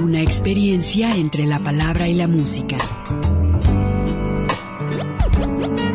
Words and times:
Una 0.00 0.22
experiencia 0.22 1.10
entre 1.10 1.44
la 1.44 1.58
palabra 1.58 2.06
y 2.06 2.14
la 2.14 2.28
música. 2.28 2.76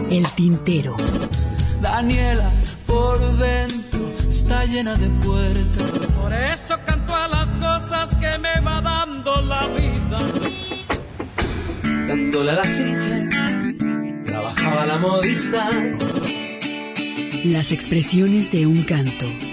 El 0.10 0.28
tintero. 0.36 0.98
Daniela, 1.82 2.52
por 2.86 3.20
dentro 3.38 4.00
está 4.30 4.66
llena 4.66 4.96
de 4.96 5.08
puertas. 5.26 6.08
Por 6.22 6.34
eso 6.34 6.76
canto 6.86 7.16
a 7.16 7.30
las 7.30 7.50
cosas 7.52 8.14
que 8.16 8.38
me 8.40 8.60
va 8.60 8.82
dando 8.82 9.42
la 9.42 9.68
vida. 9.68 10.20
Dándole 12.08 12.52
a 12.52 12.56
la 12.56 12.66
silla, 12.66 13.30
trabajaba 14.26 14.86
la 14.86 14.98
modista. 14.98 15.70
Las 17.46 17.72
expresiones 17.72 18.52
de 18.52 18.68
un 18.68 18.84
canto. 18.84 19.53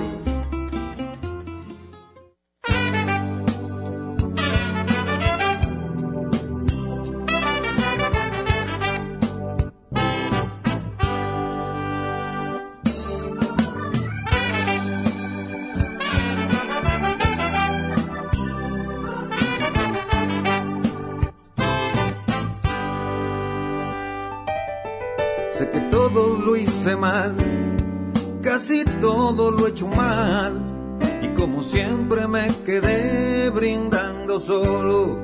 Solo. 34.41 35.17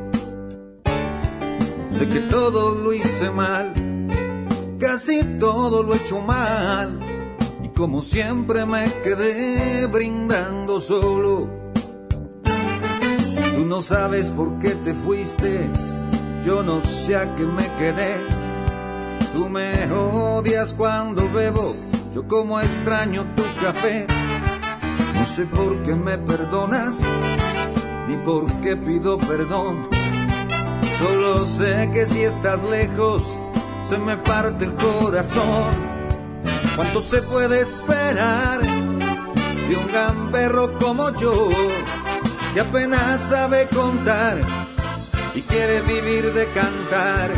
Sé 1.89 2.07
que 2.07 2.21
todo 2.21 2.75
lo 2.75 2.93
hice 2.93 3.31
mal, 3.31 3.73
casi 4.79 5.23
todo 5.39 5.83
lo 5.83 5.93
he 5.93 5.97
hecho 5.97 6.21
mal. 6.21 6.99
Y 7.63 7.69
como 7.69 8.01
siempre 8.01 8.65
me 8.65 8.85
quedé 9.03 9.87
brindando 9.87 10.79
solo. 10.79 11.49
Tú 13.55 13.65
no 13.65 13.81
sabes 13.81 14.29
por 14.29 14.59
qué 14.59 14.69
te 14.69 14.93
fuiste, 14.93 15.69
yo 16.45 16.61
no 16.61 16.81
sé 16.81 17.15
a 17.15 17.35
qué 17.35 17.45
me 17.45 17.67
quedé. 17.77 18.15
Tú 19.33 19.49
me 19.49 19.91
odias 19.91 20.73
cuando 20.73 21.29
bebo, 21.31 21.75
yo 22.13 22.27
como 22.27 22.61
extraño 22.61 23.25
tu 23.35 23.43
café. 23.61 24.05
No 25.15 25.25
sé 25.25 25.45
por 25.45 25.81
qué 25.83 25.95
me 25.95 26.17
perdonas, 26.19 27.01
ni 28.07 28.15
por 28.17 28.45
qué 28.61 28.75
pido 28.75 29.17
perdón. 29.17 29.89
Solo 30.97 31.45
sé 31.45 31.91
que 31.93 32.05
si 32.05 32.23
estás 32.23 32.63
lejos, 32.63 33.23
se 33.87 33.97
me 33.97 34.17
parte 34.17 34.65
el 34.65 34.73
corazón. 34.75 35.97
¿Cuánto 36.75 37.01
se 37.01 37.21
puede 37.21 37.61
esperar 37.61 38.61
de 38.61 39.75
un 39.75 39.87
gamberro 39.91 40.77
como 40.79 41.09
yo, 41.17 41.49
que 42.53 42.61
apenas 42.61 43.21
sabe 43.23 43.67
contar 43.67 44.39
y 45.35 45.41
quiere 45.41 45.81
vivir 45.81 46.33
de 46.33 46.45
cantar? 46.47 47.31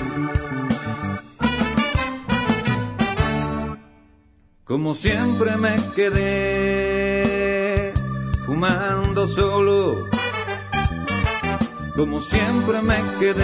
Como 4.64 4.94
siempre 4.94 5.58
me 5.58 5.76
quedé 5.95 7.33
fumando 8.45 9.27
solo. 9.27 10.19
Como 11.99 12.21
siempre 12.21 12.82
me 12.82 12.95
quedé 13.20 13.43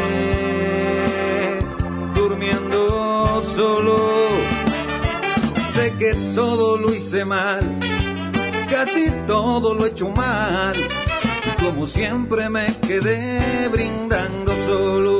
durmiendo 2.16 3.44
solo. 3.44 3.98
Sé 5.74 5.94
que 6.00 6.14
todo 6.34 6.78
lo 6.78 6.94
hice 6.94 7.26
mal, 7.26 7.60
casi 8.70 9.12
todo 9.28 9.74
lo 9.74 9.86
he 9.86 9.90
hecho 9.90 10.08
mal. 10.08 10.74
Como 11.62 11.86
siempre 11.86 12.48
me 12.50 12.68
quedé 12.88 13.68
brindando 13.68 14.54
solo. 14.66 15.15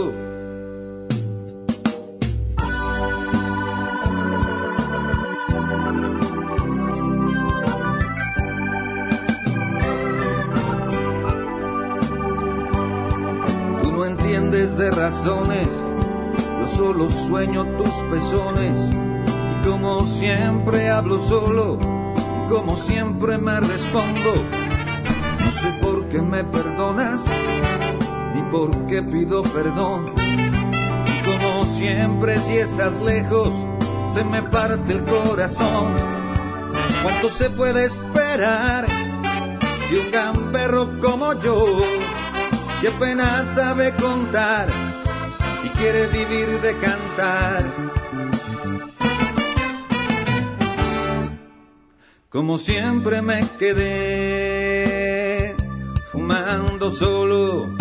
De 14.86 14.92
razones, 14.92 15.68
yo 16.60 16.68
solo 16.68 17.10
sueño 17.10 17.66
tus 17.78 17.96
pezones. 18.12 18.80
Y 18.94 19.68
como 19.68 20.06
siempre 20.06 20.90
hablo 20.90 21.20
solo, 21.20 21.80
y 21.82 22.54
como 22.54 22.76
siempre 22.76 23.40
me 23.40 23.60
respondo. 23.60 24.32
No 25.44 25.52
sé 25.52 25.68
por 25.82 26.08
qué 26.10 26.22
me 26.22 26.44
perdonas, 26.44 27.26
ni 28.36 28.44
por 28.52 28.86
qué 28.86 29.02
pido 29.02 29.42
perdón. 29.42 30.06
Y 30.22 31.24
como 31.26 31.66
siempre 31.66 32.40
si 32.42 32.58
estás 32.58 32.94
lejos, 33.02 33.56
se 34.14 34.24
me 34.24 34.44
parte 34.44 34.94
el 34.94 35.04
corazón. 35.04 35.94
¿Cuánto 37.02 37.30
se 37.30 37.50
puede 37.50 37.86
esperar 37.86 38.86
de 38.86 40.00
un 40.00 40.12
gamberro 40.12 40.90
como 41.02 41.34
yo? 41.42 42.05
Que 42.86 42.92
apenas 42.92 43.50
sabe 43.50 43.92
contar 43.96 44.68
y 45.64 45.70
quiere 45.70 46.06
vivir 46.06 46.62
de 46.62 46.78
cantar. 46.78 47.64
Como 52.30 52.60
siempre 52.60 53.24
me 53.24 53.44
quedé 53.58 54.36
fumando 56.12 56.92
solo, 56.92 57.74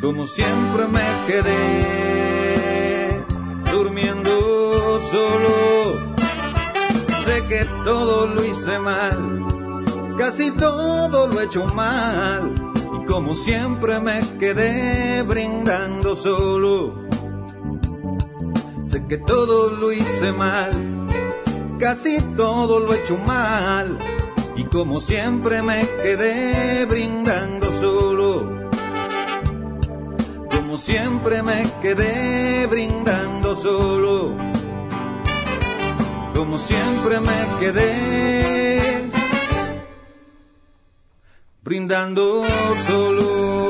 como 0.00 0.26
siempre 0.26 0.88
me 0.88 1.06
quedé 1.28 3.20
durmiendo 3.70 5.00
solo. 5.02 6.00
Sé 7.24 7.44
que 7.48 7.64
todo 7.84 8.26
lo 8.26 8.44
hice 8.44 8.80
mal, 8.80 9.46
casi 10.18 10.50
todo 10.50 11.28
lo 11.28 11.40
he 11.40 11.44
hecho 11.44 11.64
mal 11.66 12.69
como 13.10 13.34
siempre 13.34 13.98
me 13.98 14.20
quedé 14.38 15.22
brindando 15.22 16.14
solo. 16.14 16.94
Sé 18.84 19.04
que 19.08 19.18
todo 19.18 19.70
lo 19.80 19.90
hice 19.90 20.30
mal, 20.30 20.70
casi 21.80 22.20
todo 22.36 22.78
lo 22.78 22.94
he 22.94 23.00
hecho 23.00 23.18
mal 23.26 23.98
y 24.54 24.62
como 24.64 25.00
siempre 25.00 25.60
me 25.60 25.88
quedé 26.02 26.86
brindando 26.86 27.72
solo. 27.72 28.70
Como 30.52 30.78
siempre 30.78 31.42
me 31.42 31.68
quedé 31.82 32.68
brindando 32.68 33.56
solo. 33.56 34.34
Como 36.32 36.58
siempre 36.58 37.18
me 37.18 37.58
quedé 37.58 38.59
brindando 41.70 42.42
solo. 42.84 43.69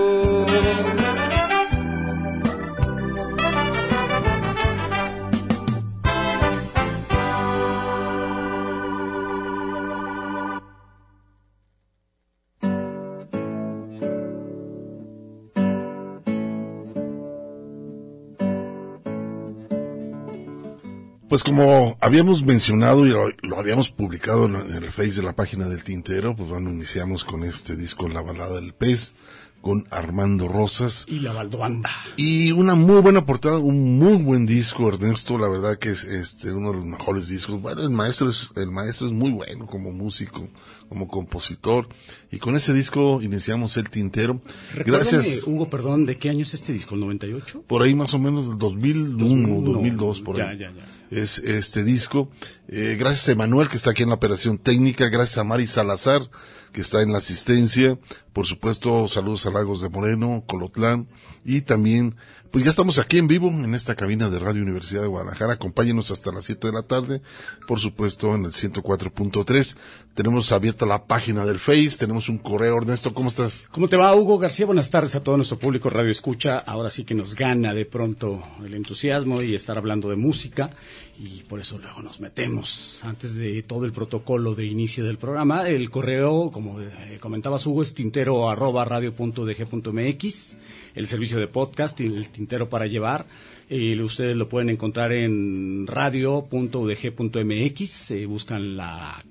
Pues 21.31 21.45
como 21.45 21.97
habíamos 22.01 22.43
mencionado 22.43 23.07
y 23.07 23.11
lo, 23.11 23.29
lo 23.43 23.57
habíamos 23.57 23.93
publicado 23.93 24.47
en, 24.47 24.57
el 24.83 24.91
Face 24.91 25.13
de 25.13 25.23
la 25.23 25.33
página 25.33 25.69
del 25.69 25.85
Tintero, 25.85 26.35
pues 26.35 26.49
bueno, 26.49 26.71
iniciamos 26.71 27.25
con 27.25 27.45
este 27.45 27.77
disco 27.77 28.09
La 28.09 28.21
balada 28.21 28.57
del 28.57 28.75
pez, 28.75 29.15
con 29.61 29.87
Armando 29.91 30.49
Rosas. 30.49 31.05
Y 31.09 31.21
la 31.21 31.33
Baldobanda. 31.33 31.91
Y 32.17 32.53
una 32.53 32.75
muy 32.75 33.01
buena 33.01 33.27
portada, 33.27 33.59
un 33.59 33.99
muy 33.99 34.15
buen 34.15 34.47
disco, 34.47 34.89
Ernesto, 34.89 35.39
la 35.39 35.49
verdad 35.49 35.79
que 35.79 35.91
es 35.91 36.05
este 36.05 36.53
uno 36.53 36.71
de 36.71 36.79
los 36.79 36.87
mejores 36.87 37.29
discos. 37.29 37.61
Bueno, 37.61 37.83
el 37.83 37.91
maestro 37.91 38.31
es, 38.31 38.51
el 38.57 38.71
maestro 38.71 39.07
es 39.07 39.13
muy 39.13 39.31
bueno 39.31 39.67
como 39.67 39.93
músico, 39.93 40.49
como 40.89 41.09
compositor. 41.09 41.89
Y 42.31 42.39
con 42.39 42.57
ese 42.57 42.73
disco 42.73 43.21
iniciamos 43.23 43.77
el 43.77 43.91
tintero. 43.91 44.41
Gracias. 44.87 45.47
Hugo, 45.47 45.69
perdón, 45.69 46.07
¿de 46.07 46.19
qué 46.19 46.31
año 46.31 46.43
es 46.43 46.55
este 46.55 46.73
disco? 46.73 46.95
¿El 46.95 47.03
98? 47.03 47.65
Por 47.67 47.83
ahí 47.83 47.95
más 47.95 48.15
o 48.15 48.19
menos 48.19 48.49
del 48.49 48.59
2001, 48.59 49.19
2001 49.19 49.73
2002, 49.73 50.21
por 50.21 50.41
ahí. 50.41 50.59
Ya, 50.59 50.71
ya, 50.71 50.77
ya. 50.77 51.01
Es 51.11 51.39
este 51.39 51.83
disco. 51.83 52.31
Eh, 52.69 52.97
gracias 52.99 53.29
a 53.29 53.33
Emanuel, 53.33 53.69
que 53.69 53.77
está 53.77 53.91
aquí 53.91 54.05
en 54.05 54.11
la 54.11 54.15
operación 54.15 54.59
técnica. 54.59 55.09
Gracias 55.09 55.39
a 55.39 55.45
Mari 55.45 55.67
Salazar, 55.67 56.23
que 56.73 56.81
está 56.81 57.03
en 57.03 57.13
la 57.13 57.19
asistencia. 57.19 57.99
Por 58.33 58.47
supuesto, 58.47 59.09
saludos 59.09 59.47
a 59.47 59.51
Lagos 59.51 59.81
de 59.81 59.89
Moreno, 59.89 60.45
Colotlán 60.47 61.09
y 61.45 61.63
también 61.63 62.17
pues 62.51 62.65
ya 62.65 62.71
estamos 62.71 62.99
aquí 62.99 63.19
en 63.19 63.29
vivo 63.29 63.49
en 63.49 63.77
esta 63.77 63.95
cabina 63.95 64.29
de 64.29 64.41
Radio 64.41 64.63
Universidad 64.63 65.03
de 65.03 65.07
Guadalajara. 65.07 65.53
Acompáñenos 65.53 66.11
hasta 66.11 66.33
las 66.33 66.47
7 66.47 66.67
de 66.67 66.73
la 66.73 66.83
tarde, 66.83 67.23
por 67.69 67.79
supuesto 67.79 68.35
en 68.35 68.45
el 68.45 68.51
104.3. 68.51 69.77
Tenemos 70.15 70.51
abierta 70.51 70.85
la 70.85 71.05
página 71.05 71.45
del 71.45 71.61
Face, 71.61 71.93
tenemos 71.97 72.29
un 72.29 72.39
correo. 72.39 72.77
Ernesto, 72.79 73.15
¿cómo 73.15 73.29
estás? 73.29 73.67
¿Cómo 73.71 73.89
te 73.89 73.97
va, 73.97 74.17
Hugo 74.17 74.39
García? 74.39 74.67
Buenas 74.67 74.91
tardes 74.91 75.15
a 75.15 75.23
todo 75.23 75.37
nuestro 75.37 75.61
público 75.61 75.91
Radio 75.91 76.11
Escucha. 76.11 76.59
Ahora 76.59 76.91
sí 76.91 77.05
que 77.05 77.15
nos 77.15 77.37
gana 77.37 77.73
de 77.73 77.85
pronto 77.85 78.43
el 78.65 78.75
entusiasmo 78.75 79.41
y 79.43 79.55
estar 79.55 79.79
hablando 79.79 80.09
de 80.09 80.17
música 80.17 80.71
y 81.19 81.43
por 81.45 81.61
eso 81.61 81.79
luego 81.79 82.03
nos 82.03 82.21
metemos. 82.21 83.01
Antes 83.05 83.35
de 83.35 83.63
todo 83.63 83.85
el 83.85 83.93
protocolo 83.93 84.55
de 84.55 84.67
inicio 84.67 85.05
del 85.05 85.19
programa, 85.19 85.69
el 85.69 85.91
correo, 85.91 86.51
como 86.51 86.81
eh, 86.81 87.19
comentabas, 87.21 87.67
Hugo, 87.67 87.83
es 87.83 87.95
tintero 87.95 88.49
arroba 88.49 88.85
radio.dg.mx, 88.85 90.57
el 90.95 91.07
servicio 91.07 91.39
de 91.39 91.49
podcast 91.49 92.01
el 92.01 92.29
tintero 92.31 92.69
para 92.69 92.87
llevar. 92.87 93.27
Eh, 93.69 94.01
ustedes 94.01 94.37
lo 94.37 94.49
pueden 94.49 94.71
encontrar 94.71 95.13
en 95.13 95.87
radio.udg.mx, 95.87 98.11
eh, 98.11 98.27
buscan 98.27 98.77
la 98.77 99.25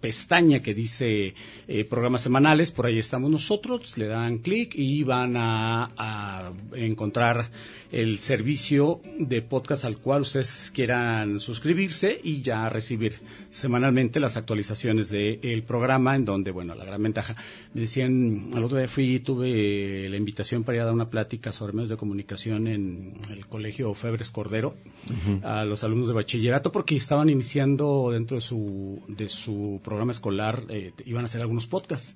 pestaña 0.00 0.60
que 0.60 0.74
dice 0.74 1.34
eh, 1.66 1.84
programas 1.84 2.22
semanales, 2.22 2.70
por 2.70 2.86
ahí 2.86 2.98
estamos 2.98 3.30
nosotros, 3.30 3.96
le 3.98 4.06
dan 4.06 4.38
clic 4.38 4.74
y 4.74 5.02
van 5.02 5.36
a, 5.36 5.90
a, 5.96 6.52
encontrar 6.74 7.50
el 7.90 8.18
servicio 8.18 9.00
de 9.18 9.40
podcast 9.42 9.84
al 9.84 9.98
cual 9.98 10.22
ustedes 10.22 10.70
quieran 10.74 11.40
suscribirse 11.40 12.20
y 12.22 12.42
ya 12.42 12.68
recibir 12.68 13.20
semanalmente 13.50 14.20
las 14.20 14.36
actualizaciones 14.36 15.08
del 15.08 15.62
programa, 15.62 16.14
en 16.14 16.24
donde, 16.24 16.50
bueno, 16.50 16.74
la 16.74 16.84
gran 16.84 17.02
ventaja, 17.02 17.34
me 17.72 17.82
decían, 17.82 18.50
al 18.54 18.64
otro 18.64 18.78
día 18.78 18.88
fui, 18.88 19.20
tuve 19.20 20.08
la 20.08 20.16
invitación 20.16 20.64
para 20.64 20.76
ir 20.76 20.82
a 20.82 20.84
dar 20.86 20.94
una 20.94 21.06
plática 21.06 21.50
sobre 21.50 21.72
medios 21.72 21.88
de 21.88 21.96
comunicación 21.96 22.66
en 22.66 23.14
el 23.30 23.46
colegio 23.46 23.94
Febres 23.94 24.30
Cordero 24.30 24.74
uh 25.08 25.12
-huh. 25.12 25.44
a 25.44 25.64
los 25.64 25.82
alumnos 25.82 26.08
de 26.08 26.14
bachillerato 26.14 26.70
porque 26.70 26.96
estaban 26.96 27.30
iniciando 27.30 28.10
dentro 28.12 28.36
de 28.36 28.40
su, 28.40 29.02
de 29.08 29.28
su 29.28 29.80
programa 29.88 30.12
escolar, 30.12 30.64
eh, 30.68 30.92
iban 31.06 31.24
a 31.24 31.26
hacer 31.26 31.40
algunos 31.40 31.66
podcasts 31.66 32.14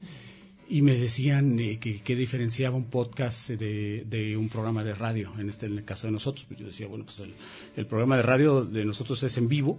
y 0.69 0.83
me 0.83 0.95
decían 0.95 1.59
eh, 1.59 1.79
que, 1.79 2.17
diferenciaba 2.17 2.77
un 2.77 2.91
podcast 2.91 3.49
de, 3.49 4.05
de, 4.07 4.37
un 4.37 4.49
programa 4.51 4.85
de 4.85 4.95
radio, 4.95 5.33
en 5.39 5.49
este 5.49 5.67
en 5.67 5.79
el 5.79 5.85
caso 5.85 6.07
de 6.07 6.13
nosotros. 6.13 6.45
Pues 6.47 6.61
yo 6.61 6.67
decía, 6.67 6.87
bueno, 6.87 7.05
pues 7.05 7.21
el, 7.21 7.35
el 7.77 7.87
programa 7.87 8.17
de 8.17 8.23
radio 8.23 8.63
de 8.63 8.85
nosotros 8.85 9.23
es 9.23 9.37
en 9.39 9.49
vivo, 9.49 9.79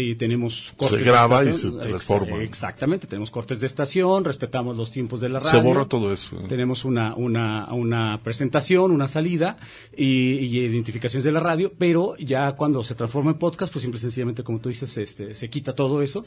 y 0.00 0.14
tenemos 0.14 0.74
cortes 0.76 1.00
se 1.00 1.04
graba 1.04 1.44
y 1.44 1.52
se 1.52 1.72
transforma. 1.72 2.40
Exactamente, 2.40 3.08
tenemos 3.08 3.32
cortes 3.32 3.58
de 3.58 3.66
estación, 3.66 4.24
respetamos 4.24 4.76
los 4.76 4.92
tiempos 4.92 5.20
de 5.20 5.28
la 5.28 5.40
radio. 5.40 5.50
Se 5.50 5.60
borra 5.60 5.86
todo 5.86 6.12
eso. 6.12 6.36
¿eh? 6.36 6.44
Tenemos 6.48 6.84
una, 6.84 7.16
una, 7.16 7.72
una 7.72 8.20
presentación, 8.22 8.92
una 8.92 9.08
salida 9.08 9.56
y, 9.96 10.34
y, 10.34 10.58
identificaciones 10.60 11.24
de 11.24 11.32
la 11.32 11.40
radio, 11.40 11.72
pero 11.76 12.16
ya 12.18 12.52
cuando 12.52 12.84
se 12.84 12.94
transforma 12.94 13.32
en 13.32 13.38
podcast, 13.38 13.72
pues 13.72 13.82
simple 13.82 13.98
y 13.98 14.02
sencillamente, 14.02 14.44
como 14.44 14.60
tú 14.60 14.68
dices, 14.68 14.96
este, 14.98 15.34
se 15.34 15.50
quita 15.50 15.74
todo 15.74 16.00
eso 16.00 16.24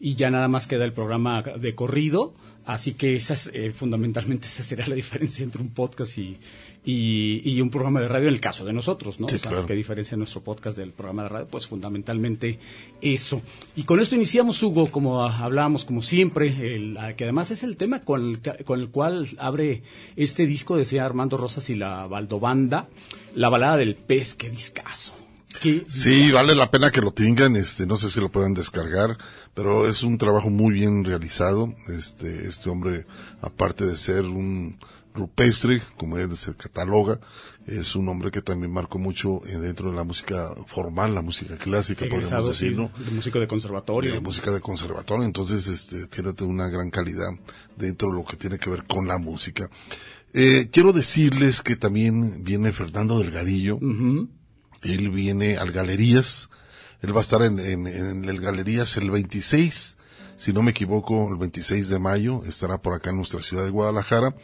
y 0.00 0.14
ya 0.14 0.30
nada 0.30 0.48
más 0.48 0.66
queda 0.66 0.86
el 0.86 0.94
programa 0.94 1.42
de 1.42 1.74
corrido. 1.74 2.32
Así 2.66 2.94
que 2.94 3.16
esa 3.16 3.34
es, 3.34 3.50
eh, 3.52 3.72
fundamentalmente 3.72 4.46
esa 4.46 4.62
sería 4.62 4.86
la 4.86 4.94
diferencia 4.94 5.44
entre 5.44 5.62
un 5.62 5.70
podcast 5.70 6.18
y, 6.18 6.36
y, 6.84 7.42
y, 7.44 7.60
un 7.60 7.70
programa 7.70 8.00
de 8.00 8.08
radio 8.08 8.28
en 8.28 8.34
el 8.34 8.40
caso 8.40 8.64
de 8.64 8.72
nosotros, 8.72 9.20
¿no? 9.20 9.28
Sí, 9.28 9.36
o 9.36 9.38
sea, 9.38 9.50
claro. 9.50 9.66
¿qué 9.66 9.74
diferencia 9.74 10.16
nuestro 10.16 10.42
podcast 10.42 10.76
del 10.76 10.92
programa 10.92 11.24
de 11.24 11.28
radio? 11.28 11.46
Pues 11.46 11.66
fundamentalmente 11.66 12.58
eso. 13.00 13.42
Y 13.76 13.82
con 13.82 14.00
esto 14.00 14.14
iniciamos, 14.14 14.62
Hugo, 14.62 14.86
como 14.90 15.24
hablábamos, 15.24 15.84
como 15.84 16.02
siempre, 16.02 16.74
el, 16.74 16.98
que 17.16 17.24
además 17.24 17.50
es 17.50 17.62
el 17.64 17.76
tema 17.76 18.00
con 18.00 18.30
el, 18.30 18.64
con 18.64 18.80
el 18.80 18.88
cual 18.88 19.26
abre 19.38 19.82
este 20.16 20.46
disco, 20.46 20.76
decía 20.76 21.04
Armando 21.04 21.36
Rosas 21.36 21.68
y 21.70 21.74
la 21.74 22.06
Baldobanda, 22.06 22.88
la 23.34 23.48
balada 23.48 23.76
del 23.76 23.94
pez, 23.94 24.34
qué 24.34 24.48
discazo. 24.48 25.19
¿Qué? 25.60 25.84
Sí, 25.88 26.30
vale 26.30 26.54
la 26.54 26.70
pena 26.70 26.90
que 26.90 27.00
lo 27.00 27.12
tengan, 27.12 27.56
este, 27.56 27.86
no 27.86 27.96
sé 27.96 28.08
si 28.08 28.20
lo 28.20 28.30
puedan 28.30 28.54
descargar, 28.54 29.18
pero 29.54 29.88
es 29.88 30.02
un 30.02 30.16
trabajo 30.16 30.48
muy 30.48 30.72
bien 30.72 31.04
realizado. 31.04 31.74
Este, 31.88 32.46
este 32.46 32.70
hombre, 32.70 33.06
aparte 33.40 33.84
de 33.84 33.96
ser 33.96 34.24
un 34.24 34.78
rupestre, 35.12 35.82
como 35.96 36.18
él 36.18 36.36
se 36.36 36.54
cataloga, 36.54 37.20
es 37.66 37.94
un 37.94 38.08
hombre 38.08 38.30
que 38.30 38.42
también 38.42 38.72
marcó 38.72 38.98
mucho 38.98 39.40
dentro 39.44 39.90
de 39.90 39.96
la 39.96 40.04
música 40.04 40.54
formal, 40.66 41.14
la 41.14 41.22
música 41.22 41.56
clásica, 41.56 42.06
podemos 42.08 42.48
decir, 42.48 42.76
¿no? 42.76 42.90
De 43.04 43.10
música 43.10 43.38
de 43.38 43.48
conservatorio. 43.48 44.12
De 44.12 44.20
música 44.20 44.50
de 44.50 44.60
conservatorio, 44.60 45.24
entonces 45.24 45.66
este, 45.66 46.06
tiene 46.06 46.32
una 46.40 46.68
gran 46.68 46.90
calidad 46.90 47.30
dentro 47.76 48.08
de 48.08 48.14
lo 48.14 48.24
que 48.24 48.36
tiene 48.36 48.58
que 48.58 48.70
ver 48.70 48.84
con 48.84 49.06
la 49.06 49.18
música. 49.18 49.68
Eh, 50.32 50.68
quiero 50.72 50.92
decirles 50.92 51.60
que 51.60 51.76
también 51.76 52.44
viene 52.44 52.72
Fernando 52.72 53.18
Delgadillo, 53.18 53.76
uh 53.76 53.80
-huh. 53.80 54.28
Él 54.82 55.10
viene 55.10 55.56
al 55.56 55.72
Galerías, 55.72 56.50
él 57.02 57.14
va 57.14 57.20
a 57.20 57.22
estar 57.22 57.42
en, 57.42 57.58
en, 57.58 57.86
en 57.86 58.24
el 58.24 58.40
Galerías 58.40 58.96
el 58.96 59.10
26, 59.10 59.98
si 60.36 60.54
no 60.54 60.62
me 60.62 60.70
equivoco, 60.70 61.28
el 61.28 61.36
26 61.36 61.90
de 61.90 61.98
mayo, 61.98 62.42
estará 62.46 62.80
por 62.80 62.94
acá 62.94 63.10
en 63.10 63.16
nuestra 63.16 63.42
ciudad 63.42 63.64
de 63.64 63.70
Guadalajara. 63.70 64.34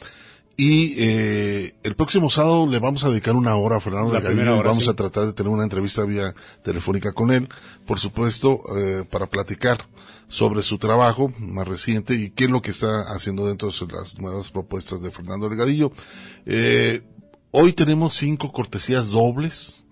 Y 0.59 0.95
eh, 0.99 1.75
el 1.83 1.97
próximo 1.97 2.31
sábado 2.31 2.67
le 2.67 2.79
vamos 2.79 3.05
a 3.05 3.11
dedicar 3.11 3.35
una 3.35 3.57
hora 3.57 3.77
a 3.77 3.81
Fernando 3.81 4.13
La 4.13 4.21
Delgadillo. 4.21 4.59
Hora, 4.59 4.69
vamos 4.69 4.85
sí. 4.85 4.91
a 4.91 4.95
tratar 4.95 5.25
de 5.25 5.33
tener 5.33 5.51
una 5.51 5.63
entrevista 5.63 6.05
vía 6.05 6.35
telefónica 6.63 7.13
con 7.13 7.31
él, 7.31 7.49
por 7.87 7.99
supuesto, 7.99 8.61
eh, 8.77 9.05
para 9.11 9.27
platicar 9.27 9.87
sobre 10.29 10.61
su 10.61 10.77
trabajo 10.77 11.33
más 11.39 11.67
reciente 11.67 12.15
y 12.15 12.29
qué 12.29 12.45
es 12.45 12.51
lo 12.51 12.61
que 12.61 12.73
está 12.73 13.03
haciendo 13.15 13.47
dentro 13.47 13.71
de 13.71 13.93
las 13.95 14.19
nuevas 14.19 14.51
propuestas 14.51 15.01
de 15.01 15.11
Fernando 15.11 15.49
Delgadillo. 15.49 15.93
Eh, 16.45 17.03
hoy 17.53 17.73
tenemos 17.73 18.17
cinco 18.17 18.53
cortesías 18.53 19.09
dobles 19.09 19.86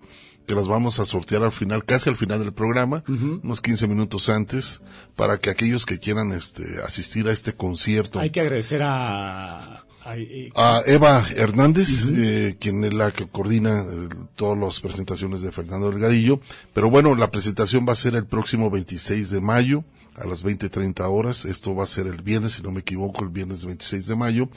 que 0.45 0.55
las 0.55 0.67
vamos 0.67 0.99
a 0.99 1.05
sortear 1.05 1.43
al 1.43 1.51
final, 1.51 1.83
casi 1.85 2.09
al 2.09 2.15
final 2.15 2.39
del 2.39 2.53
programa, 2.53 3.03
uh 3.07 3.11
-huh. 3.11 3.41
unos 3.43 3.61
15 3.61 3.87
minutos 3.87 4.29
antes, 4.29 4.81
para 5.15 5.37
que 5.37 5.49
aquellos 5.49 5.85
que 5.85 5.99
quieran 5.99 6.31
este, 6.31 6.63
asistir 6.85 7.27
a 7.27 7.31
este 7.31 7.53
concierto. 7.53 8.19
Hay 8.19 8.29
que 8.29 8.41
agradecer 8.41 8.81
a, 8.83 9.85
a, 10.05 10.15
a 10.55 10.81
Eva 10.85 11.23
Hernández, 11.35 12.03
uh 12.05 12.09
-huh. 12.09 12.13
eh, 12.17 12.57
quien 12.59 12.83
es 12.83 12.93
la 12.93 13.11
que 13.11 13.27
coordina 13.27 13.81
eh, 13.81 14.09
todas 14.35 14.57
las 14.57 14.79
presentaciones 14.81 15.41
de 15.41 15.51
Fernando 15.51 15.89
Delgadillo. 15.89 16.39
Pero 16.73 16.89
bueno, 16.89 17.15
la 17.15 17.31
presentación 17.31 17.85
va 17.87 17.93
a 17.93 17.95
ser 17.95 18.15
el 18.15 18.25
próximo 18.25 18.69
26 18.69 19.29
de 19.31 19.41
mayo 19.41 19.83
a 20.15 20.25
las 20.27 20.43
20.30 20.45 21.01
horas. 21.09 21.45
Esto 21.45 21.75
va 21.75 21.83
a 21.83 21.87
ser 21.87 22.07
el 22.07 22.21
viernes, 22.21 22.53
si 22.53 22.61
no 22.63 22.71
me 22.71 22.81
equivoco, 22.81 23.23
el 23.23 23.29
viernes 23.29 23.65
26 23.65 24.07
de 24.07 24.15
mayo. 24.15 24.49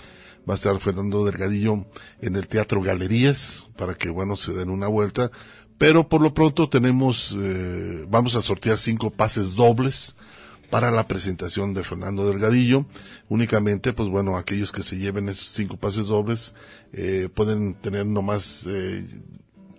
Va 0.49 0.55
a 0.55 0.57
estar 0.57 0.79
Fernando 0.81 1.25
Delgadillo 1.27 1.85
en 2.23 2.37
el 2.37 2.47
Teatro 2.47 2.81
Galerías 2.81 3.69
para 3.77 3.95
que, 3.95 4.09
bueno, 4.09 4.35
se 4.37 4.53
den 4.55 4.71
una 4.71 4.87
vuelta 4.87 5.31
pero 5.79 6.09
por 6.09 6.21
lo 6.21 6.35
pronto 6.35 6.69
tenemos, 6.69 7.37
eh, 7.41 8.05
vamos 8.09 8.35
a 8.35 8.43
sortear 8.43 8.79
cinco 8.79 9.11
pases 9.11 9.55
dobles 9.55 10.17
para 10.71 10.91
la 10.91 11.07
presentación 11.07 11.73
de 11.73 11.85
Fernando 11.85 12.29
Delgadillo. 12.29 12.85
Únicamente, 13.29 13.93
pues 13.93 14.09
bueno, 14.09 14.37
aquellos 14.37 14.73
que 14.73 14.83
se 14.83 14.99
lleven 14.99 15.29
esos 15.29 15.49
cinco 15.49 15.77
pases 15.77 16.07
dobles 16.07 16.55
eh, 16.93 17.29
pueden 17.33 17.75
tener 17.75 18.07
nomás 18.07 18.67
eh, 18.69 19.07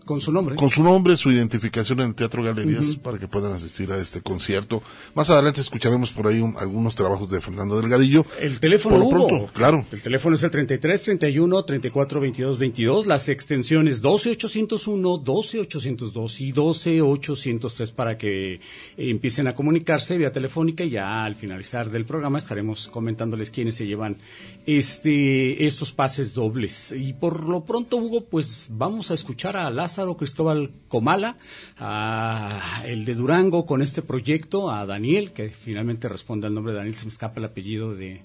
con 0.09 0.21
su 0.21 0.31
nombre. 0.31 0.55
Con 0.55 0.71
su 0.71 0.81
nombre, 0.81 1.15
su 1.15 1.29
identificación 1.29 1.99
en 1.99 2.07
el 2.07 2.15
Teatro 2.15 2.41
Galerías 2.41 2.89
uh 2.89 2.93
-huh. 2.95 3.01
para 3.01 3.19
que 3.19 3.27
puedan 3.27 3.53
asistir 3.53 3.91
a 3.91 3.99
este 3.99 4.21
concierto. 4.21 4.81
Más 5.13 5.29
adelante 5.29 5.61
escucharemos 5.61 6.09
por 6.09 6.25
ahí 6.25 6.39
un, 6.39 6.55
algunos 6.57 6.95
trabajos 6.95 7.29
de 7.29 7.39
Fernando 7.39 7.79
Delgadillo. 7.79 8.25
El 8.41 8.59
teléfono 8.59 8.97
por 9.01 9.27
pronto, 9.27 9.53
claro. 9.53 9.85
El 9.91 10.01
teléfono 10.01 10.35
es 10.35 10.41
el 10.41 10.49
33 10.49 11.03
31 11.03 11.63
34 11.63 12.21
22 12.21 12.57
22, 12.57 13.05
las 13.05 13.29
extensiones 13.29 14.01
12 14.01 14.31
801, 14.31 15.17
12 15.19 15.59
802 15.59 16.41
y 16.41 16.51
12 16.53 17.01
803 17.03 17.91
para 17.91 18.17
que 18.17 18.55
eh, 18.55 18.59
empiecen 18.97 19.47
a 19.47 19.53
comunicarse 19.53 20.17
vía 20.17 20.31
telefónica 20.31 20.83
y 20.83 20.89
ya 20.89 21.23
al 21.23 21.35
finalizar 21.35 21.91
del 21.91 22.05
programa 22.05 22.39
estaremos 22.39 22.87
comentándoles 22.87 23.51
quiénes 23.51 23.75
se 23.75 23.85
llevan 23.85 24.17
este 24.65 25.65
estos 25.65 25.91
pases 25.91 26.33
dobles. 26.33 26.91
Y 26.91 27.13
por 27.13 27.47
lo 27.47 27.65
pronto, 27.65 27.97
Hugo, 27.97 28.25
pues 28.25 28.67
vamos 28.71 29.11
a 29.11 29.13
escuchar 29.13 29.57
a 29.57 29.69
Lázaro 29.69 30.17
Cristóbal 30.17 30.71
Comala, 30.87 31.37
a 31.77 32.83
el 32.85 33.05
de 33.05 33.15
Durango 33.15 33.65
con 33.65 33.81
este 33.81 34.01
proyecto, 34.01 34.71
a 34.71 34.85
Daniel, 34.85 35.33
que 35.33 35.49
finalmente 35.49 36.09
responde 36.09 36.47
al 36.47 36.53
nombre 36.53 36.73
de 36.73 36.79
Daniel, 36.79 36.95
se 36.95 37.05
me 37.05 37.11
escapa 37.11 37.39
el 37.39 37.45
apellido 37.45 37.95
de, 37.95 38.21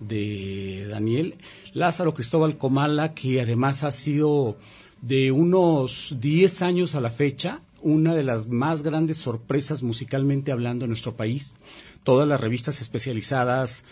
de 0.00 0.86
Daniel. 0.88 1.36
Lázaro 1.72 2.14
Cristóbal 2.14 2.58
Comala, 2.58 3.14
que 3.14 3.40
además 3.40 3.84
ha 3.84 3.92
sido 3.92 4.56
de 5.02 5.32
unos 5.32 6.16
10 6.20 6.62
años 6.62 6.94
a 6.94 7.00
la 7.00 7.10
fecha, 7.10 7.60
una 7.80 8.14
de 8.14 8.24
las 8.24 8.48
más 8.48 8.82
grandes 8.82 9.18
sorpresas 9.18 9.82
musicalmente 9.82 10.50
hablando 10.50 10.84
en 10.84 10.90
nuestro 10.90 11.16
país 11.16 11.54
todas 12.02 12.26
las 12.26 12.40
revistas 12.40 12.80
especializadas 12.80 13.84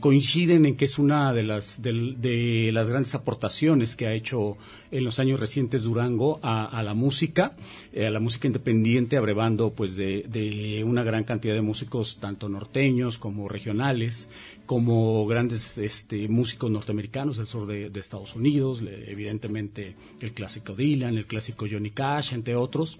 coinciden 0.00 0.66
en 0.66 0.76
que 0.76 0.84
es 0.84 0.98
una 0.98 1.32
de 1.32 1.42
las, 1.42 1.80
de, 1.80 2.70
las 2.72 2.88
grandes 2.88 3.14
aportaciones 3.14 3.96
que 3.96 4.06
ha 4.06 4.12
hecho 4.12 4.56
en 4.90 5.04
los 5.04 5.18
años 5.18 5.40
recientes 5.40 5.82
Durango 5.82 6.38
a, 6.42 6.82
la 6.82 6.94
música, 6.94 7.52
eh, 7.92 8.06
a 8.06 8.10
la 8.10 8.20
música 8.20 8.46
independiente, 8.46 9.16
abrevando 9.16 9.70
pues 9.70 9.96
de, 9.96 10.82
una 10.86 11.02
gran 11.02 11.24
cantidad 11.24 11.54
de 11.54 11.62
músicos, 11.62 12.18
tanto 12.20 12.48
norteños 12.48 13.18
como 13.18 13.48
regionales, 13.48 14.28
como 14.66 15.26
grandes 15.26 15.78
este, 15.78 16.28
músicos 16.28 16.70
norteamericanos 16.70 17.36
del 17.36 17.46
sur 17.46 17.66
de, 17.66 17.90
Estados 17.98 18.34
Unidos, 18.34 18.82
evidentemente 19.06 19.94
el 20.20 20.32
clásico 20.32 20.74
Dylan, 20.74 21.16
el 21.16 21.26
clásico 21.26 21.66
Johnny 21.70 21.90
Cash, 21.90 22.34
entre 22.34 22.56
otros. 22.56 22.98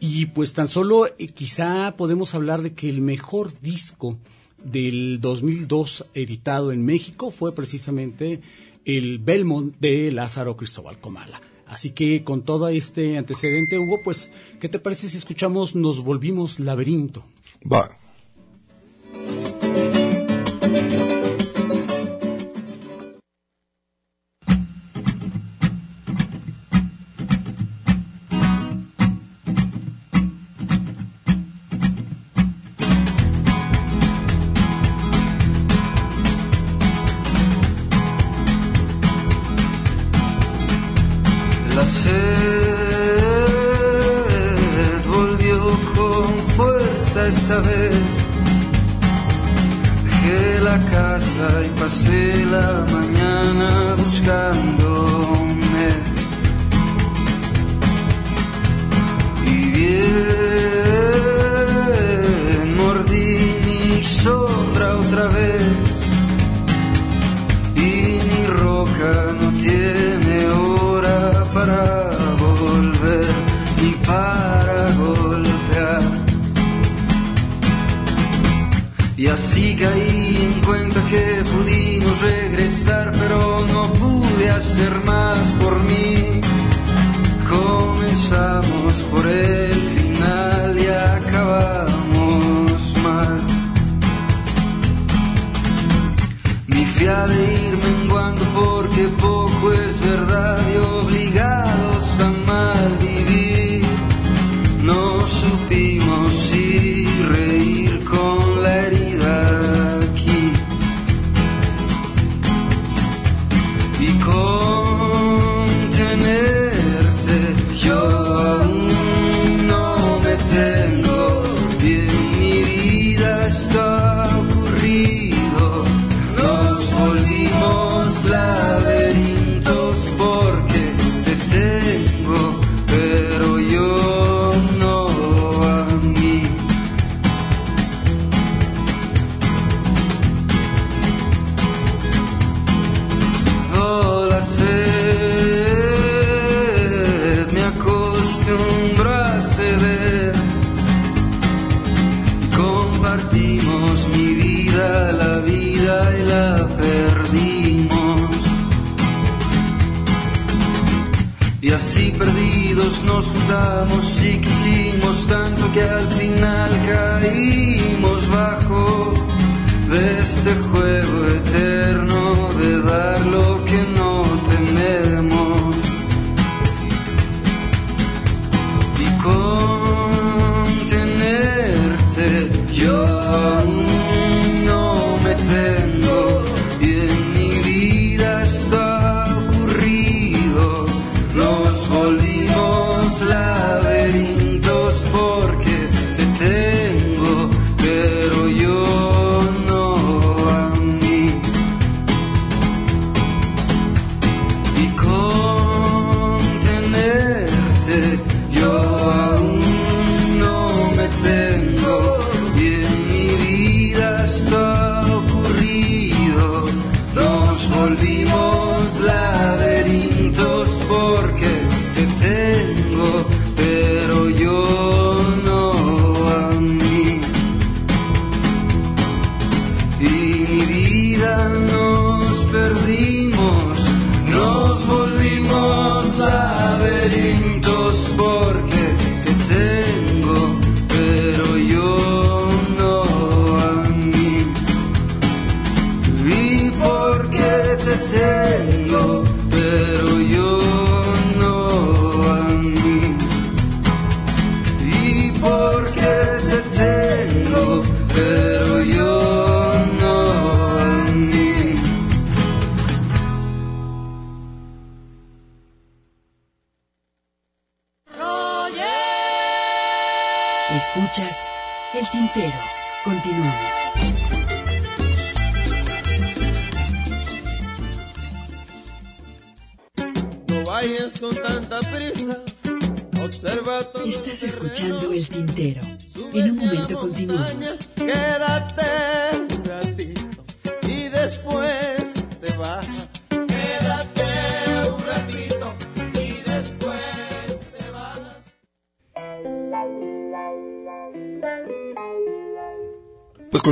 Y 0.00 0.26
pues 0.26 0.54
tan 0.54 0.66
solo 0.66 1.06
eh, 1.06 1.28
quizá 1.28 1.94
podemos 1.96 2.34
hablar 2.34 2.62
de 2.62 2.72
que 2.72 2.88
el 2.88 3.02
mejor 3.02 3.52
disco 3.60 4.18
del 4.64 5.20
2002 5.20 6.06
editado 6.14 6.72
en 6.72 6.84
México 6.84 7.30
fue 7.30 7.54
precisamente 7.54 8.40
el 8.84 9.18
Belmont 9.18 9.76
de 9.78 10.10
Lázaro 10.10 10.56
Cristóbal 10.56 10.98
Comala. 11.00 11.40
Así 11.66 11.90
que 11.90 12.24
con 12.24 12.42
todo 12.42 12.68
este 12.68 13.16
antecedente, 13.16 13.78
Hugo, 13.78 14.00
pues, 14.02 14.32
¿qué 14.58 14.68
te 14.68 14.80
parece 14.80 15.08
si 15.08 15.18
escuchamos 15.18 15.76
Nos 15.76 16.02
volvimos 16.02 16.58
laberinto? 16.58 17.22
Va. 17.70 17.90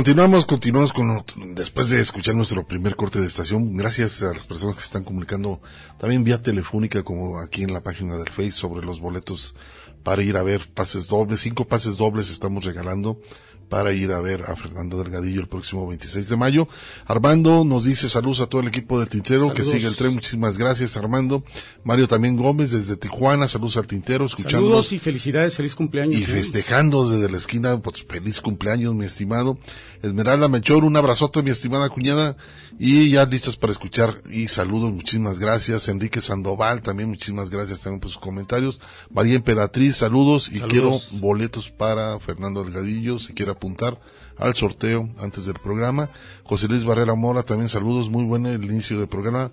Continuamos, 0.09 0.47
continuamos 0.47 0.91
con 0.91 1.23
después 1.53 1.89
de 1.89 2.01
escuchar 2.01 2.33
nuestro 2.33 2.65
primer 2.65 2.95
corte 2.95 3.21
de 3.21 3.27
estación. 3.27 3.75
Gracias 3.75 4.23
a 4.23 4.33
las 4.33 4.47
personas 4.47 4.73
que 4.73 4.81
se 4.81 4.87
están 4.87 5.03
comunicando 5.03 5.61
también 5.99 6.23
vía 6.23 6.41
telefónica 6.41 7.03
como 7.03 7.37
aquí 7.37 7.61
en 7.61 7.73
la 7.73 7.83
página 7.83 8.17
del 8.17 8.31
Face 8.31 8.53
sobre 8.53 8.83
los 8.83 9.01
boletos 9.01 9.53
para 10.01 10.23
ir 10.23 10.35
a 10.37 10.41
ver 10.41 10.67
pases 10.73 11.09
dobles. 11.09 11.41
Cinco 11.41 11.67
pases 11.67 11.97
dobles 11.97 12.31
estamos 12.31 12.65
regalando 12.65 13.21
para 13.69 13.93
ir 13.93 14.11
a 14.11 14.19
ver 14.19 14.43
a 14.47 14.55
Fernando 14.55 14.97
Delgadillo 14.97 15.41
el 15.41 15.47
próximo 15.47 15.87
26 15.87 16.27
de 16.27 16.35
mayo. 16.35 16.67
Armando 17.05 17.63
nos 17.63 17.85
dice 17.85 18.09
saludos 18.09 18.41
a 18.41 18.47
todo 18.47 18.61
el 18.61 18.67
equipo 18.67 18.99
del 18.99 19.09
Tintero 19.09 19.53
que 19.53 19.63
sigue 19.63 19.87
el 19.87 19.95
tren. 19.95 20.13
Muchísimas 20.15 20.57
gracias 20.57 20.97
Armando. 20.97 21.43
Mario 21.83 22.07
también 22.07 22.35
Gómez 22.35 22.71
desde 22.71 22.97
Tijuana. 22.97 23.47
Saludos 23.47 23.77
al 23.77 23.87
Tintero 23.87 24.25
escuchando. 24.25 24.67
Saludos 24.67 24.91
y 24.91 24.99
felicidades, 24.99 25.55
feliz 25.55 25.75
cumpleaños. 25.75 26.19
Y 26.19 26.23
¿eh? 26.23 26.27
festejando 26.27 27.07
desde 27.07 27.31
la 27.31 27.37
esquina, 27.37 27.79
pues 27.79 28.03
feliz 28.03 28.41
cumpleaños, 28.41 28.93
mi 28.95 29.05
estimado. 29.05 29.57
Esmeralda 30.01 30.47
Melchor, 30.47 30.83
un 30.83 30.97
abrazote, 30.97 31.43
mi 31.43 31.51
estimada 31.51 31.89
cuñada. 31.89 32.37
Y 32.79 33.11
ya 33.11 33.25
listos 33.25 33.57
para 33.57 33.73
escuchar. 33.73 34.15
Y 34.31 34.47
saludos, 34.47 34.91
muchísimas 34.91 35.39
gracias. 35.39 35.89
Enrique 35.89 36.21
Sandoval, 36.21 36.81
también 36.81 37.09
muchísimas 37.09 37.49
gracias 37.49 37.81
también 37.81 37.99
por 37.99 38.09
sus 38.09 38.19
comentarios. 38.19 38.81
María 39.11 39.35
Emperatriz, 39.35 39.97
saludos. 39.97 40.47
Y 40.47 40.59
Saludos. 40.59 40.69
quiero 40.71 41.19
boletos 41.19 41.69
para 41.69 42.19
Fernando 42.19 42.63
Delgadillo, 42.63 43.19
si 43.19 43.33
quiere 43.33 43.51
apuntar 43.59 43.99
al 44.37 44.55
sorteo 44.55 45.09
antes 45.19 45.45
del 45.45 45.55
programa. 45.55 46.09
José 46.43 46.67
Luis 46.67 46.85
Barrera 46.85 47.13
Mora, 47.13 47.43
también 47.43 47.67
saludos. 47.67 48.09
Muy 48.09 48.23
bueno 48.23 48.49
el 48.49 48.63
inicio 48.63 48.97
del 48.97 49.09
programa. 49.09 49.51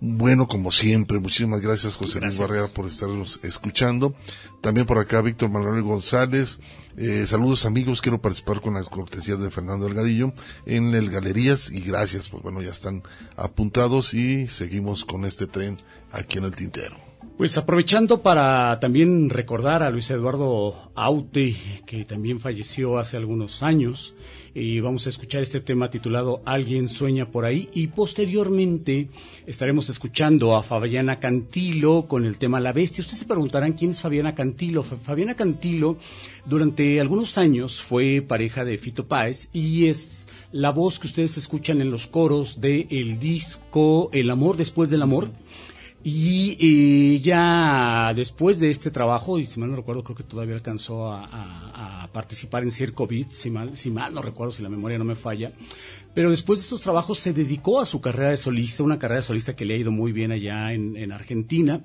Bueno, 0.00 0.46
como 0.46 0.72
siempre, 0.72 1.18
muchísimas 1.18 1.60
gracias 1.60 1.96
José 1.96 2.20
Luis. 2.20 2.36
Barrera 2.36 2.66
por 2.66 2.86
estarnos 2.86 3.40
escuchando. 3.42 4.14
También 4.60 4.86
por 4.86 4.98
acá 4.98 5.22
Víctor 5.22 5.48
Manuel 5.48 5.82
González. 5.82 6.58
Eh, 6.98 7.24
saludos 7.26 7.64
amigos, 7.64 8.02
quiero 8.02 8.20
participar 8.20 8.60
con 8.60 8.74
las 8.74 8.88
cortesías 8.88 9.40
de 9.40 9.50
Fernando 9.50 9.86
Delgadillo 9.86 10.32
en 10.66 10.94
el 10.94 11.10
Galerías 11.10 11.70
y 11.70 11.80
gracias, 11.80 12.28
pues 12.28 12.42
bueno, 12.42 12.62
ya 12.62 12.70
están 12.70 13.02
apuntados 13.36 14.12
y 14.12 14.46
seguimos 14.48 15.04
con 15.04 15.24
este 15.24 15.46
tren 15.46 15.78
aquí 16.10 16.38
en 16.38 16.44
el 16.44 16.56
Tintero. 16.56 17.05
Pues 17.36 17.58
aprovechando 17.58 18.22
para 18.22 18.80
también 18.80 19.28
recordar 19.28 19.82
a 19.82 19.90
Luis 19.90 20.08
Eduardo 20.10 20.90
Aute, 20.94 21.54
que 21.84 22.06
también 22.06 22.40
falleció 22.40 22.96
hace 22.96 23.18
algunos 23.18 23.62
años, 23.62 24.14
y 24.54 24.80
vamos 24.80 25.06
a 25.06 25.10
escuchar 25.10 25.42
este 25.42 25.60
tema 25.60 25.90
titulado 25.90 26.40
Alguien 26.46 26.88
sueña 26.88 27.30
por 27.30 27.44
ahí, 27.44 27.68
y 27.74 27.88
posteriormente 27.88 29.10
estaremos 29.46 29.90
escuchando 29.90 30.56
a 30.56 30.62
Fabiana 30.62 31.16
Cantilo 31.16 32.06
con 32.08 32.24
el 32.24 32.38
tema 32.38 32.58
La 32.58 32.72
Bestia. 32.72 33.02
Ustedes 33.02 33.18
se 33.20 33.26
preguntarán 33.26 33.74
quién 33.74 33.90
es 33.90 34.00
Fabiana 34.00 34.34
Cantilo. 34.34 34.82
Fa- 34.82 34.96
Fabiana 34.96 35.34
Cantilo 35.34 35.98
durante 36.46 37.02
algunos 37.02 37.36
años 37.36 37.82
fue 37.82 38.22
pareja 38.26 38.64
de 38.64 38.78
Fito 38.78 39.08
Páez 39.08 39.50
y 39.52 39.88
es 39.88 40.26
la 40.52 40.70
voz 40.70 40.98
que 40.98 41.08
ustedes 41.08 41.36
escuchan 41.36 41.82
en 41.82 41.90
los 41.90 42.06
coros 42.06 42.62
del 42.62 42.86
el 42.88 43.18
disco 43.18 44.08
El 44.14 44.30
amor 44.30 44.56
después 44.56 44.88
del 44.88 45.02
amor. 45.02 45.28
Y 46.08 46.56
eh, 46.60 47.18
ya 47.18 48.12
después 48.14 48.60
de 48.60 48.70
este 48.70 48.92
trabajo, 48.92 49.40
y 49.40 49.44
si 49.44 49.58
mal 49.58 49.70
no 49.70 49.74
recuerdo, 49.74 50.04
creo 50.04 50.14
que 50.16 50.22
todavía 50.22 50.54
alcanzó 50.54 51.10
a, 51.10 51.24
a- 51.24 52.04
a 52.04 52.12
participar 52.12 52.62
en 52.62 52.70
Circo 52.70 53.08
Beat, 53.08 53.32
si 53.32 53.50
mal, 53.50 53.76
si 53.76 53.90
mal 53.90 54.14
no 54.14 54.22
recuerdo, 54.22 54.52
si 54.52 54.62
la 54.62 54.68
memoria 54.68 54.98
no 54.98 55.04
me 55.04 55.16
falla. 55.16 55.50
Pero 56.14 56.30
después 56.30 56.60
de 56.60 56.62
estos 56.62 56.82
trabajos 56.82 57.18
se 57.18 57.32
dedicó 57.32 57.80
a 57.80 57.86
su 57.86 58.00
carrera 58.00 58.30
de 58.30 58.36
solista, 58.36 58.84
una 58.84 59.00
carrera 59.00 59.16
de 59.20 59.26
solista 59.26 59.56
que 59.56 59.64
le 59.64 59.74
ha 59.74 59.78
ido 59.78 59.90
muy 59.90 60.12
bien 60.12 60.30
allá 60.30 60.72
en, 60.72 60.96
en 60.96 61.10
Argentina. 61.10 61.80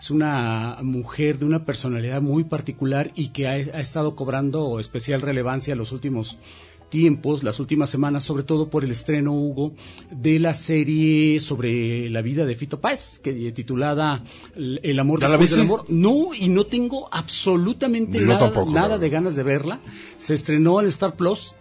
Es 0.00 0.10
una 0.10 0.78
mujer 0.82 1.38
de 1.38 1.44
una 1.44 1.66
personalidad 1.66 2.22
muy 2.22 2.44
particular 2.44 3.10
y 3.14 3.28
que 3.28 3.46
ha, 3.46 3.50
ha 3.52 3.80
estado 3.80 4.16
cobrando 4.16 4.80
especial 4.80 5.20
relevancia 5.20 5.76
los 5.76 5.92
últimos 5.92 6.38
tiempos, 6.88 7.42
las 7.42 7.60
últimas 7.60 7.90
semanas, 7.90 8.24
sobre 8.24 8.42
todo 8.42 8.68
por 8.68 8.84
el 8.84 8.90
estreno, 8.90 9.32
Hugo, 9.32 9.74
de 10.10 10.38
la 10.38 10.52
serie 10.52 11.40
sobre 11.40 12.08
la 12.10 12.22
vida 12.22 12.46
de 12.46 12.54
Fito 12.54 12.80
Páez, 12.80 13.18
que 13.18 13.32
titulada 13.52 14.22
El 14.54 14.98
amor 14.98 15.20
¿Ya 15.20 15.28
la 15.28 15.36
del 15.36 15.60
amor. 15.60 15.84
No, 15.88 16.34
y 16.34 16.48
no 16.48 16.66
tengo 16.66 17.08
absolutamente 17.12 18.18
Yo 18.18 18.26
nada, 18.26 18.40
tampoco, 18.40 18.72
nada 18.72 18.98
de 18.98 19.10
ganas 19.10 19.36
de 19.36 19.42
verla. 19.42 19.80
Se 20.16 20.34
estrenó 20.34 20.80
en 20.80 20.86
Star 20.88 21.16
Plus. 21.16 21.54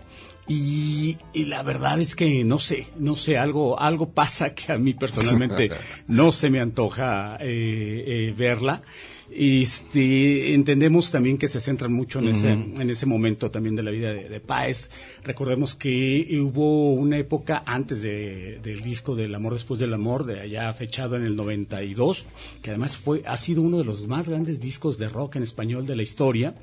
Y, 0.47 1.17
y 1.33 1.45
la 1.45 1.63
verdad 1.63 1.99
es 1.99 2.15
que 2.15 2.43
no 2.43 2.59
sé, 2.59 2.87
no 2.99 3.15
sé, 3.15 3.35
algo, 3.35 3.79
algo 3.79 4.11
pasa 4.11 4.53
que 4.53 4.71
a 4.71 4.77
mí 4.77 4.93
personalmente 4.93 5.71
no 6.07 6.31
se 6.31 6.51
me 6.51 6.61
antoja 6.61 7.37
eh, 7.39 8.03
eh, 8.05 8.33
verla. 8.37 8.83
Este, 9.31 10.53
entendemos 10.53 11.11
también 11.11 11.37
que 11.37 11.47
se 11.47 11.59
centran 11.59 11.91
mucho 11.91 12.19
en, 12.19 12.27
ese, 12.29 12.51
en 12.51 12.89
ese 12.89 13.05
momento 13.05 13.49
también 13.51 13.75
de 13.75 13.83
la 13.83 13.91
vida 13.91 14.13
de, 14.13 14.29
de 14.29 14.39
Páez. 14.39 14.89
Recordemos 15.23 15.75
que 15.75 16.27
hubo 16.41 16.93
una 16.93 17.17
época 17.17 17.63
antes 17.65 18.01
de- 18.01 18.59
del 18.61 18.81
disco 18.81 19.15
del 19.15 19.33
Amor 19.33 19.53
después 19.53 19.79
del 19.79 19.93
Amor, 19.93 20.25
de 20.25 20.41
allá 20.41 20.71
fechado 20.73 21.15
en 21.15 21.23
el 21.25 21.35
92, 21.35 22.25
que 22.61 22.69
además 22.71 22.97
fue, 22.97 23.23
ha 23.25 23.37
sido 23.37 23.61
uno 23.61 23.77
de 23.79 23.85
los 23.85 24.07
más 24.07 24.29
grandes 24.29 24.59
discos 24.59 24.97
de 24.97 25.09
rock 25.09 25.37
en 25.37 25.43
español 25.43 25.85
de 25.85 25.95
la 25.95 26.03
historia 26.03 26.55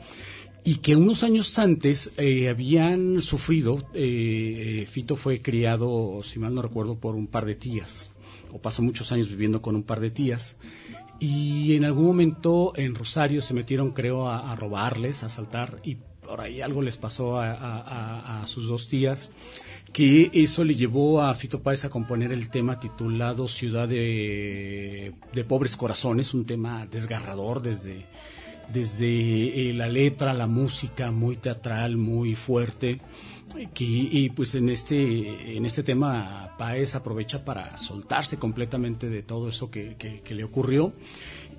y 0.65 0.77
que 0.77 0.95
unos 0.95 1.25
años 1.25 1.59
antes 1.59 2.13
eh, 2.17 2.49
habían 2.49 3.21
sufrido, 3.23 3.79
eh, 3.95 4.85
Fito 4.89 5.17
fue 5.17 5.41
criado, 5.41 6.21
si 6.23 6.39
mal 6.39 6.55
no 6.55 6.63
recuerdo, 6.63 6.95
por 6.97 7.17
un 7.17 7.27
par 7.27 7.45
de 7.47 7.57
tías, 7.57 8.13
o 8.53 8.59
pasó 8.61 8.83
muchos 8.83 9.11
años 9.11 9.29
viviendo 9.29 9.61
con 9.61 9.75
un 9.75 9.83
par 9.83 9.99
de 9.99 10.11
tías, 10.11 10.57
y 11.21 11.77
en 11.77 11.85
algún 11.85 12.07
momento 12.07 12.73
en 12.77 12.95
Rosario 12.95 13.41
se 13.41 13.55
metieron, 13.55 13.93
creo, 13.93 14.29
a, 14.29 14.55
robarles, 14.57 15.23
a 15.23 15.27
asaltar, 15.27 15.81
y 15.85 15.97
por 16.21 16.41
ahí 16.41 16.61
algo 16.61 16.83
les 16.83 16.97
pasó 16.97 17.39
a 17.41 18.43
sus 18.47 18.69
dos 18.69 18.89
tías, 18.89 19.31
que 19.93 20.31
eso 20.33 20.65
le 20.65 20.75
llevó 20.75 21.23
a 21.23 21.35
Fito 21.35 21.63
Páez 21.63 21.85
a 21.85 21.91
componer 21.91 22.33
el 22.33 22.49
tema 22.49 22.81
titulado 22.81 23.47
Ciudad 23.47 23.87
de, 23.87 25.13
de 25.33 25.45
Pobres 25.45 25.77
Corazones, 25.77 26.33
un 26.33 26.47
tema 26.47 26.87
desgarrador 26.87 27.63
desde 27.63 28.07
desde 28.73 29.71
eh, 29.71 29.75
la 29.75 29.89
letra, 29.89 30.33
la 30.33 30.47
música 30.47 31.11
muy 31.11 31.37
teatral, 31.37 31.97
muy 31.97 32.35
fuerte, 32.35 33.01
y 33.79 34.31
pues 34.31 34.55
en 34.55 34.69
este, 34.69 35.57
en 35.57 35.65
este 35.67 35.83
tema 35.83 36.55
Paez 36.59 36.95
aprovecha 36.95 37.45
para 37.45 37.77
soltarse 37.77 38.37
completamente 38.39 39.09
de 39.09 39.23
todo 39.23 39.49
eso 39.49 39.71
que, 39.71 39.97
que- 39.99 40.21
que 40.23 40.35
le 40.35 40.45
ocurrió. 40.45 40.93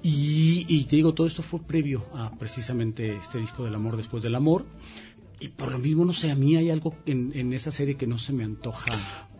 Y, 0.01 0.65
y 0.67 0.84
te 0.86 0.97
digo, 0.97 1.13
todo 1.13 1.27
esto 1.27 1.41
fue 1.43 1.62
previo 1.62 2.06
a 2.13 2.32
precisamente 2.38 3.15
este 3.17 3.38
disco 3.38 3.63
del 3.63 3.75
amor 3.75 3.95
después 3.97 4.21
del 4.23 4.36
amor. 4.36 4.65
Y 5.39 5.49
por 5.49 5.71
lo 5.71 5.79
mismo, 5.79 6.06
no 6.06 6.13
sé, 6.13 6.32
a 6.32 6.36
mí 6.36 6.56
hay 6.56 6.69
algo 6.69 6.95
en, 7.06 7.32
en 7.36 7.53
esa 7.53 7.71
serie 7.71 7.95
que 7.95 8.08
no 8.08 8.17
se 8.17 8.32
me 8.34 8.43
antoja 8.43 8.86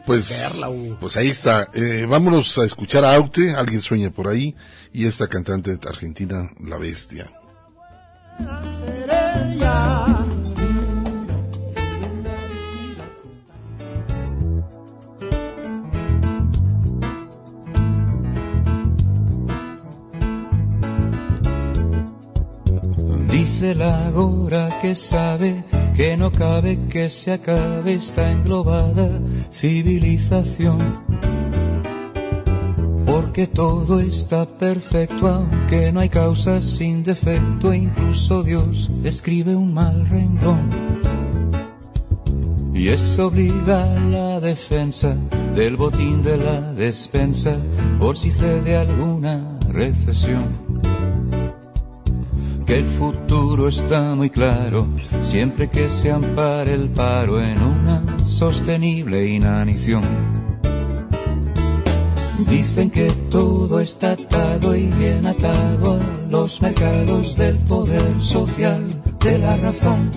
Pues, 0.06 0.52
verla. 0.62 0.98
Pues 1.00 1.16
ahí 1.18 1.30
está. 1.30 1.70
Eh, 1.74 2.06
vámonos 2.08 2.58
a 2.58 2.66
escuchar 2.66 3.06
a 3.06 3.16
Aute, 3.16 3.52
alguien 3.52 3.82
sueña 3.82 4.10
por 4.10 4.28
ahí, 4.28 4.54
y 4.92 5.06
esta 5.06 5.28
cantante 5.28 5.78
argentina, 5.88 6.50
La 6.60 6.78
Bestia. 6.78 7.32
Dice 23.64 23.76
la 23.76 24.08
agora 24.08 24.78
que 24.82 24.94
sabe 24.94 25.64
que 25.96 26.18
no 26.18 26.34
cabe 26.34 26.78
que 26.90 27.10
se 27.10 27.32
acabe 27.32 27.94
esta 27.94 28.30
englobada 28.30 29.08
civilización. 29.54 30.80
Porque 33.06 33.48
todo 33.48 34.02
está 34.02 34.46
perfecto, 34.46 35.30
aunque 35.30 35.94
no 35.94 36.02
hay 36.02 36.10
causas 36.10 36.66
sin 36.66 37.06
defecto, 37.06 37.72
e 37.72 37.78
incluso 37.78 38.44
Dios 38.44 38.90
escribe 39.06 39.56
un 39.56 39.74
mal 39.74 40.10
renglón. 40.10 40.70
Y 42.74 42.90
eso 42.90 43.28
obliga 43.28 43.86
la 44.12 44.42
defensa 44.42 45.16
del 45.56 45.78
botín 45.78 46.22
de 46.22 46.36
la 46.36 46.74
despensa, 46.74 47.56
por 47.98 48.18
si 48.18 48.30
cede 48.30 48.76
alguna 48.76 49.58
recesión 49.70 50.73
que 52.66 52.80
el 52.80 52.86
futuro 52.86 53.68
está 53.68 54.16
muy 54.16 54.30
claro. 54.30 54.88
siempre 55.22 55.70
que 55.70 55.90
se 55.90 56.12
ampare 56.12 56.74
el 56.74 56.90
paro 56.90 57.42
en 57.42 57.62
una 57.62 58.04
sostenible 58.26 59.28
inanición. 59.28 60.04
Dicen 62.50 62.90
que 62.90 63.12
todo 63.30 63.80
está 63.80 64.12
atado 64.12 64.76
y 64.76 64.86
bien 64.88 65.26
atado 65.26 65.94
a 65.94 66.30
los 66.30 66.62
mercados 66.62 67.36
del 67.38 67.58
poder 67.60 68.22
social 68.22 68.86
de 69.20 69.38
la 69.38 69.58
razón, 69.58 70.12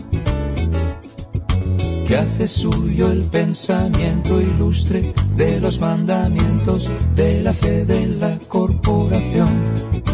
que 2.06 2.16
hace 2.16 2.48
suyo 2.48 3.10
el 3.10 3.24
pensamiento 3.24 4.40
ilustre 4.40 5.12
de 5.36 5.60
los 5.60 5.80
mandamientos 5.80 6.90
de 7.14 7.42
la 7.42 7.52
fe 7.52 7.84
de 7.84 8.06
la 8.06 8.38
corporación. 8.48 10.05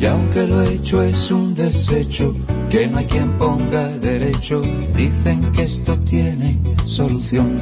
Y 0.00 0.06
aunque 0.06 0.46
lo 0.46 0.62
hecho 0.62 1.02
es 1.02 1.30
un 1.30 1.54
desecho, 1.54 2.34
que 2.70 2.88
no 2.88 2.98
hay 2.98 3.04
quien 3.04 3.32
ponga 3.36 3.86
derecho, 3.98 4.62
dicen 4.96 5.52
que 5.52 5.64
esto 5.64 5.98
tiene 5.98 6.58
solución. 6.86 7.60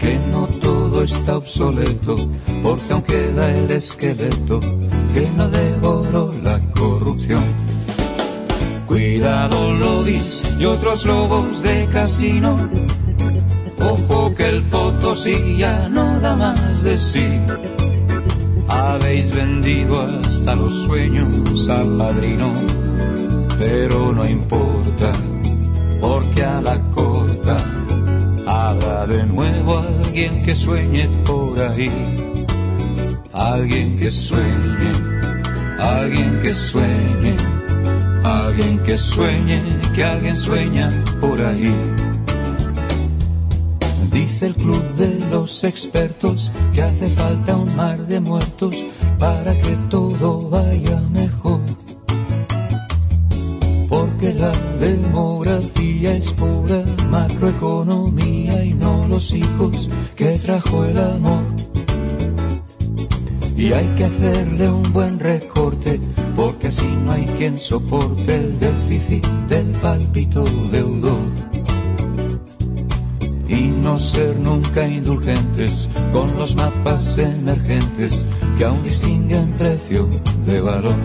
Que 0.00 0.18
no 0.32 0.48
todo 0.60 1.04
está 1.04 1.36
obsoleto, 1.36 2.16
porque 2.64 2.92
aún 2.92 3.02
queda 3.02 3.56
el 3.56 3.70
esqueleto 3.70 4.58
que 5.14 5.28
no 5.36 5.48
devoró 5.50 6.34
la 6.42 6.60
corrupción. 6.72 7.44
Cuidado 8.88 9.72
lobbies 9.72 10.42
y 10.58 10.64
otros 10.64 11.04
lobos 11.04 11.62
de 11.62 11.86
casino. 11.92 12.56
Ojo 13.80 14.34
que 14.34 14.48
el 14.48 14.64
potosí 14.64 15.58
ya 15.58 15.88
no 15.88 16.18
da 16.18 16.34
más 16.34 16.82
de 16.82 16.98
sí. 16.98 17.40
Habéis 18.88 19.34
vendido 19.34 20.00
hasta 20.00 20.56
los 20.56 20.74
sueños 20.84 21.68
al 21.68 21.98
padrino, 21.98 22.50
pero 23.58 24.12
no 24.12 24.26
importa, 24.26 25.12
porque 26.00 26.42
a 26.42 26.62
la 26.62 26.80
corta 26.92 27.58
habrá 28.46 29.06
de 29.06 29.26
nuevo 29.26 29.78
alguien 29.78 30.42
que 30.42 30.54
sueñe 30.54 31.06
por 31.26 31.60
ahí. 31.60 31.92
Alguien 33.34 33.98
que 33.98 34.10
sueñe, 34.10 34.92
alguien 35.78 36.40
que 36.40 36.54
sueñe, 36.54 37.36
alguien 38.24 38.78
que 38.78 38.96
sueñe, 38.96 39.80
que 39.94 40.02
alguien 40.02 40.34
sueña 40.34 41.04
por 41.20 41.38
ahí. 41.42 41.76
Dice 44.18 44.46
el 44.46 44.56
club 44.56 44.82
de 44.96 45.16
los 45.30 45.62
expertos 45.62 46.50
que 46.74 46.82
hace 46.82 47.08
falta 47.08 47.54
un 47.54 47.72
mar 47.76 48.04
de 48.04 48.18
muertos 48.18 48.74
para 49.16 49.56
que 49.56 49.76
todo 49.88 50.50
vaya 50.50 51.00
mejor. 51.12 51.60
Porque 53.88 54.34
la 54.34 54.50
demografía 54.80 56.16
es 56.16 56.32
pura 56.32 56.82
macroeconomía 57.08 58.64
y 58.64 58.74
no 58.74 59.06
los 59.06 59.32
hijos 59.32 59.88
que 60.16 60.36
trajo 60.36 60.84
el 60.84 60.98
amor. 60.98 61.44
Y 63.56 63.72
hay 63.72 63.86
que 63.94 64.04
hacerle 64.04 64.68
un 64.68 64.92
buen 64.92 65.20
recorte, 65.20 66.00
porque 66.34 66.66
así 66.66 66.88
no 67.04 67.12
hay 67.12 67.24
quien 67.38 67.56
soporte 67.56 68.34
el 68.34 68.58
déficit 68.58 69.24
del 69.46 69.66
palpito 69.80 70.42
deudor 70.72 71.47
y 73.48 73.68
no 73.68 73.98
ser 73.98 74.38
nunca 74.38 74.86
indulgentes 74.86 75.88
con 76.12 76.26
los 76.36 76.54
mapas 76.54 77.16
emergentes 77.16 78.26
que 78.56 78.64
aún 78.64 78.82
distinguen 78.84 79.52
precio 79.52 80.08
de 80.44 80.60
valor. 80.60 80.96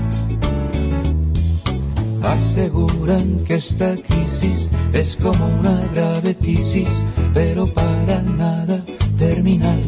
Aseguran 2.22 3.38
que 3.46 3.56
esta 3.56 3.96
crisis 3.96 4.70
es 4.92 5.16
como 5.18 5.46
una 5.60 5.82
grave 5.94 6.36
crisis, 6.36 7.04
pero 7.34 7.74
para 7.74 8.22
nada 8.22 8.80
terminal. 9.18 9.82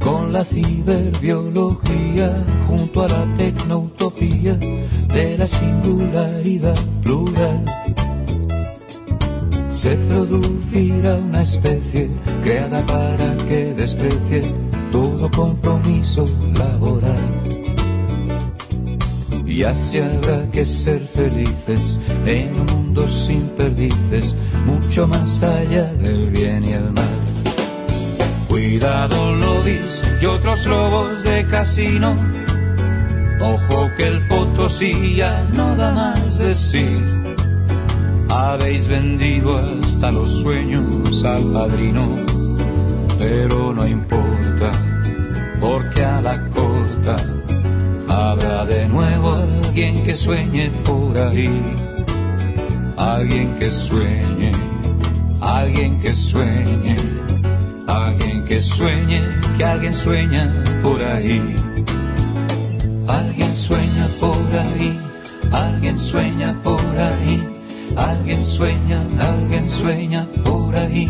Con 0.00 0.32
la 0.32 0.44
ciberbiología 0.44 2.44
junto 2.66 3.02
a 3.02 3.08
la 3.08 3.24
tecnoutopía 3.36 4.54
de 4.54 5.38
la 5.38 5.46
singularidad 5.46 6.78
plural 7.02 7.64
se 9.78 9.94
producirá 9.94 11.14
una 11.14 11.42
especie 11.42 12.10
creada 12.42 12.84
para 12.84 13.36
que 13.46 13.72
desprecie 13.74 14.52
todo 14.90 15.30
compromiso 15.30 16.26
laboral. 16.52 17.30
Y 19.46 19.62
así 19.62 19.98
habrá 19.98 20.50
que 20.50 20.66
ser 20.66 20.98
felices 21.06 21.96
en 22.26 22.58
un 22.58 22.66
mundo 22.66 23.06
sin 23.08 23.42
perdices, 23.50 24.34
mucho 24.66 25.06
más 25.06 25.44
allá 25.44 25.84
del 25.94 26.28
bien 26.30 26.64
y 26.64 26.72
el 26.72 26.90
mal. 26.92 27.18
Cuidado 28.48 29.36
lobbies 29.36 30.02
y 30.20 30.26
otros 30.26 30.66
lobos 30.66 31.22
de 31.22 31.46
casino, 31.46 32.16
ojo 33.40 33.86
que 33.96 34.08
el 34.08 34.26
potosí 34.26 35.14
ya 35.14 35.44
no 35.52 35.76
da 35.76 35.92
más 35.92 36.38
de 36.38 36.52
sí 36.56 37.27
habéis 38.28 38.86
vendido 38.86 39.56
hasta 39.56 40.12
los 40.12 40.30
sueños 40.40 41.24
al 41.24 41.44
padrino, 41.52 42.02
pero 43.18 43.72
no 43.72 43.86
importa, 43.86 44.70
porque 45.60 46.04
a 46.04 46.20
la 46.20 46.48
corta 46.50 47.16
habrá 48.08 48.64
de 48.64 48.88
nuevo 48.88 49.32
alguien 49.32 50.02
que 50.04 50.14
sueñe 50.14 50.70
por 50.84 51.16
ahí, 51.18 51.62
alguien 52.96 53.54
que 53.58 53.70
sueñe, 53.70 54.52
alguien 55.40 56.00
que 56.00 56.14
sueñe, 56.14 56.96
alguien 57.86 58.44
que 58.44 58.60
sueñe, 58.60 59.22
que 59.56 59.64
alguien 59.64 59.94
sueña 59.94 60.64
por 60.82 61.02
ahí, 61.02 61.54
alguien 63.06 63.56
sueña 63.56 64.06
por 64.20 64.36
ahí, 64.58 64.98
alguien 65.50 65.98
sueña 65.98 66.54
por 66.62 66.80
ahí. 66.98 67.57
Alguien 67.98 68.44
sueña, 68.44 69.00
alguien 69.18 69.68
sueña 69.68 70.26
por 70.44 70.74
ahí. 70.74 71.08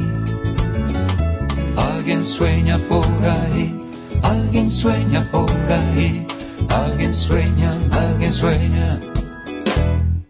Alguien 1.76 2.24
sueña 2.24 2.78
por 2.88 3.06
ahí, 3.24 3.78
alguien 4.22 4.70
sueña 4.70 5.20
por 5.30 5.50
ahí. 5.70 6.26
Alguien 6.68 7.14
sueña, 7.14 7.72
alguien 7.92 8.32
sueña 8.32 9.00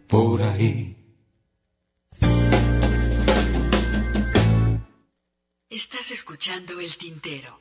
por 0.06 0.42
ahí. 0.42 0.96
Estás 5.70 6.10
escuchando 6.10 6.80
el 6.80 6.96
tintero. 6.96 7.58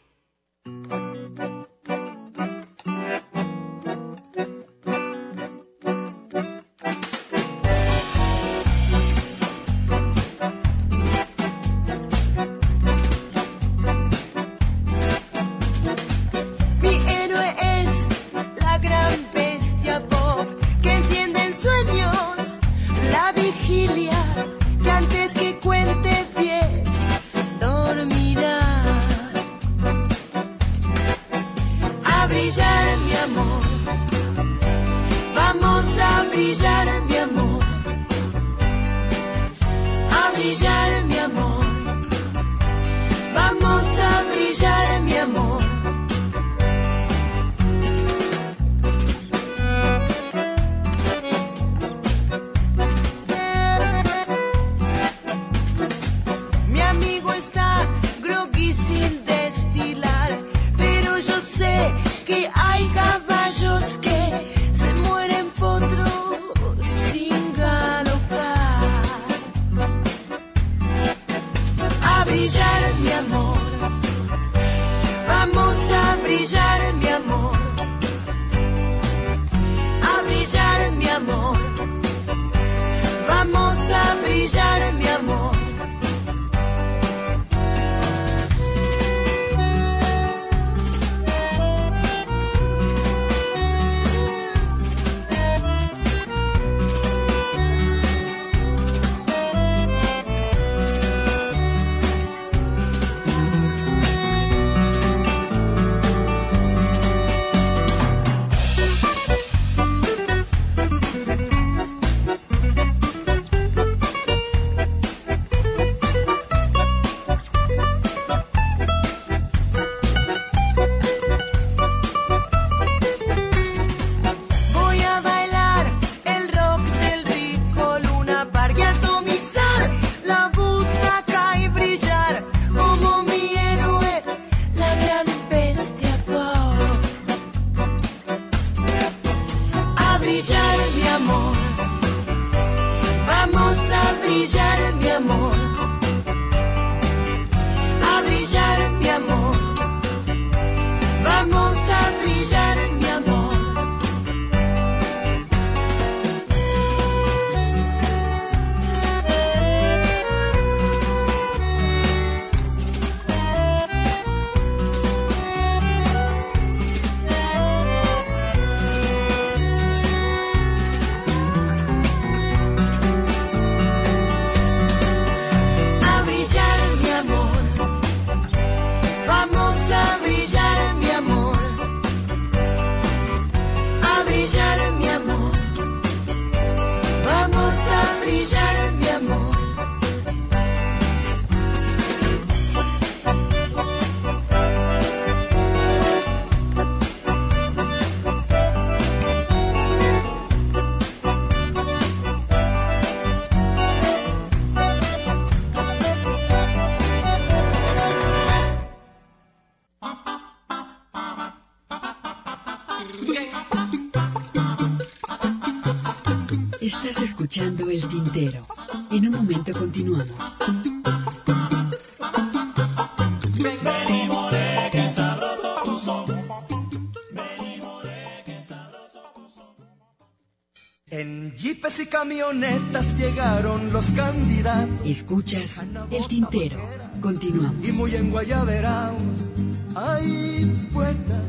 Camionetas 232.27 233.17
llegaron 233.17 233.93
los 233.93 234.11
candidatos. 234.11 235.05
Escuchas 235.05 235.85
El 236.11 236.27
Tintero. 236.27 236.77
Continuamos. 237.21 237.87
Y 237.87 237.91
muy 237.93 238.15
en 238.15 238.29
Guayaberaos. 238.29 239.53
Ay, 239.95 240.89
poeta, 240.91 241.41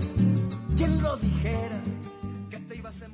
¿quién 0.77 1.03
lo 1.03 1.17
dijera? 1.17 1.81
Que 2.49 2.59
te 2.59 2.77
ibas 2.77 3.03
a 3.03 3.07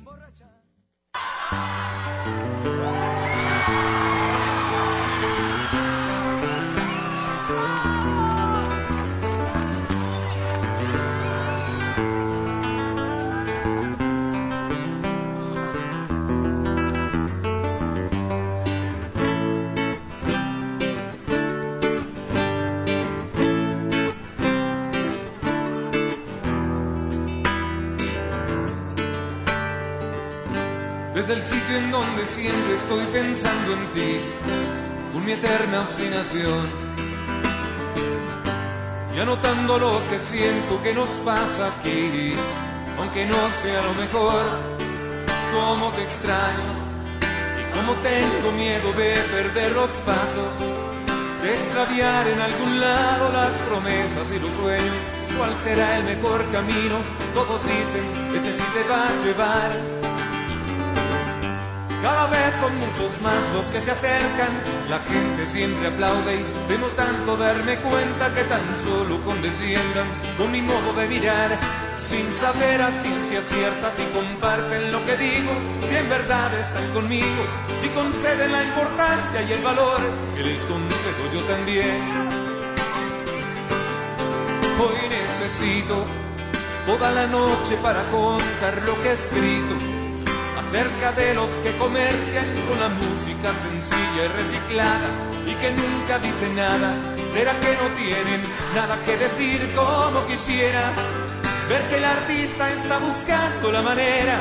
en 31.75 31.91
donde 31.91 32.25
siempre 32.25 32.75
estoy 32.75 33.03
pensando 33.11 33.73
en 33.73 33.85
ti, 33.91 34.19
con 35.11 35.25
mi 35.25 35.33
eterna 35.33 35.81
obstinación. 35.81 36.85
Y 39.13 39.19
anotando 39.19 39.77
lo 39.77 40.01
que 40.09 40.19
siento 40.19 40.81
que 40.83 40.93
nos 40.93 41.09
pasa 41.25 41.67
aquí, 41.67 42.33
aunque 42.97 43.25
no 43.25 43.39
sea 43.61 43.81
lo 43.81 43.93
mejor, 43.93 44.43
cómo 45.53 45.89
te 45.91 46.03
extraño 46.03 46.71
y 47.59 47.63
cómo 47.75 47.93
tengo 48.03 48.51
miedo 48.53 48.91
de 48.93 49.15
perder 49.35 49.71
los 49.73 49.91
pasos, 50.09 50.53
de 51.41 51.55
extraviar 51.55 52.27
en 52.27 52.39
algún 52.39 52.79
lado 52.79 53.31
las 53.33 53.51
promesas 53.67 54.31
y 54.31 54.39
los 54.39 54.53
sueños. 54.53 55.03
¿Cuál 55.37 55.57
será 55.57 55.97
el 55.97 56.05
mejor 56.05 56.43
camino? 56.51 56.97
Todos 57.33 57.61
dicen, 57.63 58.03
este 58.35 58.53
sí 58.53 58.63
te 58.73 58.83
va 58.89 59.07
a 59.07 59.25
llevar 59.25 59.94
cada 62.05 62.27
vez 62.27 62.53
son 62.61 62.77
muchos 62.77 63.19
más 63.23 63.41
los 63.55 63.65
que 63.65 63.81
se 63.81 63.89
acercan, 63.89 64.53
la 64.87 64.99
gente 64.99 65.43
siempre 65.47 65.87
aplaude 65.87 66.35
y 66.35 66.67
temo 66.67 66.85
tanto 66.89 67.35
darme 67.35 67.77
cuenta 67.77 68.31
que 68.31 68.43
tan 68.43 68.61
solo 68.77 69.19
condesciendan 69.25 70.05
con 70.37 70.51
mi 70.51 70.61
modo 70.61 70.93
de 70.93 71.07
mirar, 71.07 71.57
sin 71.99 72.31
saber 72.39 72.79
a 72.83 72.91
ciencia 73.01 73.41
cierta 73.41 73.89
si 73.89 74.03
comparten 74.13 74.91
lo 74.91 75.03
que 75.03 75.17
digo, 75.17 75.51
si 75.89 75.95
en 75.95 76.07
verdad 76.07 76.53
están 76.53 76.87
conmigo, 76.93 77.41
si 77.81 77.87
conceden 77.89 78.51
la 78.51 78.63
importancia 78.63 79.41
y 79.41 79.53
el 79.53 79.63
valor 79.63 79.99
que 80.35 80.43
les 80.43 80.61
concedo 80.61 81.23
yo 81.33 81.41
también. 81.49 81.97
Hoy 84.77 85.09
necesito 85.09 86.05
toda 86.85 87.11
la 87.13 87.25
noche 87.25 87.75
para 87.81 88.03
contar 88.11 88.83
lo 88.85 88.93
que 89.01 89.09
he 89.09 89.13
escrito 89.13 89.94
acerca 90.67 91.11
de 91.11 91.33
los 91.33 91.49
que 91.63 91.71
comercian 91.77 92.45
con 92.67 92.79
la 92.79 92.89
música 92.89 93.53
sencilla 93.65 94.25
y 94.25 94.27
reciclada 94.27 95.09
y 95.45 95.53
que 95.55 95.71
nunca 95.71 96.19
dicen 96.19 96.55
nada. 96.55 96.93
¿Será 97.33 97.51
que 97.59 97.71
no 97.81 97.87
tienen 97.95 98.41
nada 98.73 98.97
que 99.05 99.17
decir 99.17 99.59
como 99.75 100.25
quisiera? 100.27 100.91
Ver 101.69 101.81
que 101.89 101.97
el 101.97 102.05
artista 102.05 102.71
está 102.71 102.97
buscando 102.99 103.71
la 103.71 103.81
manera 103.81 104.37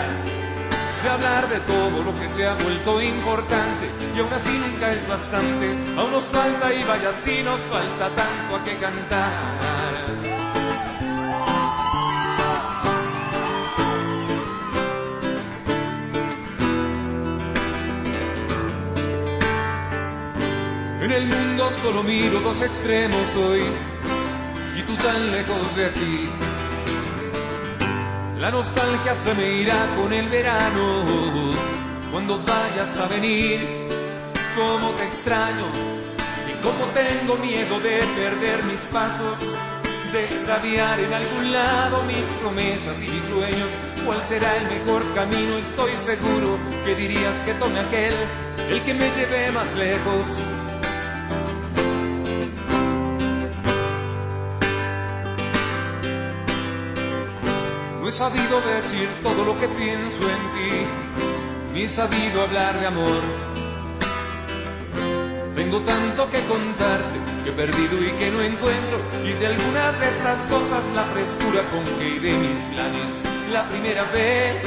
de 1.02 1.10
hablar 1.10 1.48
de 1.48 1.60
todo 1.60 2.02
lo 2.02 2.18
que 2.20 2.28
se 2.28 2.46
ha 2.46 2.54
vuelto 2.54 3.02
importante 3.02 3.90
y 4.16 4.20
aún 4.20 4.32
así 4.32 4.56
nunca 4.56 4.92
es 4.92 5.06
bastante. 5.08 5.66
Aún 5.98 6.12
nos 6.12 6.24
falta 6.24 6.72
y 6.72 6.82
vaya 6.84 7.12
si 7.12 7.42
nos 7.42 7.60
falta 7.62 8.08
tanto 8.08 8.56
a 8.56 8.64
que 8.64 8.76
cantar. 8.76 10.03
En 21.04 21.12
el 21.12 21.26
mundo 21.26 21.70
solo 21.82 22.02
miro 22.02 22.40
dos 22.40 22.62
extremos 22.62 23.36
hoy 23.36 23.60
y 24.74 24.82
tú 24.84 24.96
tan 24.96 25.32
lejos 25.32 25.76
de 25.76 25.84
aquí. 25.84 26.30
La 28.38 28.50
nostalgia 28.50 29.14
se 29.22 29.34
me 29.34 29.52
irá 29.52 29.86
con 30.00 30.10
el 30.14 30.26
verano 30.30 31.04
cuando 32.10 32.38
vayas 32.38 32.96
a 32.96 33.06
venir. 33.08 33.60
Cómo 34.56 34.92
te 34.92 35.04
extraño 35.04 35.66
y 36.48 36.62
cómo 36.62 36.86
tengo 36.94 37.36
miedo 37.36 37.78
de 37.80 37.98
perder 38.16 38.64
mis 38.64 38.80
pasos, 38.90 39.58
de 40.10 40.24
extraviar 40.24 41.00
en 41.00 41.12
algún 41.12 41.52
lado 41.52 42.02
mis 42.04 42.26
promesas 42.40 43.02
y 43.02 43.08
mis 43.08 43.24
sueños. 43.26 43.70
¿Cuál 44.06 44.24
será 44.24 44.56
el 44.56 44.68
mejor 44.70 45.02
camino? 45.14 45.58
Estoy 45.58 45.92
seguro 45.96 46.56
que 46.86 46.94
dirías 46.94 47.34
que 47.44 47.52
tome 47.60 47.78
aquel, 47.78 48.14
el 48.70 48.82
que 48.84 48.94
me 48.94 49.10
lleve 49.10 49.52
más 49.52 49.70
lejos 49.74 50.63
No 58.04 58.10
he 58.10 58.12
sabido 58.12 58.60
decir 58.60 59.08
todo 59.22 59.46
lo 59.46 59.58
que 59.58 59.66
pienso 59.66 60.28
en 60.28 60.42
ti, 60.52 61.72
ni 61.72 61.82
he 61.84 61.88
sabido 61.88 62.42
hablar 62.42 62.78
de 62.78 62.86
amor. 62.86 63.22
Tengo 65.54 65.80
tanto 65.80 66.30
que 66.30 66.40
contarte 66.40 67.16
que 67.42 67.48
he 67.48 67.52
perdido 67.54 67.96
y 68.02 68.10
que 68.18 68.30
no 68.30 68.42
encuentro, 68.42 69.00
y 69.24 69.32
de 69.32 69.46
algunas 69.46 69.98
de 69.98 70.06
estas 70.06 70.38
cosas 70.52 70.84
la 70.94 71.04
frescura 71.16 71.62
con 71.72 71.82
que 71.98 72.20
de 72.20 72.32
mis 72.44 72.58
planes 72.74 73.22
la 73.50 73.64
primera 73.70 74.02
vez. 74.12 74.62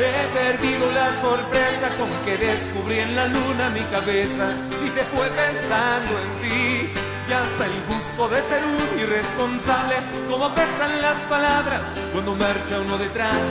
He 0.00 0.26
perdido 0.34 0.90
la 0.90 1.14
sorpresa 1.22 1.94
con 1.96 2.10
que 2.24 2.36
descubrí 2.36 2.98
en 2.98 3.14
la 3.14 3.28
luna 3.28 3.70
mi 3.70 3.82
cabeza, 3.94 4.56
si 4.82 4.90
se 4.90 5.04
fue 5.04 5.28
pensando 5.28 6.18
en 6.18 6.30
ti 6.42 6.85
y 7.28 7.32
hasta 7.32 7.66
el 7.66 7.72
gusto 7.88 8.28
de 8.28 8.40
ser 8.42 8.62
un 8.64 9.00
irresponsable, 9.00 9.96
como 10.30 10.48
pesan 10.54 11.02
las 11.02 11.16
palabras 11.28 11.82
cuando 12.12 12.34
marcha 12.34 12.80
uno 12.80 12.98
detrás. 12.98 13.42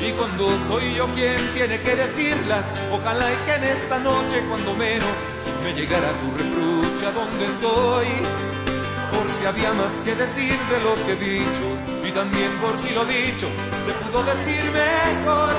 Y 0.00 0.12
cuando 0.12 0.46
soy 0.68 0.94
yo 0.94 1.06
quien 1.14 1.40
tiene 1.54 1.80
que 1.80 1.96
decirlas, 1.96 2.64
ojalá 2.92 3.32
y 3.32 3.36
que 3.46 3.54
en 3.54 3.64
esta 3.64 3.98
noche, 3.98 4.44
cuando 4.48 4.74
menos, 4.74 5.18
me 5.62 5.72
llegara 5.72 6.12
tu 6.20 6.30
reproche 6.30 7.06
a 7.06 7.12
donde 7.12 7.44
estoy. 7.46 8.06
Por 9.10 9.26
si 9.38 9.46
había 9.46 9.72
más 9.72 9.92
que 10.04 10.14
decir 10.14 10.58
de 10.70 10.78
lo 10.80 10.94
que 11.06 11.12
he 11.12 11.38
dicho, 11.38 11.66
y 12.06 12.10
también 12.12 12.50
por 12.60 12.76
si 12.76 12.90
lo 12.94 13.04
dicho 13.04 13.48
se 13.86 13.92
pudo 14.04 14.22
decir 14.24 14.62
mejor, 14.70 15.54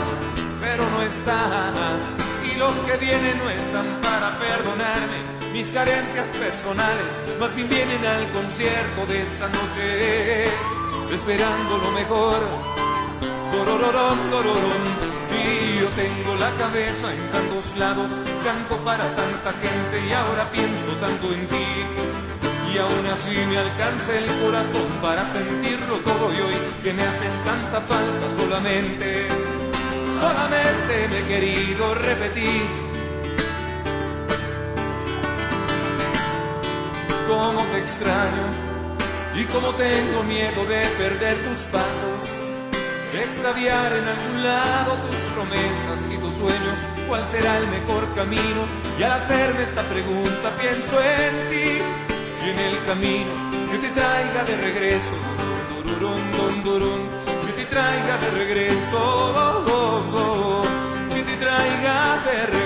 pero 0.62 0.89
no 0.89 1.01
estás, 1.01 2.01
y 2.43 2.58
los 2.58 2.75
que 2.86 2.97
vienen 2.97 3.38
no 3.38 3.49
están 3.49 3.86
para 4.01 4.38
perdonarme 4.38 5.35
mis 5.56 5.72
carencias 5.72 6.28
personales 6.36 7.12
más 7.39 7.56
bien 7.56 7.70
vienen 7.70 8.06
al 8.06 8.28
concierto 8.34 9.06
de 9.08 9.22
esta 9.22 9.48
noche, 9.48 10.48
esperando 11.15 11.78
lo 11.78 11.91
mejor. 11.91 12.39
Torororón, 13.54 14.20
tororón. 14.32 14.84
Y 15.32 15.80
yo 15.80 15.88
tengo 15.96 16.36
la 16.36 16.52
cabeza 16.60 17.08
en 17.15 17.32
tantos 17.32 17.78
lados, 17.78 18.12
canto 18.44 18.76
para 18.84 19.06
tanta 19.15 19.54
gente 19.63 19.96
y 20.06 20.12
ahora 20.12 20.44
pienso 20.52 20.91
tanto 21.00 21.26
en 21.32 21.48
ti. 21.48 21.68
Y 22.74 22.78
aún 22.78 23.06
así 23.15 23.38
me 23.48 23.58
alcanza 23.58 24.12
el 24.12 24.28
corazón 24.44 24.89
para 25.02 25.24
sentirlo 25.32 25.96
todo 26.04 26.34
y 26.36 26.41
hoy 26.41 26.58
que 26.84 26.91
me 26.91 27.04
haces 27.04 27.36
tanta 27.46 27.80
falta 27.80 28.26
solamente, 28.36 29.28
solamente 30.20 31.08
me 31.12 31.20
he 31.20 31.26
querido 31.32 31.96
repetir 31.96 32.85
cómo 37.27 37.63
te 37.71 37.79
extraño 37.79 38.45
y 39.35 39.43
cómo 39.45 39.69
tengo 39.73 40.23
miedo 40.23 40.65
de 40.65 40.85
perder 40.97 41.35
tus 41.43 41.57
pasos, 41.71 42.39
de 43.11 43.23
extraviar 43.23 43.91
en 43.93 44.07
algún 44.07 44.43
lado 44.43 44.93
tus 45.09 45.21
promesas 45.33 45.99
y 46.11 46.17
tus 46.17 46.35
sueños, 46.35 46.77
cuál 47.07 47.27
será 47.27 47.57
el 47.57 47.67
mejor 47.67 48.07
camino. 48.15 48.61
Y 48.97 49.03
al 49.03 49.13
hacerme 49.13 49.63
esta 49.63 49.83
pregunta 49.83 50.51
pienso 50.59 51.01
en 51.01 51.49
ti 51.49 51.81
y 52.45 52.49
en 52.49 52.59
el 52.59 52.85
camino 52.85 53.31
que 53.71 53.77
te 53.79 53.89
traiga 53.89 54.43
de 54.45 54.57
regreso, 54.57 55.15
que 57.45 57.51
te 57.53 57.65
traiga 57.65 58.17
de 58.17 58.31
regreso, 58.31 59.63
que 61.09 61.23
te 61.23 61.38
traiga 61.38 62.21
de 62.25 62.45
regreso. 62.45 62.64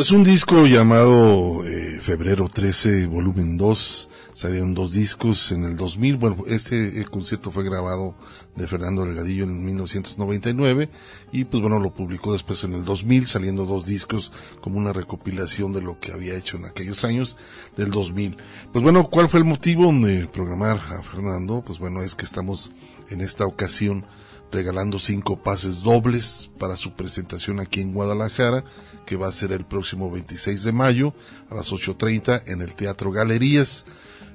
Pues 0.00 0.12
un 0.12 0.24
disco 0.24 0.64
llamado 0.64 1.62
eh, 1.66 1.98
Febrero 2.00 2.48
13, 2.48 3.04
volumen 3.04 3.58
2, 3.58 4.08
salieron 4.32 4.72
dos 4.72 4.92
discos 4.92 5.52
en 5.52 5.64
el 5.64 5.76
2000, 5.76 6.16
bueno, 6.16 6.36
este 6.46 7.02
eh, 7.02 7.04
concierto 7.04 7.50
fue 7.50 7.64
grabado 7.64 8.14
de 8.56 8.66
Fernando 8.66 9.04
Delgadillo 9.04 9.44
en 9.44 9.62
1999 9.62 10.88
y 11.32 11.44
pues 11.44 11.60
bueno, 11.60 11.78
lo 11.80 11.92
publicó 11.92 12.32
después 12.32 12.64
en 12.64 12.72
el 12.72 12.86
2000, 12.86 13.26
saliendo 13.26 13.66
dos 13.66 13.84
discos 13.84 14.32
como 14.62 14.78
una 14.78 14.94
recopilación 14.94 15.74
de 15.74 15.82
lo 15.82 16.00
que 16.00 16.12
había 16.12 16.34
hecho 16.34 16.56
en 16.56 16.64
aquellos 16.64 17.04
años 17.04 17.36
del 17.76 17.90
2000. 17.90 18.38
Pues 18.72 18.82
bueno, 18.82 19.04
¿cuál 19.04 19.28
fue 19.28 19.40
el 19.40 19.44
motivo 19.44 19.92
de 19.92 20.26
programar 20.28 20.78
a 20.78 21.02
Fernando? 21.02 21.60
Pues 21.60 21.78
bueno, 21.78 22.00
es 22.00 22.14
que 22.14 22.24
estamos 22.24 22.70
en 23.10 23.20
esta 23.20 23.44
ocasión 23.44 24.06
regalando 24.52 24.98
cinco 24.98 25.42
pases 25.42 25.82
dobles 25.82 26.50
para 26.58 26.76
su 26.76 26.92
presentación 26.92 27.60
aquí 27.60 27.80
en 27.80 27.92
Guadalajara, 27.92 28.64
que 29.06 29.16
va 29.16 29.28
a 29.28 29.32
ser 29.32 29.52
el 29.52 29.64
próximo 29.64 30.10
26 30.10 30.64
de 30.64 30.72
mayo 30.72 31.14
a 31.50 31.54
las 31.54 31.72
8.30 31.72 32.42
en 32.46 32.60
el 32.60 32.74
Teatro 32.74 33.10
Galerías. 33.10 33.84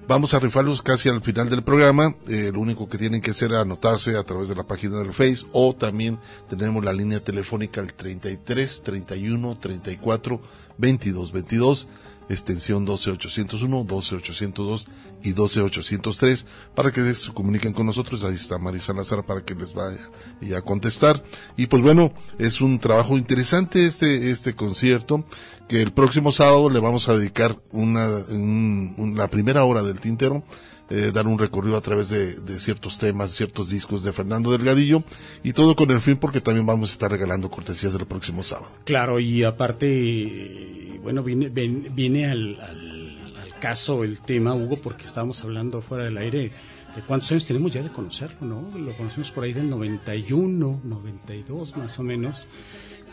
Vamos 0.08 0.36
a 0.36 0.40
rifarlos 0.40 0.84
casi 0.84 1.10
al 1.10 1.24
final 1.24 1.50
del 1.50 1.64
programa. 1.64 2.16
Eh, 2.28 2.52
lo 2.54 2.60
único 2.60 2.88
que 2.88 3.00
tienen 3.00 3.22
que 3.22 3.32
hacer 3.32 3.52
es 3.52 3.58
anotarse 3.58 4.16
a 4.16 4.24
través 4.24 4.50
de 4.50 4.56
la 4.56 4.68
página 4.68 5.00
del 5.00 5.14
Face 5.14 5.46
o 5.52 5.76
también 5.76 6.20
tenemos 6.48 6.86
la 6.86 6.94
línea 6.94 7.24
telefónica 7.24 7.82
al 7.82 7.94
33 7.94 8.84
31 8.84 9.58
34 9.58 10.42
22 10.78 11.32
22 11.32 11.88
extensión 12.30 12.86
12801, 12.86 13.84
12802 13.84 14.88
y 15.24 15.32
12803 15.32 16.46
para 16.76 16.92
que 16.92 17.14
se 17.14 17.34
comuniquen 17.34 17.74
con 17.74 17.86
nosotros. 17.86 18.24
Ahí 18.24 18.36
está 18.36 18.58
Marisa 18.58 18.88
Salazar 18.88 19.24
para 19.24 19.44
que 19.44 19.56
les 19.56 19.74
vaya 19.74 20.00
a 20.58 20.62
contestar. 20.62 21.24
Y 21.58 21.68
pues 21.68 21.84
bueno, 21.84 22.14
es 22.38 22.62
un 22.62 22.80
trabajo 22.80 23.18
interesante 23.18 23.86
este, 23.86 24.32
este 24.32 24.56
concierto 24.56 25.26
que 25.68 25.82
el 25.82 25.92
próximo 25.92 26.32
sábado 26.32 26.70
le 26.70 26.80
vamos 26.80 27.10
a 27.10 27.18
dedicar 27.18 27.60
una, 27.72 28.24
la 28.30 29.28
primera 29.30 29.64
hora 29.66 29.84
del 29.84 30.00
tintero 30.00 30.44
eh, 30.90 31.12
dar 31.14 31.28
un 31.28 31.40
recorrido 31.40 31.78
a 31.78 31.82
través 31.82 32.10
de, 32.10 32.60
ciertos 32.60 33.00
temas, 33.00 33.32
ciertos 33.32 33.70
discos 33.70 34.04
de 34.04 34.14
Fernando 34.14 34.52
Delgadillo 34.52 35.04
y 35.44 35.54
todo 35.54 35.76
con 35.76 35.90
el 35.92 36.00
fin 36.00 36.18
porque 36.18 36.42
también 36.42 36.66
vamos 36.66 36.92
a 36.92 36.94
estar 36.94 37.12
regalando 37.12 37.50
cortesías 37.50 37.94
del 37.94 38.06
próximo 38.06 38.44
sábado. 38.44 38.72
Claro, 38.84 39.20
y 39.20 39.44
aparte, 39.44 41.00
bueno, 41.02 41.24
viene, 41.24 41.50
viene 41.50 42.28
al, 42.28 42.60
al, 42.62 43.36
al, 43.42 43.60
caso 43.60 44.04
el 44.04 44.20
tema, 44.22 44.54
Hugo, 44.54 44.78
porque 44.78 45.06
estábamos 45.06 45.44
hablando 45.44 45.82
fuera 45.82 46.04
del 46.04 46.18
aire 46.18 46.52
de 46.96 47.02
cuántos 47.02 47.32
años 47.32 47.46
tenemos 47.46 47.74
ya 47.74 47.82
de 47.82 47.90
conocerlo, 47.90 48.38
¿no? 48.42 48.78
Lo 48.78 48.96
conocimos 48.96 49.32
por 49.32 49.44
ahí 49.44 49.54
del 49.54 49.70
91, 49.70 50.82
92 50.84 51.78
más 51.78 52.00
o 52.00 52.04
menos 52.04 52.48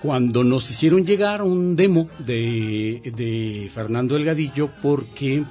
cuando 0.03 0.43
nos 0.43 0.69
hicieron 0.69 1.07
llegar 1.07 1.43
un 1.43 1.77
demo 1.77 2.11
de, 2.19 3.13
de 3.17 3.71
Fernando 3.73 4.17
Delgadillo 4.17 4.69
porque 4.83 5.45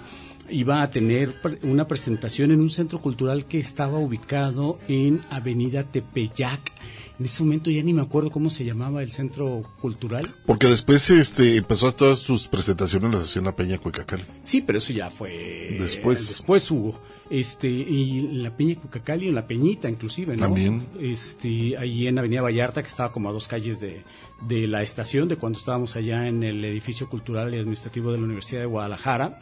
iba 0.52 0.82
a 0.82 0.90
tener 0.90 1.36
una 1.64 1.88
presentación 1.88 2.52
en 2.52 2.62
un 2.62 2.70
centro 2.70 3.00
cultural 3.00 3.46
que 3.46 3.60
estaba 3.60 3.98
ubicado 3.98 4.80
en 4.88 5.22
Avenida 5.30 5.84
Tepeyac. 5.84 6.72
En 7.20 7.26
ese 7.26 7.44
momento 7.44 7.70
ya 7.70 7.84
ni 7.84 7.94
me 7.94 8.02
acuerdo 8.02 8.32
cómo 8.32 8.50
se 8.50 8.66
llamaba 8.66 9.04
el 9.04 9.12
centro 9.12 9.64
cultural. 9.80 10.28
Porque 10.48 10.66
después 10.66 11.08
este 11.12 11.58
empezó 11.58 11.88
a 11.88 11.92
todas 11.92 12.18
sus 12.18 12.48
presentaciones 12.48 13.12
las 13.12 13.24
hacía 13.24 13.42
en 13.42 13.46
la 13.46 13.56
Peña 13.56 13.78
Cuecacal. 13.78 14.26
Sí, 14.44 14.62
pero 14.62 14.80
eso 14.80 14.92
ya 14.92 15.12
fue 15.12 15.76
después. 15.80 16.28
Después 16.28 16.72
hubo 16.72 17.00
este 17.30 17.70
y 17.70 18.20
en 18.20 18.44
la 18.44 18.58
Peña 18.58 18.76
Cuecacal 18.76 19.22
y 19.22 19.28
en 19.28 19.36
la 19.36 19.46
Peñita 19.46 19.88
inclusive, 19.88 20.34
¿no? 20.36 20.40
También. 20.40 20.88
Este 21.00 21.78
ahí 21.78 22.08
en 22.08 22.18
Avenida 22.18 22.42
Vallarta 22.42 22.82
que 22.82 22.90
estaba 22.90 23.12
como 23.12 23.30
a 23.30 23.32
dos 23.32 23.48
calles 23.48 23.80
de, 23.80 24.02
de 24.48 24.68
la 24.68 24.82
estación 24.82 25.28
de 25.28 25.36
cuando 25.36 25.60
estábamos 25.60 25.96
allá 25.96 26.28
en 26.28 26.42
el 26.42 26.66
edificio 26.66 27.08
cultural 27.08 27.54
y 27.54 27.58
administrativo 27.58 28.12
de 28.12 28.18
la 28.18 28.24
Universidad 28.24 28.62
de 28.62 28.66
Guadalajara. 28.66 29.40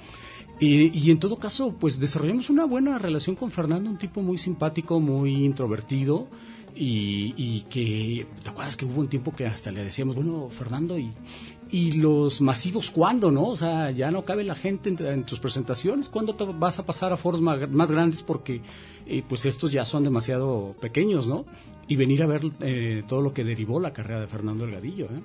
Y, 0.60 0.98
y, 0.98 1.12
en 1.12 1.20
todo 1.20 1.38
caso, 1.38 1.74
pues 1.80 2.00
desarrollamos 2.00 2.50
una 2.50 2.66
buena 2.66 2.98
relación 2.98 3.36
con 3.36 3.50
Fernando, 3.50 3.90
un 3.90 3.98
tipo 3.98 4.22
muy 4.22 4.38
simpático, 4.38 5.00
muy 5.00 5.46
introvertido 5.46 6.28
y, 6.76 7.34
y, 7.38 7.62
que, 7.70 8.28
¿te 8.44 8.50
acuerdas 8.50 8.76
que 8.76 8.86
hubo 8.86 9.00
un 9.00 9.08
tiempo 9.08 9.34
que 9.34 9.46
hasta 9.46 9.72
le 9.72 9.84
decíamos, 9.84 10.16
bueno, 10.16 10.50
Fernando, 10.50 11.00
y, 11.00 11.14
y 11.72 11.94
los 11.94 12.42
masivos 12.42 12.92
cuándo, 12.92 13.32
¿no? 13.32 13.46
O 13.46 13.56
sea, 13.56 13.92
ya 13.92 14.12
no 14.12 14.26
cabe 14.26 14.44
la 14.44 14.56
gente 14.56 14.90
en, 14.90 15.06
en 15.06 15.24
tus 15.24 15.40
presentaciones, 15.40 16.10
¿cuándo 16.10 16.36
te 16.36 16.44
vas 16.46 16.78
a 16.80 16.86
pasar 16.86 17.14
a 17.14 17.18
foros 17.18 17.42
más, 17.42 17.70
más 17.72 17.90
grandes? 17.90 18.22
Porque 18.22 18.62
eh, 19.06 19.24
pues 19.28 19.46
estos 19.46 19.72
ya 19.72 19.86
son 19.86 20.04
demasiado 20.04 20.76
pequeños, 20.82 21.26
¿no? 21.26 21.46
y 21.90 21.96
venir 21.96 22.22
a 22.22 22.28
ver 22.28 22.42
eh, 22.62 23.04
todo 23.08 23.22
lo 23.22 23.34
que 23.34 23.44
derivó 23.44 23.80
la 23.80 23.92
carrera 23.92 24.22
de 24.22 24.28
Fernando 24.28 24.64
Delgadillo. 24.64 25.06
¿eh? 25.06 25.24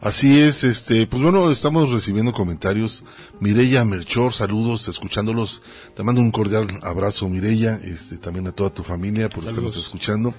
Así 0.00 0.38
es, 0.40 0.64
este, 0.64 1.06
pues 1.06 1.22
bueno, 1.22 1.50
estamos 1.50 1.90
recibiendo 1.90 2.32
comentarios. 2.32 3.04
Mireya 3.40 3.84
Melchor, 3.84 4.32
saludos, 4.32 4.86
escuchándolos. 4.88 5.62
Te 5.94 6.02
mando 6.02 6.20
un 6.20 6.30
cordial 6.30 6.66
abrazo, 6.82 7.28
Mireya, 7.28 7.80
este, 7.82 8.18
también 8.18 8.46
a 8.46 8.52
toda 8.52 8.70
tu 8.70 8.82
familia 8.82 9.28
por 9.28 9.44
estarnos 9.44 9.76
escuchando. 9.76 10.34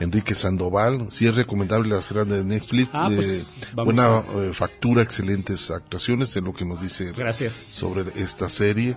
Enrique 0.00 0.34
Sandoval, 0.34 1.10
si 1.10 1.26
es 1.26 1.34
recomendable 1.34 1.90
las 1.90 2.08
grandes 2.08 2.38
de 2.38 2.44
Netflix. 2.44 2.90
Ah, 2.92 3.10
pues, 3.14 3.28
eh, 3.28 3.44
buena 3.74 4.22
eh, 4.36 4.52
factura, 4.54 5.02
excelentes 5.02 5.70
actuaciones, 5.70 6.34
en 6.36 6.44
lo 6.44 6.54
que 6.54 6.64
nos 6.64 6.80
dice 6.80 7.12
Gracias. 7.12 7.54
sobre 7.54 8.06
esta 8.16 8.48
serie. 8.48 8.96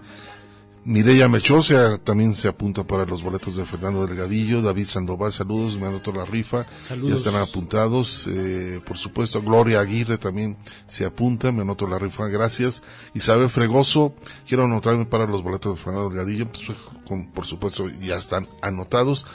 Mireya 0.85 1.29
Melchor 1.29 1.63
también 2.03 2.35
se 2.35 2.49
apunta 2.49 2.83
para 2.83 3.05
los 3.05 3.23
boletos 3.23 3.55
de 3.55 3.65
Fernando 3.65 4.05
Delgadillo, 4.05 4.61
David 4.61 4.85
Sandoval, 4.85 5.31
saludos, 5.31 5.77
me 5.77 5.87
anotó 5.87 6.11
la 6.11 6.25
rifa, 6.25 6.65
saludos. 6.85 7.09
ya 7.09 7.15
están 7.15 7.41
apuntados, 7.41 8.27
eh, 8.27 8.81
por 8.85 8.97
supuesto 8.97 9.41
Gloria 9.41 9.79
Aguirre 9.79 10.17
también 10.17 10.57
se 10.87 11.05
apunta, 11.05 11.53
me 11.53 11.61
anoto 11.61 11.87
la 11.87 11.99
rifa, 11.99 12.27
gracias, 12.27 12.83
Isabel 13.13 13.49
Fregoso, 13.49 14.13
quiero 14.45 14.65
anotarme 14.65 15.05
para 15.05 15.25
los 15.25 15.41
boletos 15.41 15.77
de 15.77 15.83
Fernando 15.83 16.09
Delgadillo, 16.09 16.47
pues, 16.49 16.89
con, 17.07 17.27
por 17.27 17.45
supuesto 17.45 17.87
ya 18.01 18.17
están 18.17 18.49
anotados, 18.61 19.25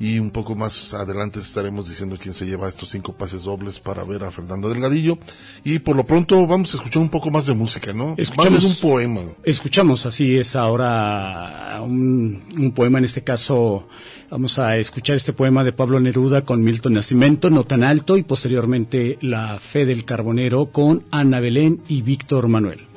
y 0.00 0.18
un 0.18 0.30
poco 0.30 0.54
más 0.54 0.94
adelante 0.94 1.40
estaremos 1.40 1.88
diciendo 1.88 2.16
quién 2.20 2.34
se 2.34 2.46
lleva 2.46 2.68
estos 2.68 2.90
cinco 2.90 3.12
pases 3.12 3.44
dobles 3.44 3.80
para 3.80 4.04
ver 4.04 4.24
a 4.24 4.30
Fernando 4.30 4.68
Delgadillo 4.68 5.18
y 5.64 5.80
por 5.80 5.96
lo 5.96 6.04
pronto 6.04 6.46
vamos 6.46 6.72
a 6.72 6.76
escuchar 6.76 7.02
un 7.02 7.08
poco 7.08 7.30
más 7.30 7.46
de 7.46 7.54
música, 7.54 7.92
¿no? 7.92 8.14
Escuchamos 8.16 8.64
un 8.64 8.76
poema. 8.76 9.22
Escuchamos, 9.42 10.06
así 10.06 10.36
es 10.36 10.54
ahora 10.56 11.80
un, 11.82 12.40
un, 12.58 12.72
poema 12.72 12.98
en 12.98 13.04
este 13.04 13.22
caso 13.22 13.88
vamos 14.30 14.58
a 14.58 14.76
escuchar 14.76 15.16
este 15.16 15.32
poema 15.32 15.64
de 15.64 15.72
Pablo 15.72 15.98
Neruda 16.00 16.42
con 16.42 16.62
Milton 16.62 16.94
Nacimiento, 16.94 17.50
no 17.50 17.64
tan 17.64 17.82
alto 17.82 18.16
y 18.16 18.22
posteriormente 18.22 19.18
La 19.20 19.58
fe 19.58 19.86
del 19.86 20.04
carbonero 20.04 20.66
con 20.66 21.04
Ana 21.10 21.40
Belén 21.40 21.82
y 21.88 22.02
Víctor 22.02 22.48
Manuel. 22.48 22.87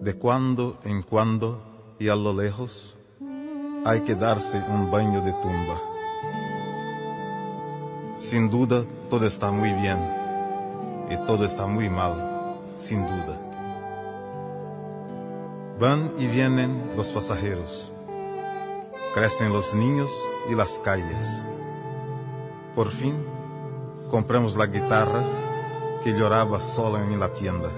De 0.00 0.14
cuando 0.14 0.78
en 0.84 1.02
cuando 1.02 1.60
y 1.98 2.08
a 2.08 2.16
lo 2.16 2.32
lejos 2.32 2.96
hay 3.84 4.00
que 4.00 4.14
darse 4.14 4.58
un 4.68 4.90
baño 4.90 5.20
de 5.20 5.32
tumba. 5.32 5.78
Sin 8.16 8.48
duda 8.48 8.84
todo 9.10 9.26
está 9.26 9.50
muy 9.50 9.72
bien 9.74 9.98
y 11.10 11.16
todo 11.26 11.44
está 11.44 11.66
muy 11.66 11.90
mal, 11.90 12.58
sin 12.76 13.02
duda. 13.02 13.38
Van 15.78 16.12
y 16.18 16.26
vienen 16.26 16.92
los 16.96 17.12
pasajeros, 17.12 17.92
crecen 19.14 19.52
los 19.52 19.74
niños 19.74 20.10
y 20.48 20.54
las 20.54 20.78
calles. 20.78 21.46
Por 22.74 22.88
fin 22.88 23.22
compramos 24.10 24.56
la 24.56 24.66
guitarra 24.66 25.22
que 26.02 26.12
lloraba 26.12 26.58
sola 26.58 27.04
en 27.04 27.20
la 27.20 27.34
tienda. 27.34 27.68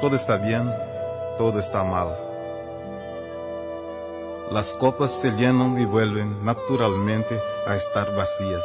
Todo 0.00 0.16
está 0.16 0.36
bien, 0.36 0.72
todo 1.36 1.58
está 1.58 1.84
mal. 1.84 2.16
Las 4.50 4.74
copas 4.74 5.12
se 5.12 5.30
llenan 5.32 5.78
y 5.78 5.84
vuelven 5.84 6.44
naturalmente 6.44 7.40
a 7.66 7.76
estar 7.76 8.14
vacías. 8.14 8.64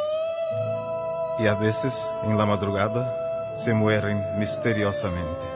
Y 1.38 1.46
a 1.46 1.54
veces, 1.54 2.12
en 2.24 2.38
la 2.38 2.46
madrugada, 2.46 3.56
se 3.58 3.74
mueren 3.74 4.22
misteriosamente. 4.38 5.54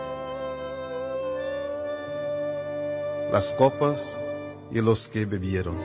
las 3.33 3.53
copas 3.53 4.17
y 4.71 4.81
los 4.81 5.09
que 5.09 5.27
bebieron. 5.27 5.77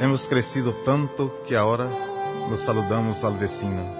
Hemos 0.00 0.28
crecido 0.28 0.72
tanto 0.84 1.42
que 1.46 1.56
ahora 1.56 1.88
nos 2.48 2.60
saludamos 2.60 3.24
al 3.24 3.36
vecino. 3.36 3.97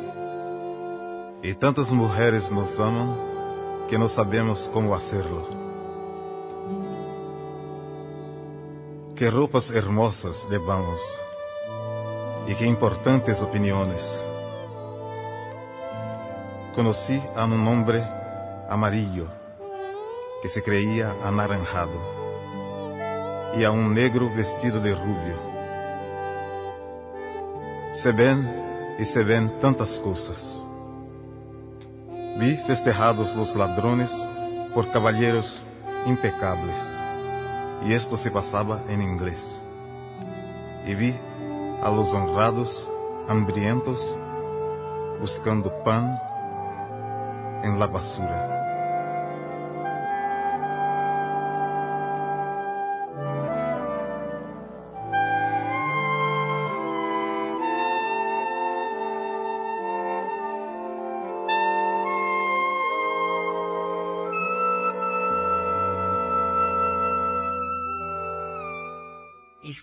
Y 1.42 1.54
tantas 1.54 1.92
mujeres 1.92 2.50
nos 2.50 2.80
aman 2.80 3.16
que 3.88 3.96
no 3.96 4.08
sabemos 4.08 4.68
cómo 4.72 4.94
hacerlo. 4.94 5.46
Qué 9.14 9.30
ropas 9.30 9.70
hermosas 9.70 10.46
llevamos 10.50 11.00
y 12.48 12.54
qué 12.54 12.66
importantes 12.66 13.40
opiniones. 13.40 14.26
Conocí 16.74 17.22
a 17.36 17.44
un 17.44 17.66
hombre 17.68 18.04
amarillo 18.68 19.26
que 20.42 20.48
se 20.48 20.62
creía 20.62 21.14
anaranjado 21.24 22.18
y 23.56 23.64
a 23.64 23.70
un 23.70 23.94
negro 23.94 24.30
vestido 24.36 24.80
de 24.80 24.94
rubio. 24.94 25.38
Se 27.92 28.12
ven 28.12 28.96
y 28.98 29.04
se 29.04 29.22
ven 29.22 29.60
tantas 29.60 29.98
cosas. 29.98 30.67
Vi 32.38 32.56
festejados 32.56 33.34
los 33.34 33.56
ladrones 33.56 34.10
por 34.72 34.88
caballeros 34.92 35.60
impecables, 36.06 36.80
y 37.84 37.94
esto 37.94 38.16
se 38.16 38.30
pasaba 38.30 38.80
en 38.88 39.02
inglés. 39.02 39.60
Y 40.86 40.94
vi 40.94 41.14
a 41.82 41.90
los 41.90 42.14
honrados 42.14 42.88
hambrientos 43.28 44.16
buscando 45.20 45.82
pan 45.82 46.16
en 47.64 47.80
la 47.80 47.88
basura. 47.88 48.57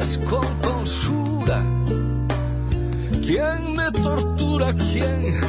Con 0.00 0.46
dulzura? 0.62 1.62
¿Quién 3.26 3.74
me 3.76 3.90
tortura? 3.92 4.72
¿Quién 4.72 5.40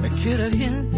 me 0.00 0.08
quiere 0.10 0.48
bien? 0.50 0.88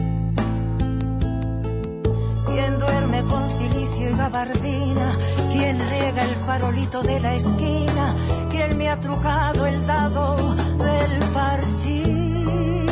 ¿Quién 2.46 2.78
duerme 2.78 3.22
con 3.24 3.48
cilicio 3.48 4.10
y 4.10 4.14
gabardina? 4.14 5.16
¿Quién 5.50 5.78
riega 5.88 6.22
el 6.22 6.34
farolito 6.46 7.02
de 7.02 7.20
la 7.20 7.34
esquina? 7.34 8.14
¿Quién 8.50 8.76
me 8.76 8.90
ha 8.90 9.00
trucado 9.00 9.66
el 9.66 9.86
dado 9.86 10.54
del 10.54 11.18
parchís? 11.32 12.90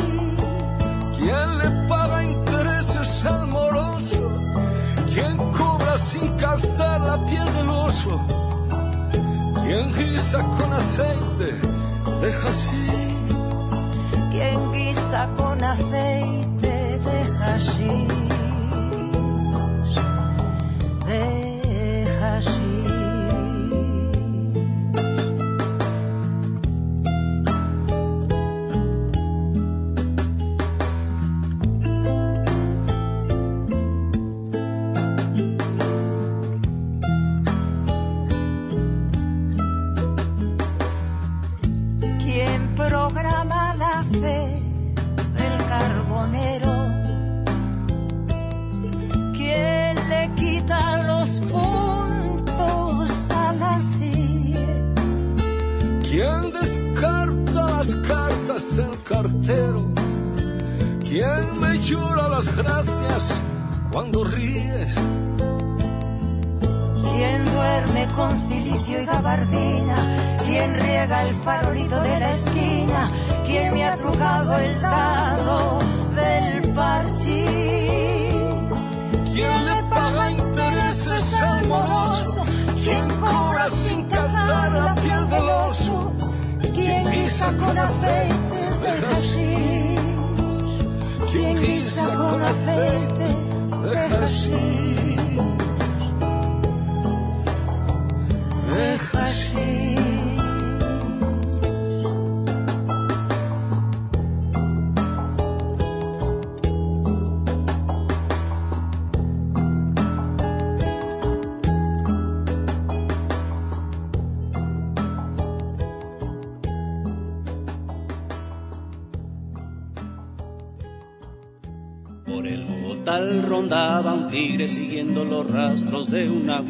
¿Quién 1.19 1.57
le 1.59 1.87
paga 1.87 2.23
intereses 2.23 3.25
al 3.25 3.47
moroso? 3.47 4.31
¿Quién 5.13 5.37
cobra 5.51 5.95
sin 5.97 6.27
cazar 6.37 7.01
la 7.01 7.23
piel 7.27 7.53
del 7.53 7.69
oso? 7.69 8.46
¿Quién 9.67 9.91
guisa 9.91 10.39
con 10.57 10.71
aceite 10.71 11.51
de 12.21 12.31
hashish? 12.31 13.35
¿Quién 14.31 14.71
guisa 14.71 15.27
con 15.35 15.61
aceite 15.61 16.99
de 17.03 17.23
hashish? 17.37 18.26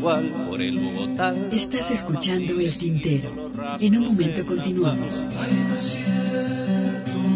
Nahual. 0.08 0.48
Por 0.50 0.62
el 0.62 0.80
Bogotá. 0.80 1.36
Estás 1.52 1.92
escuchando 1.92 2.60
el 2.60 2.78
tintero. 2.78 3.52
En 3.80 3.98
un 3.98 4.08
momento 4.08 4.46
continuamos. 4.46 5.26
No 7.14 7.30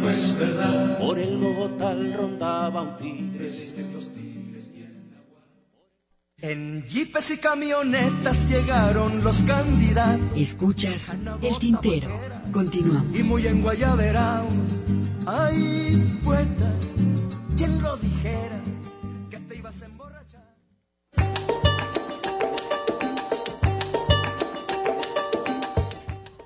no 0.00 0.10
es 0.10 0.38
verdad. 0.38 0.98
Por 0.98 1.18
el 1.18 1.38
Mogotal 1.38 2.14
rondaba 2.14 2.82
un 2.82 2.96
tigre. 2.98 3.38
Resisten 3.38 3.92
los 3.92 4.08
tigres 4.08 4.70
y 4.74 4.82
el 4.82 6.50
En 6.50 6.84
jeepes 6.86 7.30
y 7.32 7.38
camionetas 7.38 8.48
llegaron 8.48 9.22
los 9.22 9.42
candidatos. 9.42 10.36
Escuchas 10.36 11.16
el 11.42 11.58
tintero. 11.58 12.08
Continuamos. 12.52 13.18
Y 13.18 13.22
muy 13.22 13.46
en 13.46 13.60
Guayaberaos, 13.60 14.82
ay, 15.26 16.18
poeta, 16.24 16.72
quien 17.56 17.82
lo 17.82 17.96
dijera 17.98 18.62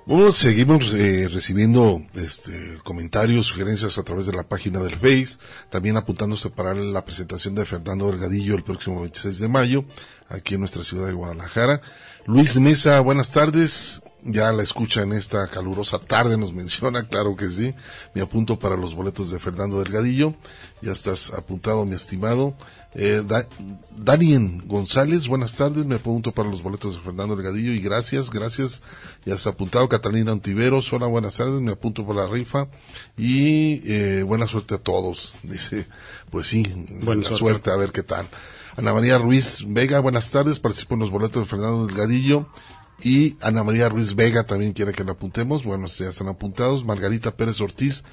Bueno, 0.05 0.33
seguimos 0.33 0.93
eh, 0.95 1.29
recibiendo 1.33 2.03
este, 2.15 2.81
comentarios, 2.83 3.47
sugerencias 3.47 3.99
a 3.99 4.03
través 4.03 4.27
de 4.27 4.33
la 4.33 4.43
página 4.43 4.81
del 4.81 4.99
Face, 4.99 5.39
también 5.71 5.97
apuntándose 5.97 6.51
para 6.51 6.75
la 6.75 7.05
presentación 7.05 7.55
de 7.55 7.65
Fernando 7.65 8.11
Delgadillo 8.11 8.57
el 8.57 8.65
próximo 8.65 9.01
26 9.01 9.39
de 9.39 9.49
mayo, 9.49 9.85
aquí 10.29 10.55
en 10.55 10.61
nuestra 10.61 10.83
ciudad 10.83 11.07
de 11.07 11.13
Guadalajara. 11.13 11.83
Luis 12.27 12.59
Mesa, 12.59 12.99
buenas 12.99 13.31
tardes. 13.31 14.03
Ya 14.25 14.53
la 14.53 14.62
escucha 14.62 15.03
en 15.03 15.12
esta 15.12 15.49
calurosa 15.49 15.99
tarde, 15.99 16.37
nos 16.37 16.53
menciona, 16.55 17.09
claro 17.09 17.37
que 17.37 17.51
sí. 17.51 17.75
Me 18.14 18.23
apunto 18.23 18.59
para 18.59 18.77
los 18.77 18.95
boletos 18.95 19.31
de 19.31 19.39
Fernando 19.39 19.79
Delgadillo. 19.79 20.35
Ya 20.81 20.93
estás 20.93 21.33
apuntado, 21.33 21.85
mi 21.85 21.95
estimado. 21.95 22.55
Eh, 22.95 23.23
da, 23.27 23.49
Darien 23.97 24.62
González, 24.66 25.27
buenas 25.27 25.57
tardes. 25.57 25.87
Me 25.87 25.97
apunto 25.97 26.33
para 26.33 26.49
los 26.49 26.62
boletos 26.62 26.97
de 26.97 27.03
Fernando 27.03 27.35
Delgadillo 27.35 27.73
y 27.73 27.81
gracias, 27.81 28.31
gracias. 28.31 28.83
Ya 29.25 29.35
está 29.35 29.51
apuntado. 29.51 29.89
Catalina 29.89 30.33
Ontiveros, 30.33 30.93
hola, 30.93 31.07
buenas 31.07 31.37
tardes. 31.37 31.61
Me 31.61 31.73
apunto 31.73 32.07
por 32.07 32.14
la 32.14 32.27
rifa 32.27 32.68
y 33.16 33.83
eh, 33.91 34.23
buena 34.23 34.47
suerte 34.47 34.75
a 34.75 34.79
todos. 34.79 35.41
Dice, 35.43 35.89
pues 36.31 36.47
sí, 36.47 36.62
buena 37.03 37.23
suerte. 37.23 37.39
suerte, 37.39 37.70
a 37.70 37.77
ver 37.77 37.91
qué 37.91 38.03
tal. 38.03 38.29
Ana 38.77 38.95
María 38.95 39.18
Ruiz 39.18 39.64
Vega, 39.66 40.01
buenas 40.01 40.31
tardes. 40.31 40.61
Participo 40.61 40.95
en 40.95 41.01
los 41.01 41.11
boletos 41.11 41.43
de 41.43 41.49
Fernando 41.49 41.87
Delgadillo. 41.87 42.47
Y 43.05 43.37
Ana 43.41 43.65
María 43.65 43.89
Ruiz 43.89 44.15
Vega 44.15 44.45
también 44.45 44.73
quiere 44.73 44.93
que 44.93 45.05
la 45.05 45.13
apuntemos. 45.13 45.65
Bueno, 45.65 45.87
ya 45.87 46.09
están 46.09 46.29
apuntados. 46.29 46.85
Margarita 46.85 47.35
Pérez 47.37 47.61
Ortiz. 47.61 48.05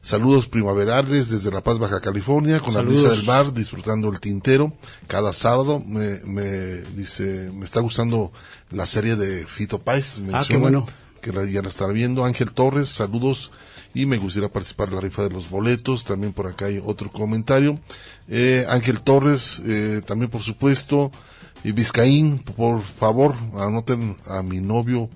Saludos 0.00 0.48
primaverales 0.48 1.28
desde 1.28 1.50
La 1.50 1.60
Paz, 1.62 1.78
Baja 1.78 2.00
California, 2.00 2.60
con 2.60 2.72
Saludos. 2.72 3.02
la 3.02 3.08
brisa 3.08 3.16
del 3.16 3.26
mar, 3.26 3.52
disfrutando 3.52 4.08
el 4.08 4.20
tintero 4.20 4.72
cada 5.08 5.32
sábado. 5.32 5.82
Me, 5.84 6.20
me 6.24 6.82
dice, 6.94 7.50
me 7.52 7.64
está 7.64 7.80
gustando 7.80 8.32
la 8.70 8.86
serie 8.86 9.16
de 9.16 9.44
Fito 9.46 9.80
Páez. 9.80 10.20
Ah, 10.32 10.44
qué 10.46 10.56
bueno. 10.56 10.86
Que 11.20 11.32
la, 11.32 11.44
ya 11.44 11.62
la 11.62 11.68
estará 11.68 11.92
viendo. 11.92 12.24
Ángel 12.24 12.52
Torres, 12.52 12.88
saludos. 12.88 13.50
Y 13.92 14.06
me 14.06 14.18
gustaría 14.18 14.48
participar 14.48 14.88
en 14.88 14.94
la 14.94 15.00
rifa 15.00 15.24
de 15.24 15.30
los 15.30 15.50
boletos. 15.50 16.04
También 16.04 16.32
por 16.32 16.46
acá 16.46 16.66
hay 16.66 16.80
otro 16.82 17.10
comentario. 17.10 17.80
Eh, 18.28 18.64
Ángel 18.68 19.00
Torres, 19.00 19.60
eh, 19.66 20.00
también 20.06 20.30
por 20.30 20.42
supuesto. 20.42 21.10
Y 21.64 21.72
Vizcaín, 21.72 22.38
por 22.38 22.82
favor, 22.82 23.36
anoten 23.54 24.16
a 24.26 24.42
mi 24.42 24.60
novio 24.60 25.10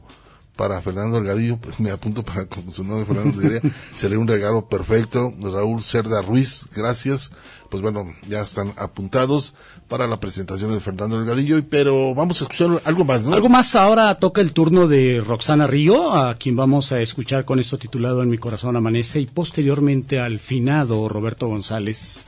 para 0.57 0.80
Fernando 0.82 1.16
Delgadillo, 1.16 1.57
pues 1.57 1.80
me 1.80 1.90
apunto 1.90 2.22
para 2.22 2.47
con 2.47 2.70
su 2.70 2.84
nombre 2.84 3.07
Fernando 3.07 3.40
sería 3.95 4.18
un 4.18 4.28
regalo 4.28 4.68
perfecto. 4.68 5.32
Raúl 5.40 5.82
Cerda 5.82 6.20
Ruiz, 6.20 6.68
gracias. 6.74 7.32
Pues 7.70 7.82
bueno, 7.82 8.05
ya 8.28 8.43
están 8.43 8.72
apuntados 8.76 9.55
para 9.88 10.07
la 10.07 10.20
presentación 10.20 10.72
de 10.72 10.80
Fernando 10.80 11.18
Delgadillo, 11.18 11.64
pero 11.70 12.14
vamos 12.14 12.40
a 12.40 12.45
escuchar 12.45 12.82
algo 12.84 13.05
más, 13.05 13.26
¿no? 13.26 13.34
Algo 13.34 13.49
más, 13.49 13.74
ahora 13.74 14.14
toca 14.16 14.43
el 14.43 14.53
turno 14.53 14.86
de 14.88 15.22
Roxana 15.26 15.66
Río, 15.66 16.12
a 16.12 16.34
quien 16.34 16.55
vamos 16.55 16.93
a 16.93 17.01
escuchar 17.01 17.47
con 17.47 17.59
esto 17.59 17.78
titulado 17.78 18.22
En 18.22 18.28
mi 18.28 18.36
corazón 18.36 18.76
amanece, 18.76 19.20
y 19.20 19.26
posteriormente 19.26 20.20
al 20.20 20.38
finado 20.38 21.09
Roberto 21.09 21.49
González 21.49 22.26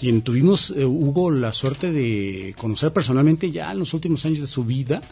quien 0.00 0.22
tuvimos, 0.22 0.70
eh, 0.70 0.86
Hugo, 0.86 1.30
la 1.30 1.52
suerte 1.52 1.92
de 1.92 2.54
conocer 2.56 2.90
personalmente 2.90 3.50
ya 3.50 3.70
en 3.70 3.80
los 3.80 3.92
últimos 3.92 4.24
años 4.24 4.40
de 4.40 4.46
su 4.46 4.64
vida 4.64 5.02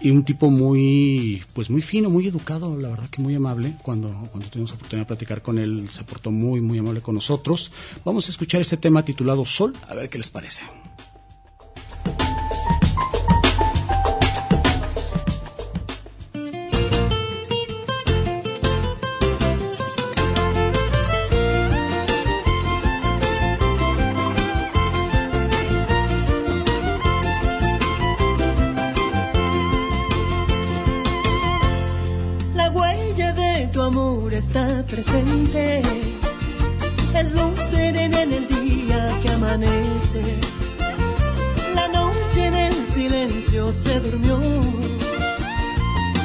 y 0.00 0.10
un 0.10 0.24
tipo 0.24 0.50
muy, 0.50 1.42
pues 1.52 1.68
muy 1.68 1.82
fino, 1.82 2.08
muy 2.08 2.26
educado, 2.26 2.74
la 2.80 2.88
verdad 2.88 3.10
que 3.10 3.20
muy 3.20 3.34
amable. 3.34 3.74
Cuando, 3.82 4.08
cuando 4.30 4.48
tuvimos 4.48 4.72
oportunidad 4.72 5.04
de 5.04 5.08
platicar 5.08 5.42
con 5.42 5.58
él, 5.58 5.86
se 5.92 6.02
portó 6.02 6.30
muy, 6.30 6.62
muy 6.62 6.78
amable 6.78 7.02
con 7.02 7.14
nosotros. 7.14 7.70
Vamos 8.06 8.26
a 8.26 8.30
escuchar 8.30 8.62
este 8.62 8.78
tema 8.78 9.04
titulado 9.04 9.44
Sol, 9.44 9.74
a 9.86 9.94
ver 9.94 10.08
qué 10.08 10.16
les 10.16 10.30
parece. 10.30 10.64
Presente. 34.88 35.82
Es 37.14 37.34
serena 37.70 38.22
en 38.22 38.32
el 38.32 38.48
día 38.48 39.18
que 39.22 39.28
amanece. 39.30 40.22
La 41.74 41.88
noche 41.88 42.46
en 42.46 42.54
el 42.54 42.74
silencio 42.84 43.72
se 43.72 44.00
durmió. 44.00 44.40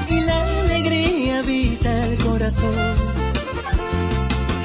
Y 0.09 0.21
la 0.21 0.59
alegría 0.61 1.39
habita 1.39 2.05
el 2.05 2.17
corazón. 2.17 2.75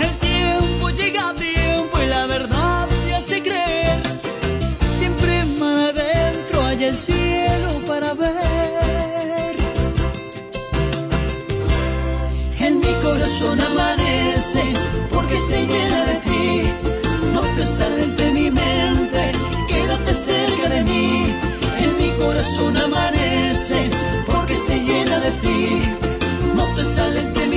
El 0.01 0.19
tiempo 0.19 0.91
llega 0.91 1.31
a 1.31 1.35
tiempo 1.35 2.03
y 2.03 2.07
la 2.07 2.27
verdad 2.27 2.89
se 3.05 3.15
hace 3.15 3.43
creer. 3.43 4.03
Siempre 4.99 5.45
más 5.59 5.91
adentro 5.91 6.67
hay 6.67 6.85
el 6.85 6.97
cielo 6.97 7.81
para 7.87 8.15
ver. 8.15 8.98
Corazón 13.11 13.59
amanece 13.61 14.63
porque 15.13 15.37
se 15.39 15.67
llena 15.67 16.05
de 16.11 16.17
ti. 16.27 16.49
No 17.33 17.41
te 17.57 17.65
sales 17.65 18.17
de 18.17 18.31
mi 18.33 18.51
mente, 18.51 19.33
quédate 19.69 20.15
cerca 20.15 20.69
de 20.69 20.83
mí. 20.83 21.35
En 21.85 21.91
mi 22.01 22.11
corazón 22.23 22.77
amanece 22.77 23.91
porque 24.27 24.55
se 24.55 24.81
llena 24.81 25.19
de 25.21 25.31
ti. 25.43 25.83
No 26.55 26.65
te 26.75 26.85
sales 26.85 27.35
de 27.35 27.48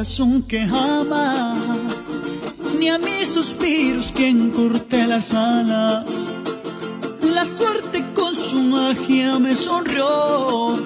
corazón 0.00 0.42
que 0.44 0.62
ama, 0.62 1.54
ni 2.78 2.88
a 2.88 2.96
mis 2.96 3.28
suspiros 3.28 4.10
quien 4.16 4.50
corte 4.50 5.06
las 5.06 5.34
alas. 5.34 6.06
La 7.34 7.44
suerte 7.44 8.02
con 8.14 8.34
su 8.34 8.56
magia 8.62 9.38
me 9.38 9.54
sonrió 9.54 10.78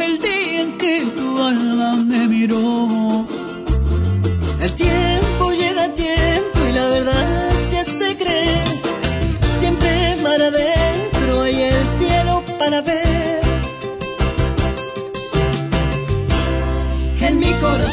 el 0.00 0.20
día 0.20 0.62
en 0.62 0.78
que 0.78 1.04
tu 1.16 1.42
alma 1.42 1.96
me 1.96 2.28
miró. 2.28 3.26
El 4.60 4.72
tiempo 4.76 5.15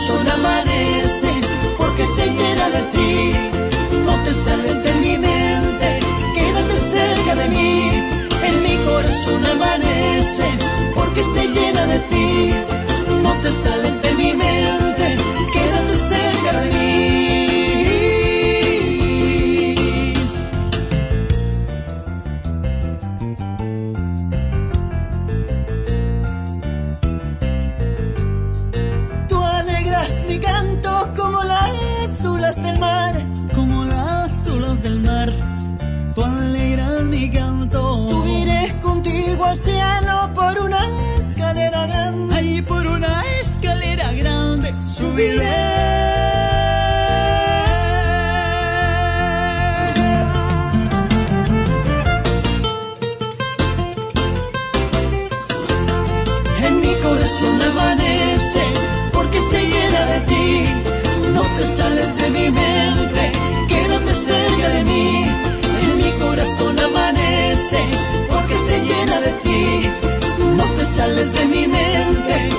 corazón 0.06 0.28
amanece 0.28 1.30
porque 1.78 2.06
se 2.06 2.26
llena 2.28 2.70
de 2.70 2.82
ti. 2.94 3.34
No 4.06 4.22
te 4.24 4.34
sales 4.34 4.84
de 4.84 4.94
mi 4.96 5.18
mente, 5.18 6.00
quédate 6.36 6.76
cerca 6.82 7.36
de 7.36 7.48
mí. 7.50 7.90
En 8.48 8.64
mi 8.64 8.76
corazón 8.84 9.46
amanece 9.46 10.44
porque 10.96 11.24
se 11.24 11.48
llena 11.48 11.86
de 11.88 12.00
ti. 12.00 12.54
No 13.22 13.34
te 13.42 13.52
sales 13.52 14.02
de 14.02 14.14
mi 14.16 14.34
mente, 14.34 14.83
sales 61.76 62.16
de 62.18 62.30
mi 62.30 62.50
mente, 62.50 63.32
quédate 63.68 64.14
cerca 64.14 64.70
de 64.70 64.84
mí. 64.84 65.26
En 65.84 65.98
mi 65.98 66.12
corazón 66.24 66.80
amanece 66.80 67.82
porque 68.30 68.56
se 68.56 68.82
llena 68.82 69.20
de 69.22 69.32
ti. 69.44 69.90
No 70.58 70.64
te 70.78 70.86
sales 70.86 71.34
de 71.34 71.46
mi 71.46 71.68
mente, 71.68 72.50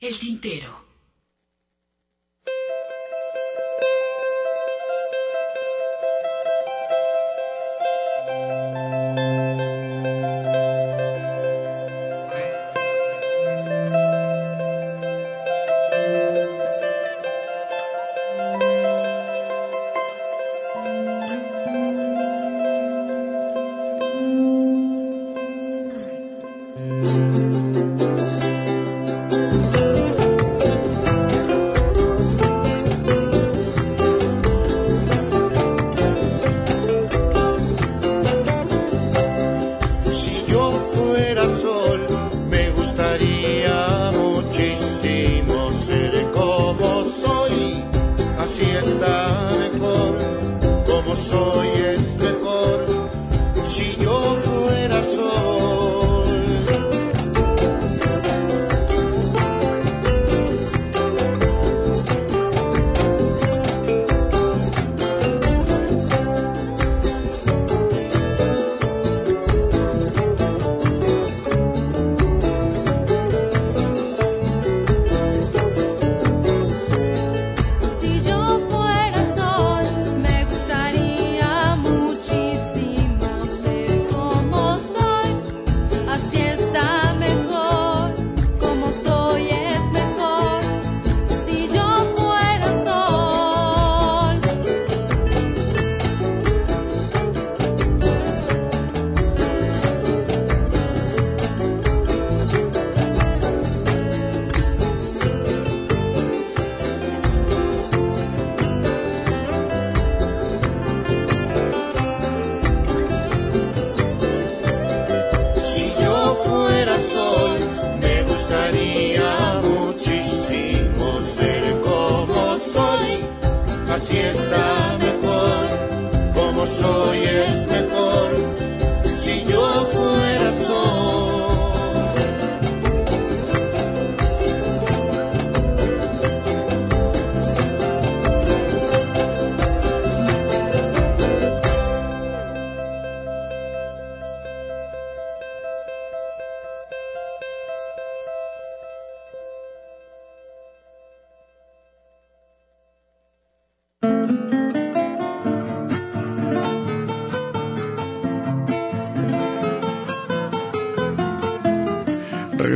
El 0.00 0.18
tintero. 0.18 0.87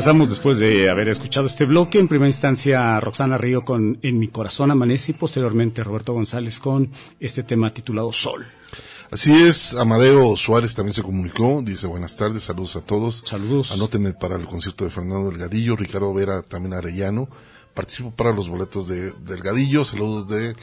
Regresamos 0.03 0.31
después 0.31 0.59
de 0.59 0.91
haber 0.91 1.09
escuchado 1.11 1.47
este 1.47 1.65
bloque. 1.65 2.01
En 2.01 2.09
primera 2.09 2.29
instancia, 2.29 2.99
Roxana 2.99 3.39
Río 3.39 3.65
con 3.65 4.01
En 4.03 4.19
mi 4.19 4.27
corazón 4.27 4.73
amanece 4.73 5.13
y 5.13 5.15
posteriormente 5.15 5.85
Roberto 5.85 6.13
González 6.13 6.59
con 6.59 6.91
este 7.21 7.45
tema 7.45 7.73
titulado 7.73 8.13
Sol. 8.13 8.45
Así 9.13 9.33
es, 9.33 9.75
Amadeo 9.75 10.37
Suárez 10.37 10.75
también 10.75 10.93
se 10.93 11.05
comunicó, 11.05 11.63
dice 11.63 11.87
buenas 11.87 12.17
tardes, 12.17 12.43
saludos 12.43 12.75
a 12.75 12.81
todos. 12.81 13.23
Saludos. 13.25 13.71
Anótenme 13.71 14.13
para 14.13 14.35
el 14.35 14.45
concierto 14.47 14.83
de 14.83 14.91
Fernando 14.91 15.31
Delgadillo, 15.31 15.77
Ricardo 15.77 16.13
Vera 16.13 16.43
también 16.43 16.75
Arellano. 16.75 17.29
Participo 17.73 18.11
para 18.11 18.33
los 18.33 18.49
boletos 18.49 18.89
de 18.89 19.13
Delgadillo, 19.13 19.85
saludos 19.85 20.27
de, 20.29 20.57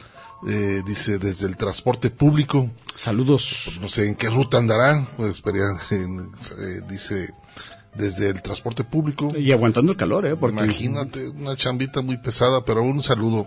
eh, 0.48 0.82
dice, 0.84 1.18
desde 1.18 1.46
el 1.46 1.56
transporte 1.56 2.10
público. 2.10 2.68
Saludos. 2.94 3.70
No 3.80 3.88
sé 3.88 4.06
en 4.06 4.16
qué 4.16 4.28
ruta 4.28 4.58
andará, 4.58 5.02
pues 5.16 5.30
espería, 5.30 5.64
eh, 5.92 6.80
dice, 6.86 7.32
desde 7.94 8.28
el 8.28 8.42
transporte 8.42 8.84
público. 8.84 9.32
Y 9.36 9.52
aguantando 9.52 9.92
el 9.92 9.98
calor, 9.98 10.26
¿eh? 10.26 10.36
Porque... 10.36 10.56
Imagínate, 10.56 11.28
una 11.28 11.56
chambita 11.56 12.02
muy 12.02 12.16
pesada, 12.16 12.64
pero 12.64 12.82
un 12.82 13.02
saludo 13.02 13.46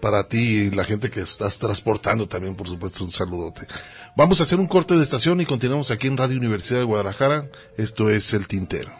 para 0.00 0.24
ti 0.28 0.38
y 0.38 0.70
la 0.70 0.84
gente 0.84 1.10
que 1.10 1.20
estás 1.20 1.58
transportando 1.58 2.28
también, 2.28 2.54
por 2.54 2.68
supuesto, 2.68 3.04
un 3.04 3.10
saludote. 3.10 3.66
Vamos 4.16 4.38
a 4.40 4.42
hacer 4.42 4.60
un 4.60 4.66
corte 4.66 4.94
de 4.94 5.02
estación 5.02 5.40
y 5.40 5.46
continuamos 5.46 5.90
aquí 5.90 6.08
en 6.08 6.16
Radio 6.16 6.36
Universidad 6.36 6.80
de 6.80 6.84
Guadalajara. 6.84 7.48
Esto 7.78 8.10
es 8.10 8.34
El 8.34 8.46
Tintero. 8.46 8.92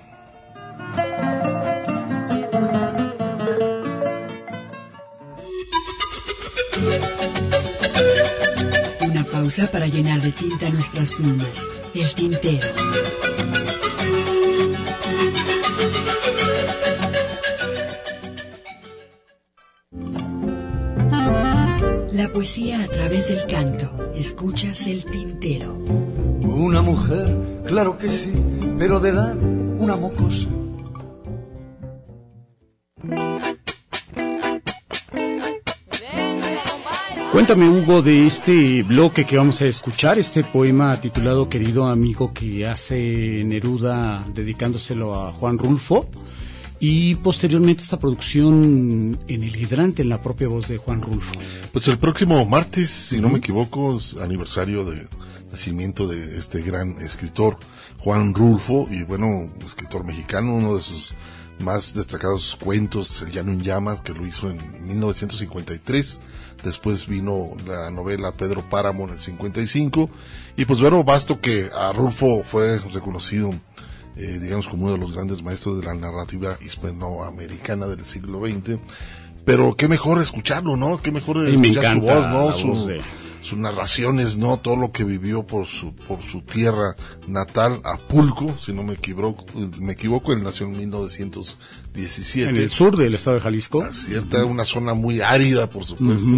Una 9.02 9.24
pausa 9.24 9.70
para 9.70 9.86
llenar 9.86 10.22
de 10.22 10.32
tinta 10.32 10.70
nuestras 10.70 11.12
plumas. 11.12 11.48
El 11.94 12.14
tintero. 12.14 12.68
La 22.14 22.28
poesía 22.28 22.80
a 22.80 22.86
través 22.86 23.26
del 23.26 23.44
canto. 23.44 24.12
Escuchas 24.14 24.86
el 24.86 25.04
tintero. 25.04 25.74
Una 26.44 26.80
mujer, 26.80 27.64
claro 27.66 27.98
que 27.98 28.08
sí, 28.08 28.32
pero 28.78 29.00
de 29.00 29.10
edad 29.10 29.36
una 29.36 29.96
mocosa. 29.96 30.46
Cuéntame, 37.32 37.68
Hugo, 37.68 38.00
de 38.00 38.28
este 38.28 38.84
bloque 38.84 39.26
que 39.26 39.36
vamos 39.36 39.60
a 39.62 39.64
escuchar, 39.64 40.16
este 40.16 40.44
poema 40.44 41.00
titulado 41.00 41.48
Querido 41.48 41.88
amigo 41.88 42.32
que 42.32 42.64
hace 42.64 43.42
Neruda 43.44 44.24
dedicándoselo 44.32 45.16
a 45.20 45.32
Juan 45.32 45.58
Rulfo. 45.58 46.08
Y 46.80 47.14
posteriormente 47.16 47.82
esta 47.82 47.98
producción 47.98 49.18
en 49.28 49.42
el 49.42 49.56
hidrante, 49.56 50.02
en 50.02 50.08
la 50.08 50.20
propia 50.20 50.48
voz 50.48 50.68
de 50.68 50.76
Juan 50.76 51.00
Rulfo. 51.00 51.32
Pues 51.72 51.88
el 51.88 51.98
próximo 51.98 52.44
martes, 52.44 52.90
si 52.90 53.20
no 53.20 53.28
me 53.28 53.38
equivoco, 53.38 53.96
es 53.96 54.16
aniversario 54.16 54.84
de 54.84 55.06
nacimiento 55.50 56.06
de 56.06 56.38
este 56.38 56.62
gran 56.62 57.00
escritor 57.00 57.58
Juan 57.98 58.34
Rulfo 58.34 58.88
y 58.90 59.04
bueno, 59.04 59.48
escritor 59.64 60.04
mexicano, 60.04 60.54
uno 60.54 60.74
de 60.74 60.80
sus 60.80 61.14
más 61.60 61.94
destacados 61.94 62.56
cuentos, 62.60 63.22
El 63.22 63.30
Llano 63.30 63.52
en 63.52 63.62
Llamas, 63.62 64.00
que 64.00 64.12
lo 64.12 64.26
hizo 64.26 64.50
en 64.50 64.58
1953. 64.86 66.20
Después 66.64 67.06
vino 67.06 67.50
la 67.66 67.90
novela 67.90 68.32
Pedro 68.32 68.68
Páramo 68.68 69.04
en 69.04 69.14
el 69.14 69.20
55. 69.20 70.10
Y 70.56 70.64
pues 70.64 70.80
bueno, 70.80 71.04
basto 71.04 71.40
que 71.40 71.70
a 71.76 71.92
Rulfo 71.92 72.42
fue 72.42 72.78
reconocido, 72.78 73.54
eh, 74.16 74.38
digamos, 74.40 74.68
como 74.68 74.84
uno 74.84 74.92
de 74.92 74.98
los 74.98 75.12
grandes 75.12 75.42
maestros 75.42 75.80
de 75.80 75.86
la 75.86 75.94
narrativa 75.94 76.56
hispanoamericana 76.64 77.86
del 77.86 78.04
siglo 78.04 78.40
XX. 78.46 78.80
Pero 79.44 79.74
qué 79.74 79.88
mejor 79.88 80.20
escucharlo, 80.22 80.76
¿no? 80.76 81.00
Qué 81.02 81.10
mejor 81.10 81.46
escuchar 81.46 81.84
su 81.94 82.00
voz, 82.00 82.30
¿no? 82.30 82.52
Su- 82.52 82.68
voz 82.68 82.86
de- 82.86 83.00
sus 83.44 83.58
narraciones, 83.58 84.38
¿no? 84.38 84.56
Todo 84.56 84.76
lo 84.76 84.90
que 84.90 85.04
vivió 85.04 85.46
por 85.46 85.66
su, 85.66 85.94
por 85.94 86.22
su 86.22 86.40
tierra 86.40 86.96
natal, 87.28 87.78
Apulco, 87.84 88.56
si 88.58 88.72
no 88.72 88.82
me 88.82 88.94
equivoco, 88.94 89.44
me 89.78 89.92
equivoco, 89.92 90.32
él 90.32 90.42
nació 90.42 90.64
en 90.64 90.78
1917. 90.78 92.48
En 92.48 92.56
el 92.56 92.70
sur 92.70 92.96
del 92.96 93.14
estado 93.14 93.36
de 93.36 93.42
Jalisco. 93.42 93.86
Cierta, 93.92 94.46
una 94.46 94.64
zona 94.64 94.94
muy 94.94 95.20
árida, 95.20 95.68
por 95.68 95.84
supuesto. 95.84 96.34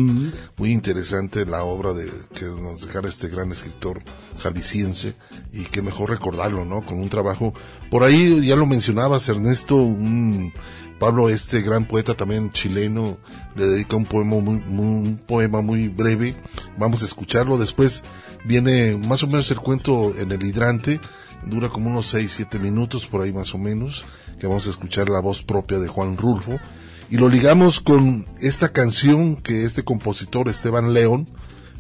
Muy 0.57 0.73
interesante 0.73 1.47
la 1.47 1.63
obra 1.63 1.93
de 1.93 2.11
que 2.35 2.47
nos 2.47 2.85
dejara 2.85 3.09
este 3.09 3.29
gran 3.29 3.53
escritor 3.53 4.03
jalisciense 4.41 5.15
y 5.53 5.63
que 5.63 5.83
mejor 5.83 6.11
recordarlo, 6.11 6.65
¿no? 6.65 6.85
Con 6.85 6.99
un 6.99 7.09
trabajo. 7.09 7.55
Por 7.89 8.03
ahí 8.03 8.45
ya 8.45 8.57
lo 8.57 8.67
mencionabas, 8.67 9.29
Ernesto, 9.29 9.77
un 9.77 10.53
Pablo, 10.99 11.29
este 11.29 11.61
gran 11.61 11.85
poeta 11.85 12.15
también 12.15 12.53
chileno, 12.53 13.19
le 13.55 13.67
dedica 13.67 13.97
un 13.97 14.07
poema 14.07 15.61
muy, 15.61 15.89
breve. 15.89 16.35
Vamos 16.79 17.03
a 17.03 17.07
escucharlo. 17.07 17.59
Después 17.59 18.03
viene 18.45 18.97
más 18.97 19.23
o 19.23 19.27
menos 19.27 19.51
el 19.51 19.59
cuento 19.59 20.15
en 20.19 20.33
el 20.33 20.43
hidrante. 20.43 21.01
Dura 21.45 21.69
como 21.69 21.91
unos 21.91 22.07
6, 22.09 22.33
7 22.35 22.59
minutos, 22.59 23.07
por 23.07 23.23
ahí 23.23 23.33
más 23.33 23.55
o 23.55 23.59
menos, 23.59 24.05
que 24.41 24.47
vamos 24.47 24.67
a 24.67 24.71
escuchar 24.71 25.11
la 25.11 25.21
voz 25.21 25.43
propia 25.43 25.79
de 25.79 25.89
Juan 25.89 26.17
Rulfo. 26.17 26.59
Y 27.11 27.19
lo 27.19 27.29
ligamos 27.29 27.81
con 27.81 28.27
esta 28.41 28.71
canción 28.71 29.37
que 29.37 29.65
este 29.65 29.85
compositor 29.85 30.49
Esteban 30.49 30.93
León, 30.93 31.27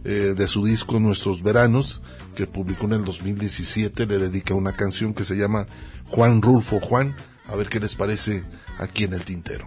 eh, 0.04 0.34
de 0.36 0.46
su 0.46 0.64
disco 0.64 1.00
Nuestros 1.00 1.42
Veranos, 1.42 2.02
que 2.36 2.46
publicó 2.46 2.84
en 2.86 2.92
el 2.92 3.04
2017, 3.04 4.06
le 4.06 4.18
dedica 4.18 4.54
una 4.54 4.76
canción 4.76 5.14
que 5.14 5.24
se 5.24 5.36
llama 5.36 5.66
Juan 6.04 6.42
Rulfo 6.42 6.80
Juan. 6.80 7.16
A 7.48 7.56
ver 7.56 7.68
qué 7.68 7.80
les 7.80 7.96
parece 7.96 8.44
aquí 8.78 9.04
en 9.04 9.14
el 9.14 9.24
tintero. 9.24 9.66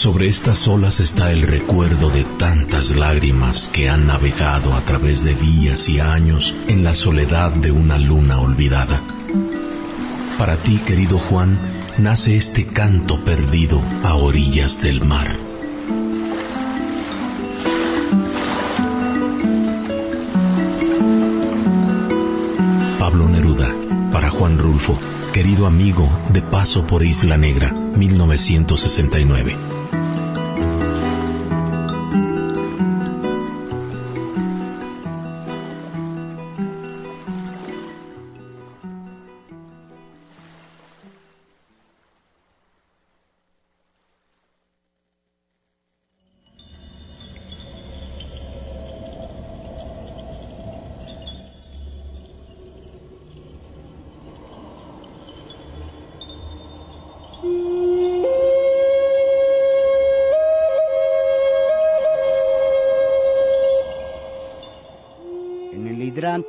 Sobre 0.00 0.28
estas 0.28 0.66
olas 0.66 0.98
está 0.98 1.30
el 1.30 1.42
recuerdo 1.42 2.08
de 2.08 2.24
tantas 2.24 2.96
lágrimas 2.96 3.68
que 3.70 3.90
han 3.90 4.06
navegado 4.06 4.72
a 4.72 4.80
través 4.80 5.24
de 5.24 5.34
días 5.34 5.90
y 5.90 6.00
años 6.00 6.54
en 6.68 6.82
la 6.82 6.94
soledad 6.94 7.52
de 7.52 7.70
una 7.70 7.98
luna 7.98 8.40
olvidada. 8.40 9.02
Para 10.38 10.56
ti, 10.56 10.78
querido 10.78 11.18
Juan, 11.18 11.58
nace 11.98 12.38
este 12.38 12.64
canto 12.64 13.22
perdido 13.24 13.82
a 14.02 14.14
orillas 14.14 14.80
del 14.80 15.04
mar. 15.04 15.36
Pablo 22.98 23.28
Neruda, 23.28 23.70
para 24.10 24.30
Juan 24.30 24.58
Rulfo, 24.58 24.98
querido 25.34 25.66
amigo 25.66 26.08
de 26.32 26.40
paso 26.40 26.86
por 26.86 27.02
Isla 27.02 27.36
Negra, 27.36 27.70
1969. 27.70 29.79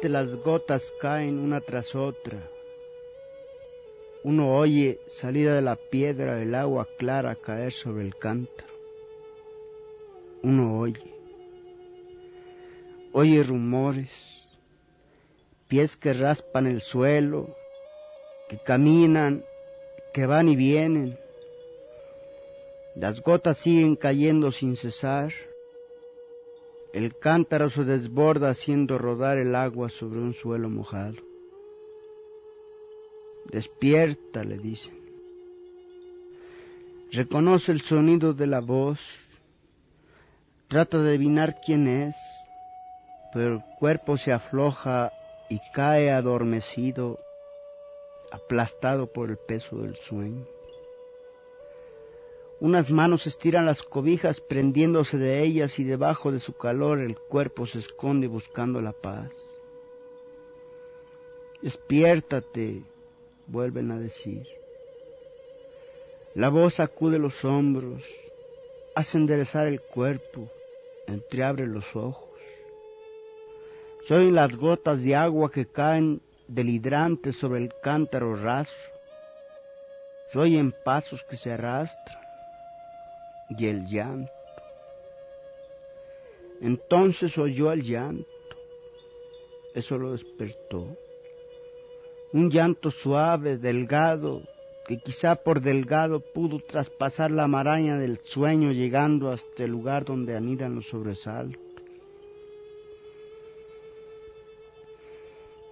Las 0.10 0.36
gotas 0.44 0.92
caen 1.00 1.40
una 1.40 1.62
tras 1.62 1.96
otra. 1.96 2.40
Uno 4.24 4.56
oye, 4.56 5.00
salida 5.08 5.56
de 5.56 5.62
la 5.62 5.76
piedra, 5.76 6.42
el 6.42 6.54
agua 6.54 6.88
clara 6.98 7.36
caer 7.36 7.74
sobre 7.74 8.04
el 8.06 8.16
cántaro. 8.16 8.70
Uno 10.44 10.80
oye. 10.80 11.14
Oye 13.14 13.44
rumores, 13.44 14.10
pies 15.68 15.98
que 15.98 16.14
raspan 16.14 16.68
el 16.68 16.82
suelo, 16.82 17.56
que 18.48 18.58
caminan, 18.58 19.44
que 20.14 20.26
van 20.26 20.50
y 20.50 20.56
vienen. 20.56 21.18
Las 22.96 23.22
gotas 23.22 23.58
siguen 23.58 23.96
cayendo 23.96 24.52
sin 24.52 24.76
cesar. 24.76 25.34
El 26.94 27.18
cántaro 27.18 27.70
se 27.70 27.86
desborda 27.86 28.50
haciendo 28.50 28.98
rodar 28.98 29.38
el 29.38 29.56
agua 29.56 29.90
sobre 29.90 30.20
un 30.20 30.34
suelo 30.34 30.70
mojado. 30.70 31.16
Despierta, 33.46 34.44
le 34.44 34.58
dicen. 34.58 35.00
Reconoce 37.12 37.72
el 37.72 37.82
sonido 37.82 38.34
de 38.34 38.48
la 38.48 38.60
voz. 38.60 39.00
Trata 40.68 41.00
de 41.00 41.10
adivinar 41.10 41.60
quién 41.66 41.88
es, 41.88 42.16
pero 43.34 43.56
el 43.56 43.64
cuerpo 43.80 44.18
se 44.18 44.32
afloja 44.34 45.12
y 45.50 45.60
cae 45.74 46.12
adormecido, 46.12 47.20
aplastado 48.32 49.08
por 49.08 49.30
el 49.30 49.38
peso 49.38 49.78
del 49.78 49.96
sueño. 49.98 50.46
Unas 52.62 52.92
manos 52.92 53.26
estiran 53.26 53.66
las 53.66 53.82
cobijas 53.82 54.40
prendiéndose 54.40 55.18
de 55.18 55.42
ellas 55.42 55.80
y 55.80 55.84
debajo 55.84 56.32
de 56.32 56.40
su 56.40 56.54
calor 56.54 57.00
el 57.00 57.18
cuerpo 57.18 57.66
se 57.66 57.80
esconde 57.80 58.28
buscando 58.28 58.80
la 58.84 58.92
paz. 58.92 59.32
Despiértate, 61.64 62.84
vuelven 63.48 63.90
a 63.90 63.98
decir. 63.98 64.46
La 66.36 66.50
voz 66.50 66.76
sacude 66.76 67.18
los 67.18 67.44
hombros, 67.44 68.04
hace 68.94 69.18
enderezar 69.18 69.66
el 69.66 69.82
cuerpo, 69.82 70.48
entreabre 71.08 71.66
los 71.66 71.96
ojos. 71.96 72.30
Soy 74.08 74.30
las 74.30 74.56
gotas 74.56 75.02
de 75.02 75.16
agua 75.16 75.50
que 75.50 75.66
caen 75.66 76.22
del 76.48 76.70
hidrante 76.70 77.34
sobre 77.34 77.64
el 77.64 77.74
cántaro 77.82 78.36
raso. 78.36 78.72
Soy 80.32 80.58
en 80.58 80.72
pasos 80.86 81.24
que 81.24 81.38
se 81.38 81.52
arrastran 81.52 82.21
y 83.58 83.68
el 83.68 83.86
llanto. 83.88 84.32
Entonces 86.62 87.38
oyó 87.38 87.72
el 87.72 87.84
llanto. 87.84 88.28
Eso 89.74 89.98
lo 89.98 90.12
despertó. 90.12 90.96
Un 92.34 92.50
llanto 92.50 92.92
suave, 92.92 93.58
delgado, 93.58 94.42
que 94.88 94.98
quizá 95.00 95.36
por 95.36 95.62
delgado 95.62 96.20
pudo 96.20 96.60
traspasar 96.60 97.32
la 97.32 97.48
maraña 97.48 97.98
del 97.98 98.20
sueño 98.24 98.72
llegando 98.72 99.32
hasta 99.32 99.64
el 99.64 99.72
lugar 99.72 100.06
donde 100.06 100.36
anidan 100.36 100.76
los 100.76 100.88
sobresaltos. 100.88 101.62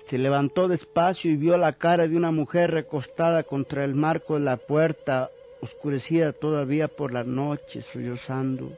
Se 0.08 0.18
levantó 0.18 0.68
despacio 0.68 1.32
y 1.32 1.36
vio 1.36 1.56
la 1.56 1.74
cara 1.74 2.08
de 2.08 2.18
una 2.18 2.32
mujer 2.32 2.72
recostada 2.72 3.44
contra 3.44 3.86
el 3.86 3.94
marco 3.94 4.34
de 4.34 4.40
la 4.40 4.58
puerta, 4.58 5.30
oscurecida 5.62 6.34
todavía 6.34 6.88
por 6.88 7.12
la 7.12 7.24
noche, 7.24 7.82
sollozando. 7.82 8.72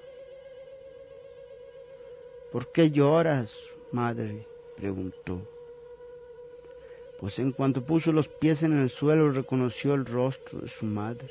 ¿Por 2.51 2.71
qué 2.71 2.91
lloras, 2.91 3.55
madre? 3.91 4.45
preguntó. 4.75 5.41
Pues 7.19 7.37
en 7.37 7.51
cuanto 7.51 7.83
puso 7.83 8.11
los 8.11 8.27
pies 8.27 8.63
en 8.63 8.77
el 8.81 8.89
suelo 8.89 9.31
reconoció 9.31 9.93
el 9.93 10.05
rostro 10.05 10.59
de 10.59 10.67
su 10.67 10.85
madre. 10.85 11.29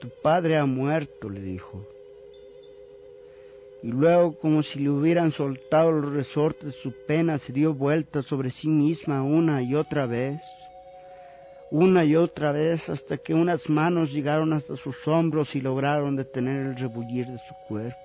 Tu 0.00 0.08
padre 0.20 0.58
ha 0.58 0.66
muerto, 0.66 1.30
le 1.30 1.40
dijo. 1.40 1.86
Y 3.82 3.88
luego, 3.88 4.36
como 4.36 4.62
si 4.62 4.80
le 4.80 4.90
hubieran 4.90 5.30
soltado 5.30 5.92
los 5.92 6.12
resortes 6.12 6.74
de 6.74 6.80
su 6.80 6.92
pena, 7.06 7.38
se 7.38 7.52
dio 7.52 7.72
vuelta 7.72 8.22
sobre 8.22 8.50
sí 8.50 8.68
misma 8.68 9.22
una 9.22 9.62
y 9.62 9.74
otra 9.74 10.06
vez, 10.06 10.40
una 11.70 12.04
y 12.04 12.16
otra 12.16 12.52
vez, 12.52 12.88
hasta 12.88 13.18
que 13.18 13.34
unas 13.34 13.68
manos 13.68 14.12
llegaron 14.12 14.52
hasta 14.52 14.76
sus 14.76 15.06
hombros 15.08 15.54
y 15.56 15.60
lograron 15.60 16.16
detener 16.16 16.66
el 16.66 16.76
rebullir 16.76 17.26
de 17.26 17.38
su 17.38 17.54
cuerpo. 17.68 17.98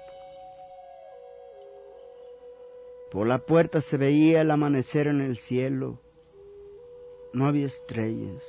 Por 3.12 3.28
la 3.28 3.39
puerta 3.39 3.82
se 3.82 3.97
veía 3.97 4.41
el 4.41 4.51
amanecer 4.51 5.07
en 5.07 5.22
el 5.22 5.38
cielo. 5.38 5.99
No 7.34 7.45
había 7.45 7.68
estrellas. 7.68 8.41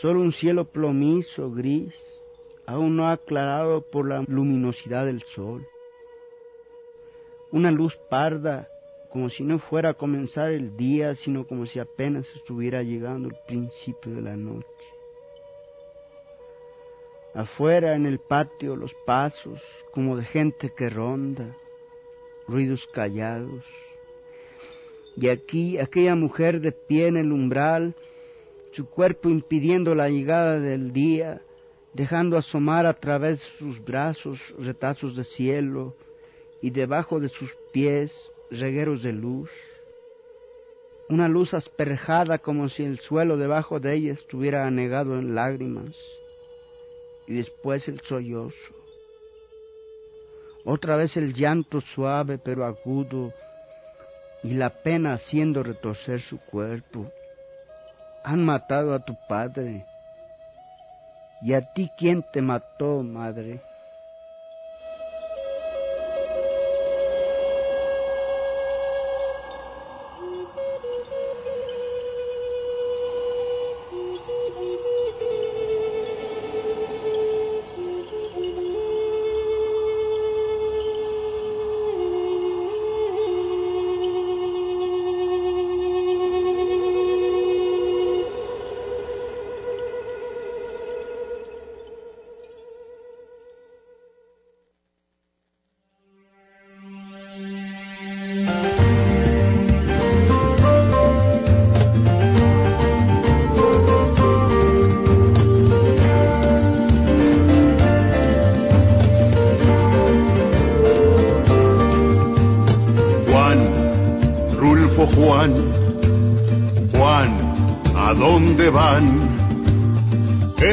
Solo 0.00 0.20
un 0.20 0.32
cielo 0.32 0.64
plomizo, 0.64 1.50
gris, 1.50 1.94
aún 2.66 2.96
no 2.96 3.08
aclarado 3.08 3.82
por 3.90 4.08
la 4.08 4.24
luminosidad 4.26 5.04
del 5.04 5.22
sol. 5.22 5.66
Una 7.50 7.70
luz 7.70 7.96
parda, 8.08 8.68
como 9.12 9.28
si 9.28 9.44
no 9.44 9.58
fuera 9.58 9.90
a 9.90 9.94
comenzar 9.94 10.52
el 10.52 10.74
día, 10.74 11.14
sino 11.14 11.46
como 11.46 11.66
si 11.66 11.78
apenas 11.78 12.26
estuviera 12.34 12.82
llegando 12.82 13.28
el 13.28 13.36
principio 13.46 14.14
de 14.14 14.22
la 14.22 14.36
noche. 14.36 14.66
Afuera 17.34 17.94
en 17.94 18.06
el 18.06 18.20
patio 18.20 18.74
los 18.74 18.94
pasos, 19.04 19.60
como 19.92 20.16
de 20.16 20.24
gente 20.24 20.72
que 20.74 20.88
ronda, 20.88 21.54
ruidos 22.48 22.88
callados. 22.94 23.62
Y 25.14 25.28
aquí 25.28 25.78
aquella 25.78 26.14
mujer 26.14 26.62
de 26.62 26.72
pie 26.72 27.08
en 27.08 27.18
el 27.18 27.32
umbral, 27.32 27.94
su 28.70 28.86
cuerpo 28.88 29.28
impidiendo 29.28 29.94
la 29.94 30.08
llegada 30.08 30.58
del 30.58 30.90
día, 30.94 31.42
dejando 31.92 32.38
asomar 32.38 32.86
a 32.86 32.94
través 32.94 33.40
de 33.40 33.46
sus 33.58 33.84
brazos 33.84 34.40
retazos 34.58 35.14
de 35.16 35.24
cielo 35.24 35.94
y 36.62 36.70
debajo 36.70 37.20
de 37.20 37.28
sus 37.28 37.54
pies 37.72 38.31
regueros 38.58 39.02
de 39.02 39.12
luz. 39.12 39.50
Una 41.08 41.28
luz 41.28 41.54
asperjada 41.54 42.38
como 42.38 42.68
si 42.68 42.84
el 42.84 43.00
suelo 43.00 43.36
debajo 43.36 43.80
de 43.80 43.94
ella 43.94 44.12
estuviera 44.12 44.66
anegado 44.66 45.18
en 45.18 45.34
lágrimas. 45.34 45.96
Y 47.26 47.34
después 47.34 47.88
el 47.88 48.00
sollozo. 48.00 48.74
Otra 50.64 50.96
vez 50.96 51.16
el 51.16 51.34
llanto 51.34 51.80
suave 51.80 52.38
pero 52.38 52.64
agudo 52.64 53.32
y 54.44 54.54
la 54.54 54.70
pena 54.70 55.14
haciendo 55.14 55.62
retorcer 55.62 56.20
su 56.20 56.38
cuerpo. 56.38 57.10
Han 58.24 58.44
matado 58.44 58.94
a 58.94 59.04
tu 59.04 59.16
padre. 59.28 59.84
¿Y 61.42 61.54
a 61.54 61.72
ti 61.72 61.90
quién 61.98 62.24
te 62.32 62.40
mató, 62.40 63.02
madre? 63.02 63.60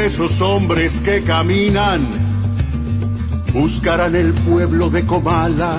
Esos 0.10 0.42
hombres 0.42 1.02
que 1.02 1.22
caminan 1.22 2.02
buscarán 3.54 4.16
el 4.16 4.34
pueblo 4.34 4.90
de 4.90 5.06
Comala 5.06 5.78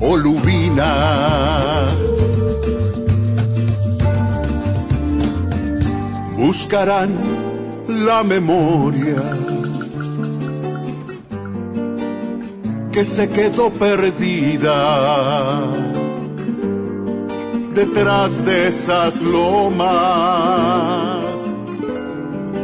o 0.00 0.16
Lubina. 0.16 1.86
Buscarán 6.34 7.10
la 7.86 8.24
memoria 8.24 9.22
que 12.90 13.04
se 13.04 13.28
quedó 13.28 13.68
perdida 13.68 15.60
detrás 17.74 18.46
de 18.46 18.68
esas 18.68 19.20
lomas 19.20 21.15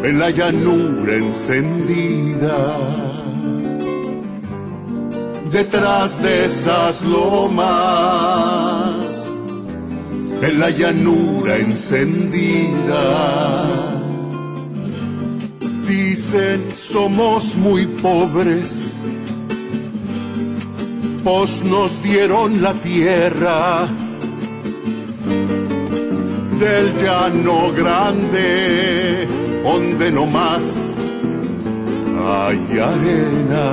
en 0.04 0.18
la 0.18 0.30
llanura 0.30 1.14
encendida. 1.14 2.76
Detrás 5.50 6.22
de 6.22 6.46
esas 6.46 7.02
lomas 7.02 7.62
en 10.40 10.58
la 10.58 10.70
llanura 10.70 11.56
encendida 11.56 13.02
dicen 15.86 16.64
somos 16.74 17.54
muy 17.56 17.86
pobres. 17.86 18.94
Pues 21.22 21.62
nos 21.62 22.02
dieron 22.02 22.60
la 22.60 22.72
tierra 22.74 23.88
del 26.58 26.96
llano 26.96 27.72
grande, 27.72 29.28
donde 29.62 30.10
no 30.10 30.26
más 30.26 30.62
hay 32.26 32.78
arena. 32.78 33.64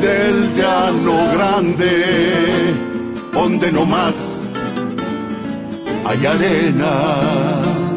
Del 0.00 0.52
llano 0.54 1.14
grande, 1.34 2.74
donde 3.32 3.72
no 3.72 3.86
más 3.86 4.38
hay 6.04 6.26
arena. 6.26 7.91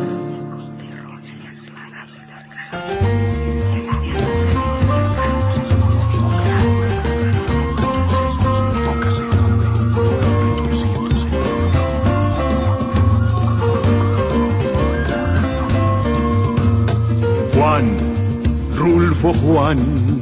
Juan, 19.65 20.21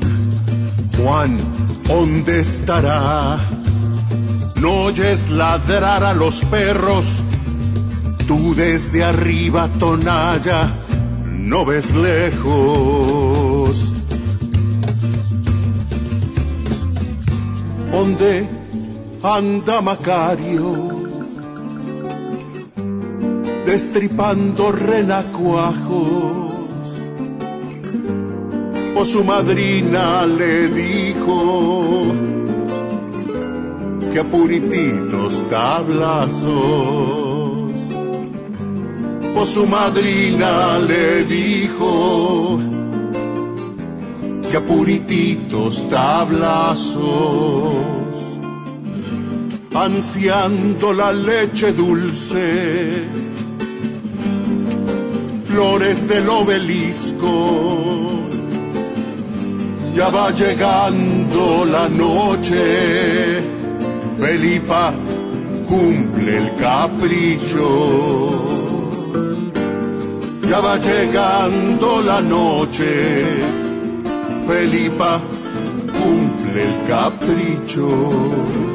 Juan, 0.96 1.38
¿dónde 1.86 2.40
estará? 2.40 3.38
No 4.56 4.86
oyes 4.86 5.30
ladrar 5.30 6.02
a 6.06 6.14
los 6.14 6.46
perros, 6.46 7.22
tú 8.26 8.56
desde 8.56 9.04
arriba, 9.04 9.68
Tonalla, 9.80 10.72
no 11.28 11.66
ves 11.66 11.94
lejos. 11.94 13.94
¿Dónde 17.92 18.48
anda 19.24 19.82
Macario? 19.82 20.72
Destripando 23.66 24.72
renacuajos 24.72 26.43
su 29.06 29.24
madrina 29.24 30.26
le 30.26 30.70
dijo 30.70 32.14
que 34.12 34.20
a 34.20 34.24
purititos 34.24 35.44
tablazos 35.50 36.54
o 39.36 39.46
su 39.46 39.66
madrina 39.68 40.80
le 40.80 41.24
dijo 41.26 42.60
y 44.52 44.56
a 44.56 44.64
purititos 44.64 45.90
tablazos, 45.90 47.02
ansiando 49.74 50.94
la 50.94 51.12
leche 51.12 51.74
dulce, 51.74 53.08
flores 55.48 56.08
del 56.08 56.30
obelisco. 56.30 58.24
Ya 59.96 60.10
va 60.10 60.32
llegando 60.32 61.66
la 61.66 61.88
noche, 61.88 63.44
Felipa 64.20 64.92
cumple 65.68 66.38
el 66.38 66.56
capricho. 66.56 67.70
Ya 70.50 70.60
va 70.62 70.78
llegando 70.78 72.02
la 72.02 72.22
noche, 72.22 73.24
Felipa 74.48 75.22
cumple 75.94 76.64
el 76.64 76.88
capricho. 76.88 78.73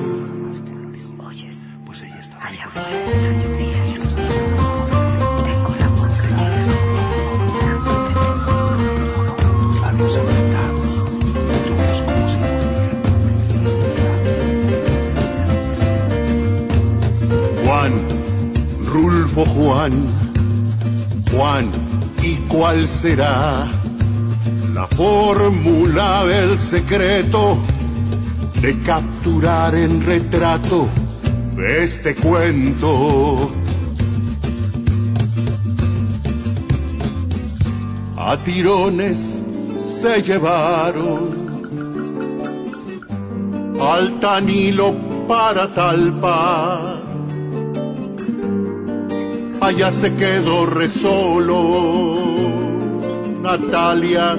Cuál 22.68 22.86
será 22.86 23.66
la 24.74 24.86
fórmula 24.88 26.26
del 26.26 26.58
secreto 26.58 27.56
de 28.60 28.78
capturar 28.82 29.74
en 29.74 30.04
retrato 30.04 30.86
este 31.56 32.14
cuento? 32.14 33.50
A 38.18 38.36
tirones 38.36 39.40
se 39.80 40.20
llevaron 40.20 41.20
al 43.80 44.20
Tanilo 44.20 44.94
para 45.26 45.72
Talpa. 45.72 47.00
Allá 49.58 49.90
se 49.90 50.14
quedó 50.16 50.66
re 50.66 50.90
solo. 50.90 52.37
Natalia 53.48 54.36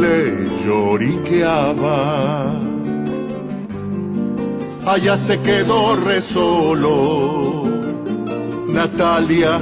le 0.00 0.18
lloriqueaba. 0.62 2.00
Allá 4.86 5.16
se 5.16 5.40
quedó 5.40 5.96
re 5.96 6.20
solo. 6.20 7.64
Natalia 8.68 9.58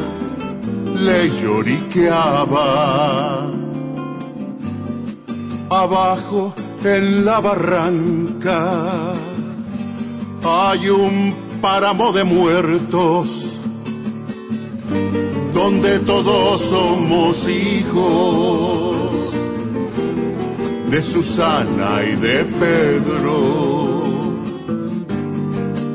le 1.07 1.31
lloriqueaba. 1.41 2.69
Abajo 5.71 6.53
en 6.85 7.25
la 7.25 7.41
barranca 7.41 8.61
hay 10.45 10.91
un 10.91 11.35
páramo 11.63 12.13
de 12.13 12.25
muertos 12.25 13.48
donde 15.71 15.99
todos 15.99 16.63
somos 16.63 17.47
hijos 17.47 19.33
de 20.91 21.03
Susana 21.03 22.03
y 22.11 22.17
de 22.17 22.45
Pedro, 22.63 23.35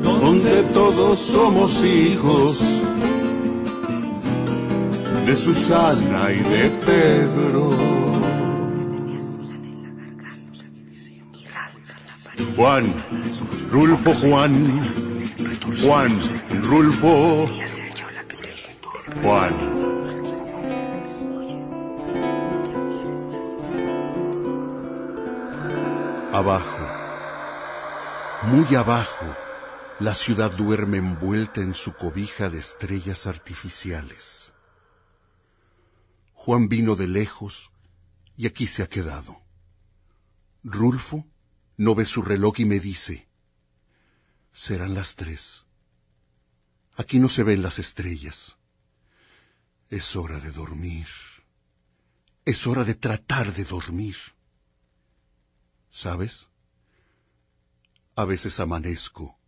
donde 0.00 0.62
todos 0.72 1.18
somos 1.18 1.82
hijos 1.82 2.60
de 5.26 5.34
Susana 5.34 6.30
y 6.30 6.38
de 6.54 6.70
Pedro. 6.86 7.70
Juan, 12.54 12.94
Rulfo 13.72 14.14
Juan, 14.14 14.52
Juan, 15.82 16.16
Rulfo, 16.62 17.48
Juan. 19.24 19.56
Abajo, 26.30 26.86
muy 28.42 28.74
abajo, 28.74 29.34
la 29.98 30.14
ciudad 30.14 30.50
duerme 30.50 30.98
envuelta 30.98 31.62
en 31.62 31.72
su 31.72 31.94
cobija 31.94 32.50
de 32.50 32.58
estrellas 32.58 33.26
artificiales. 33.26 34.52
Juan 36.34 36.68
vino 36.68 36.94
de 36.94 37.08
lejos 37.08 37.72
y 38.36 38.46
aquí 38.46 38.66
se 38.66 38.82
ha 38.82 38.90
quedado. 38.90 39.40
Rulfo 40.64 41.24
no 41.78 41.94
ve 41.94 42.04
su 42.04 42.20
reloj 42.20 42.60
y 42.60 42.66
me 42.66 42.78
dice, 42.78 43.26
serán 44.52 44.92
las 44.92 45.16
tres. 45.16 45.64
Aquí 46.98 47.18
no 47.18 47.30
se 47.30 47.42
ven 47.42 47.62
las 47.62 47.78
estrellas. 47.78 48.53
Es 49.94 50.16
hora 50.16 50.40
de 50.40 50.50
dormir. 50.50 51.06
Es 52.44 52.66
hora 52.66 52.82
de 52.82 52.96
tratar 52.96 53.54
de 53.54 53.62
dormir. 53.62 54.16
¿Sabes? 55.88 56.48
A 58.16 58.24
veces 58.24 58.58
amanezco 58.58 59.38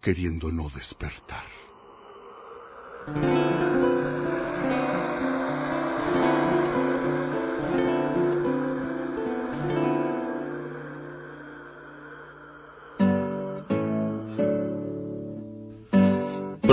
queriendo 0.00 0.50
no 0.50 0.70
despertar. 0.70 1.44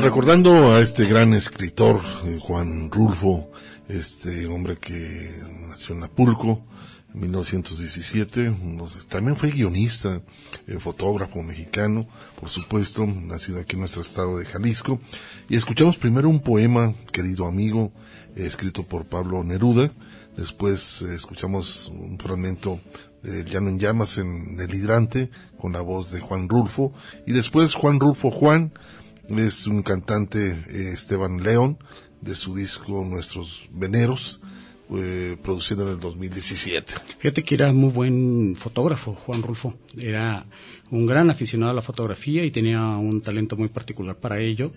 Pues 0.02 0.10
recordando 0.14 0.74
a 0.74 0.80
este 0.82 1.06
gran 1.06 1.32
escritor, 1.36 2.02
eh, 2.26 2.39
Juan 2.41 2.89
Rulfo, 2.89 3.52
este 3.88 4.47
hombre 4.47 4.80
que 4.80 5.30
nació 5.70 5.93
en 5.95 6.02
Apulco 6.02 6.66
en 7.14 7.22
1917, 7.22 8.49
nos- 8.64 9.08
también 9.08 9.38
fue 9.38 9.52
guionista, 9.52 10.24
eh, 10.66 10.80
fotógrafo 10.80 11.43
mexicano, 11.43 12.08
por 12.39 12.49
supuesto, 12.49 13.06
nacido 13.06 13.60
aquí 13.60 13.76
en 13.76 13.82
nuestro 13.82 14.02
estado 14.02 14.39
de 14.39 14.45
Jalisco. 14.45 14.99
Y 15.47 15.56
escuchamos 15.56 15.97
primero 15.97 16.30
un 16.30 16.39
poema, 16.39 16.95
querido 17.12 17.45
amigo, 17.45 17.91
escrito 18.36 18.82
por 18.82 19.06
Pablo 19.06 19.43
Neruda. 19.43 19.91
Después 20.36 21.04
eh, 21.04 21.14
escuchamos 21.14 21.89
un 21.95 22.18
fragmento 22.18 22.80
de 23.22 23.43
Llano 23.43 23.70
en 23.70 23.78
Llamas 23.78 24.18
en 24.18 24.60
El 24.60 24.74
Hidrante, 24.74 25.30
con 25.60 25.74
la 25.74 25.82
voz 25.82 26.10
de 26.10 26.22
Juan 26.22 26.49
Rulfo. 26.49 26.91
Y 27.28 27.34
después 27.34 27.76
Juan 27.76 27.99
Rulfo 27.99 28.32
Juan, 28.32 28.74
es 29.40 29.68
un 29.68 29.82
cantante 29.82 30.52
eh, 30.52 30.92
Esteban 30.94 31.44
León 31.44 31.78
de 32.22 32.36
su 32.36 32.56
disco 32.56 33.04
Nuestros 33.04 33.68
Veneros, 33.72 34.42
eh, 34.94 35.38
producido 35.42 35.84
en 35.84 35.94
el 35.94 36.00
2017. 36.00 36.94
Fíjate 37.20 37.44
que 37.44 37.56
era 37.56 37.72
muy 37.74 37.92
buen 37.92 38.56
fotógrafo, 38.56 39.14
Juan 39.14 39.42
Rulfo. 39.42 39.74
Era 39.98 40.46
un 40.90 41.06
gran 41.06 41.30
aficionado 41.30 41.72
a 41.72 41.76
la 41.76 41.82
fotografía 41.82 42.44
y 42.44 42.52
tenía 42.52 42.82
un 42.82 43.22
talento 43.22 43.56
muy 43.56 43.70
particular 43.70 44.18
para 44.18 44.40
ello. 44.40 44.72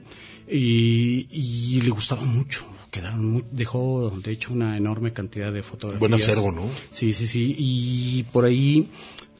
Y, 0.49 1.27
y 1.31 1.81
le 1.81 1.91
gustaba 1.91 2.23
mucho. 2.23 2.65
Quedaron 2.95 3.25
muy- 3.25 3.45
dejó, 3.51 4.13
de 4.23 4.31
hecho, 4.31 4.53
una 4.53 4.77
enorme 4.77 5.13
cantidad 5.13 5.53
de 5.53 5.65
fotografías. 5.65 5.99
Buen 5.99 6.15
acervo, 6.15 6.53
¿no? 6.53 6.63
Sí, 6.93 7.13
sí, 7.13 7.27
sí. 7.27 7.57
Y 7.59 8.23
por 8.33 8.45
ahí 8.45 8.87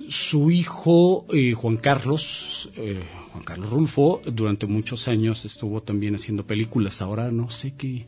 su 0.09 0.51
hijo, 0.51 1.25
eh, 1.33 1.53
Juan 1.53 1.77
Carlos, 1.77 2.69
eh, 2.77 3.05
Juan 3.31 3.45
Carlos 3.45 3.71
Rulfo, 3.71 4.21
durante 4.27 4.67
muchos 4.67 5.07
años 5.07 5.45
estuvo 5.45 5.81
también 5.83 6.17
haciendo 6.17 6.45
películas. 6.45 7.01
Ahora 7.01 7.31
no 7.31 7.49
sé 7.49 7.75
qué, 7.79 8.07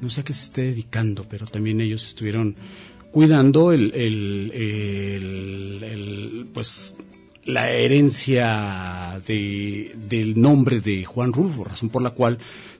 no 0.00 0.08
sé 0.10 0.20
a 0.20 0.24
qué 0.24 0.32
se 0.32 0.44
esté 0.44 0.62
dedicando, 0.62 1.26
pero 1.28 1.44
también 1.46 1.80
ellos 1.80 2.06
estuvieron 2.06 2.54
cuidando 3.10 3.72
el, 3.72 3.92
el, 3.94 4.52
el- 4.54 5.82
el, 5.82 6.46
pues 6.54 6.94
la 7.46 7.68
herencia 7.70 9.20
de, 9.26 9.92
del 10.08 10.40
nombre 10.40 10.80
de 10.80 11.04
Juan 11.04 11.32
Rulfo, 11.32 11.64
razón 11.64 11.88
por 11.90 12.00
la 12.00 12.10
cual 12.10 12.38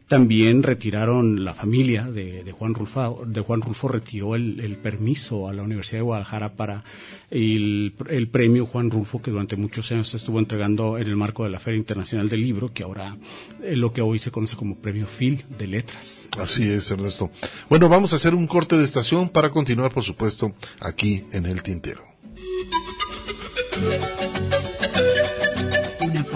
también 0.09 0.63
retiraron 0.63 1.45
la 1.45 1.55
familia 1.55 2.05
de, 2.05 2.45
de 2.45 2.53
Juan 2.53 2.75
Rulfo, 2.75 3.25
de 3.27 3.41
Juan 3.41 3.63
Rulfo 3.63 3.89
retiró 3.89 4.35
el, 4.35 4.61
el 4.61 4.77
permiso 4.77 5.49
a 5.49 5.55
la 5.55 5.63
Universidad 5.63 6.01
de 6.01 6.05
Guadalajara 6.05 6.53
para 6.53 6.85
el, 7.31 7.95
el 8.11 8.29
premio 8.29 8.67
Juan 8.67 8.91
Rulfo 8.91 9.23
que 9.23 9.31
durante 9.31 9.57
muchos 9.57 9.91
años 9.93 10.13
estuvo 10.15 10.39
entregando 10.39 10.99
en 10.99 11.07
el 11.07 11.17
marco 11.17 11.45
de 11.45 11.51
la 11.51 11.59
Feria 11.59 11.79
Internacional 11.79 12.29
del 12.29 12.43
Libro, 12.43 12.73
que 12.73 12.83
ahora 12.83 13.17
eh, 13.63 13.77
lo 13.77 13.93
que 13.93 14.03
hoy 14.03 14.19
se 14.19 14.31
conoce 14.31 14.57
como 14.57 14.77
Premio 14.77 15.07
Phil 15.07 15.45
de 15.59 15.67
Letras. 15.67 16.29
Así 16.39 16.69
es, 16.69 16.91
Ernesto. 16.91 17.31
Bueno, 17.69 17.89
vamos 17.89 18.13
a 18.13 18.17
hacer 18.17 18.35
un 18.35 18.47
corte 18.47 18.77
de 18.77 18.85
estación 18.85 19.29
para 19.31 19.51
continuar, 19.51 19.93
por 19.93 20.03
supuesto, 20.03 20.55
aquí 20.81 21.25
en 21.33 21.47
el 21.47 21.63
Tintero. 21.63 22.03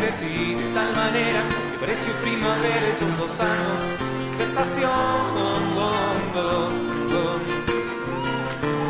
De 0.00 0.10
ti 0.20 0.54
De 0.54 0.74
tal 0.74 0.94
manera 0.94 1.40
que 1.72 1.78
pareció 1.80 2.12
primavera 2.22 2.86
esos 2.94 3.16
dos 3.18 3.40
años 3.40 3.82
de 4.38 4.44
estación. 4.44 5.28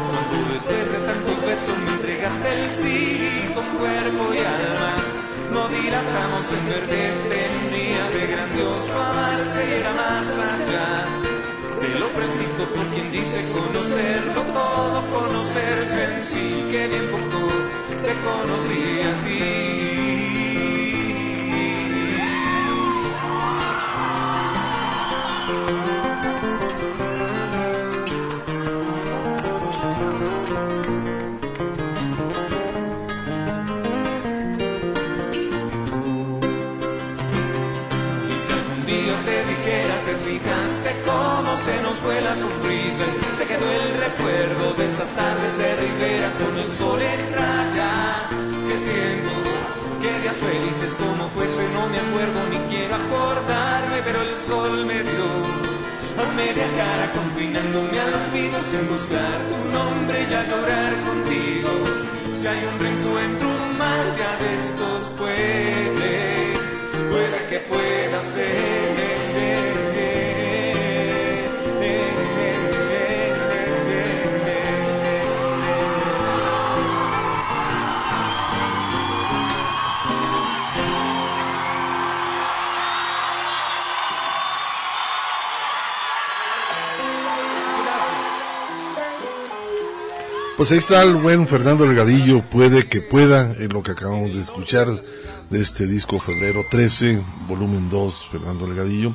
Cuando 0.09 0.39
después 0.53 0.93
de 0.93 0.99
tantos 1.09 1.37
besos 1.47 1.77
me 1.85 1.91
entregaste 1.97 2.49
el 2.57 2.69
sí 2.81 2.99
con 3.55 3.67
cuerpo 3.79 4.23
y 4.35 4.39
alma 4.39 4.93
no 5.53 5.63
dilatamos 5.69 6.45
en 6.57 6.63
verde 6.69 7.03
tenía 7.33 8.05
de 8.15 8.23
grandioso 8.33 8.93
amarse 9.11 9.81
era 9.81 9.93
más 9.93 10.27
allá. 10.53 10.89
De 11.81 11.89
lo 12.01 12.09
prescrito 12.09 12.63
por 12.75 12.87
quien 12.93 13.11
dice 13.13 13.39
conocerlo 13.53 14.43
todo 14.43 14.99
conocerse 15.17 16.05
en 16.05 16.23
sí 16.23 16.47
que 16.71 16.89
bien 16.89 17.07
poco 17.13 17.41
te 18.05 18.13
conocí 18.27 18.83
a 19.01 19.13
ti 19.25 20.08
se 41.65 41.83
nos 41.83 41.99
fue 41.99 42.21
la 42.21 42.35
sonrisa 42.37 43.05
se 43.37 43.45
quedó 43.47 43.67
el 43.71 43.89
recuerdo 43.99 44.75
de 44.75 44.85
esas 44.85 45.09
tardes 45.15 45.53
de 45.59 45.69
Rivera 45.77 46.31
con 46.39 46.57
el 46.59 46.71
sol 46.73 47.01
en 47.01 47.33
raya. 47.35 48.29
Qué 48.69 48.77
tiempos, 48.91 49.47
qué 50.03 50.13
días 50.23 50.37
felices, 50.37 50.95
como 50.95 51.29
fuese, 51.31 51.63
no 51.75 51.89
me 51.89 51.99
acuerdo 51.99 52.39
ni 52.51 52.59
quiero 52.71 52.95
acordarme, 52.95 53.99
pero 54.05 54.23
el 54.23 54.35
sol 54.41 54.87
me 54.87 55.03
dio 55.03 55.29
a 56.23 56.25
media 56.35 56.67
cara 56.77 57.07
confinándome 57.13 57.99
al 57.99 58.15
olvido 58.23 58.59
sin 58.63 58.83
buscar 58.89 59.39
tu 59.51 59.59
nombre 59.77 60.19
y 60.31 60.35
a 60.35 60.43
llorar 60.51 60.93
contigo. 61.09 61.71
Si 62.39 62.47
hay 62.47 62.61
un 62.71 62.79
reencuentro, 62.79 63.49
un 63.49 63.79
mal 63.79 64.07
día 64.17 64.33
de 64.43 64.51
estos 64.63 65.01
puede 65.19 65.89
puede 67.11 67.39
que 67.51 67.59
pueda 67.71 68.23
ser. 68.23 68.78
Pues 90.59 90.73
ahí 90.73 90.79
está 90.79 91.05
el 91.05 91.15
buen 91.15 91.47
Fernando 91.47 91.87
Delgadillo, 91.87 92.43
puede 92.43 92.89
que 92.89 93.01
pueda, 93.01 93.55
en 93.61 93.69
lo 93.69 93.85
que 93.85 93.93
acabamos 93.93 94.35
de 94.35 94.41
escuchar 94.41 94.89
de 95.51 95.61
este 95.61 95.87
disco 95.87 96.19
Febrero 96.19 96.67
13, 96.69 97.23
volumen 97.47 97.89
2, 97.89 98.27
Fernando 98.33 98.67
Delgadillo, 98.67 99.15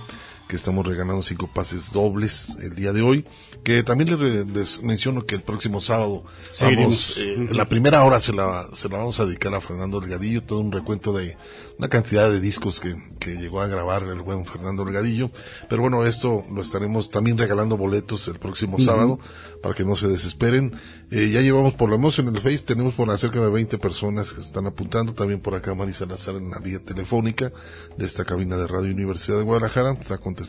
que 0.54 0.58
estamos 0.58 0.86
regalando 0.86 1.24
cinco 1.24 1.50
pases 1.52 1.92
dobles 1.92 2.58
el 2.62 2.76
día 2.76 2.94
de 2.94 3.02
hoy, 3.02 3.26
que 3.64 3.82
también 3.82 4.12
les, 4.12 4.48
les 4.48 4.84
menciono 4.84 5.26
que 5.26 5.34
el 5.34 5.42
próximo 5.42 5.82
sábado 5.82 6.26
vamos, 6.62 7.18
eh, 7.18 7.48
la 7.54 7.68
primera 7.68 8.04
hora 8.04 8.20
se 8.20 8.34
la, 8.34 8.68
se 8.72 8.88
la 8.88 8.98
vamos 8.98 9.20
a 9.20 9.26
dedicar 9.26 9.52
a 9.56 9.62
Fernando 9.62 10.00
Delgadillo, 10.00 10.44
todo 10.44 10.60
un 10.60 10.72
recuento 10.72 11.12
de 11.12 11.36
una 11.80 11.90
cantidad 11.90 12.30
de 12.30 12.40
discos 12.40 12.80
que, 12.80 12.96
que 13.20 13.36
llegó 13.38 13.62
a 13.62 13.68
grabar 13.68 14.04
el 14.04 14.22
buen 14.22 14.46
Fernando 14.46 14.86
Delgadillo, 14.86 15.32
pero 15.70 15.82
bueno, 15.82 16.06
esto 16.06 16.44
lo 16.54 16.62
estaremos 16.62 17.10
también 17.10 17.36
regalando 17.36 17.76
boletos 17.76 18.28
el 18.28 18.38
próximo 18.38 18.80
sábado, 18.80 19.20
para 19.64 19.74
que 19.74 19.84
no 19.86 19.96
se 19.96 20.08
desesperen. 20.08 20.72
Eh, 21.10 21.32
ya 21.32 21.42
llevamos 21.42 21.74
por 21.74 21.90
lo 21.90 21.98
menos 21.98 22.20
en 22.20 22.28
el 22.28 22.40
Face, 22.42 22.60
tenemos 22.60 22.94
por 22.94 23.18
cerca 23.18 23.40
de 23.40 23.50
20 23.50 23.80
personas 23.80 24.34
que 24.34 24.42
están 24.42 24.68
apuntando, 24.68 25.14
también 25.14 25.40
por 25.40 25.56
acá 25.56 25.74
Marisa 25.74 26.00
Salazar 26.00 26.36
en 26.36 26.52
la 26.52 26.60
vía 26.60 26.80
telefónica 26.80 27.52
de 27.98 28.06
esta 28.06 28.24
cabina 28.26 28.58
de 28.58 28.68
Radio 28.68 28.92
Universidad 28.94 29.38
de 29.38 29.44
Guadalajara, 29.44 29.94
está 29.94 30.18
contestando 30.18 30.43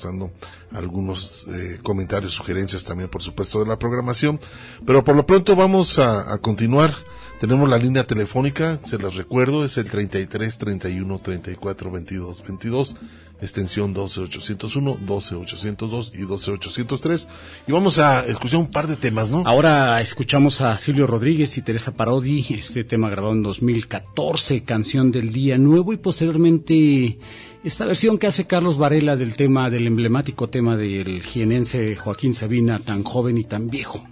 algunos 0.73 1.47
eh, 1.49 1.79
comentarios, 1.83 2.33
sugerencias 2.33 2.85
también 2.85 3.09
por 3.09 3.23
supuesto 3.23 3.61
de 3.61 3.67
la 3.67 3.79
programación, 3.79 4.41
pero 4.87 5.05
por 5.05 5.17
lo 5.17 5.27
pronto 5.27 5.55
vamos 5.57 5.99
a, 5.99 6.33
a 6.33 6.39
continuar. 6.39 6.93
Tenemos 7.41 7.69
la 7.69 7.79
línea 7.79 8.05
telefónica, 8.05 8.79
se 8.85 8.97
las 8.97 9.17
recuerdo, 9.17 9.65
es 9.65 9.77
el 9.77 9.91
33 9.91 10.57
31 10.57 11.19
34 11.19 11.91
22 11.91 12.43
22, 12.43 12.97
extensión 13.41 13.93
12801, 13.93 14.99
12802 15.01 16.13
y 16.15 16.23
12803. 16.23 17.29
Y 17.67 17.73
vamos 17.73 17.99
a 17.99 18.25
escuchar 18.27 18.61
un 18.61 18.69
par 18.69 18.87
de 18.87 18.97
temas, 18.97 19.31
¿no? 19.31 19.43
Ahora 19.47 20.01
escuchamos 20.01 20.61
a 20.61 20.77
Silvio 20.79 21.07
Rodríguez 21.07 21.57
y 21.59 21.63
Teresa 21.63 21.93
Parodi, 21.93 22.47
este 22.51 22.85
tema 22.85 23.11
grabado 23.11 23.35
en 23.35 23.43
2014, 23.43 24.63
canción 24.63 25.11
del 25.11 25.33
Día 25.33 25.59
Nuevo, 25.59 25.93
y 25.93 25.99
posteriormente 25.99 27.19
esta 27.65 27.87
versión 27.87 28.19
que 28.19 28.27
hace 28.27 28.47
Carlos 28.47 28.77
Varela 28.77 29.17
del 29.17 29.37
tema, 29.37 29.71
del 29.71 29.87
emblemático 29.87 30.49
tema 30.49 30.77
del 30.77 31.23
jienense 31.23 31.97
Joaquín 31.97 32.35
Sabina, 32.35 32.79
tan 32.79 33.03
joven 33.03 33.39
y 33.39 33.45
tan 33.45 33.71
viejo. 33.71 34.07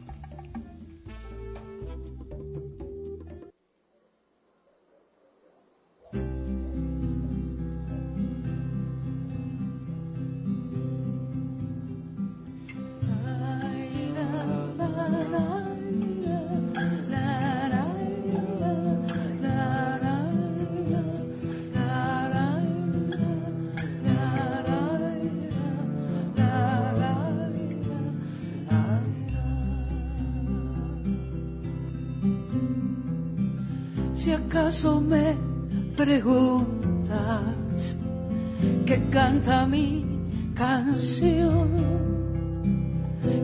Acaso 34.53 35.01
me 35.01 35.35
preguntas 35.97 37.97
qué 38.85 39.03
canta 39.11 39.65
mi 39.65 40.05
canción, 40.55 41.71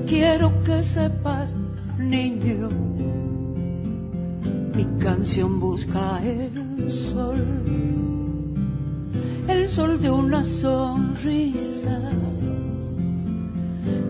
quiero 0.06 0.52
que 0.64 0.82
sepas, 0.82 1.54
niño, 1.98 2.68
mi 4.76 4.84
canción 4.98 5.58
busca 5.58 6.20
el 6.22 6.92
sol, 6.92 7.42
el 9.48 9.66
sol 9.66 10.02
de 10.02 10.10
una 10.10 10.44
sonrisa, 10.44 12.00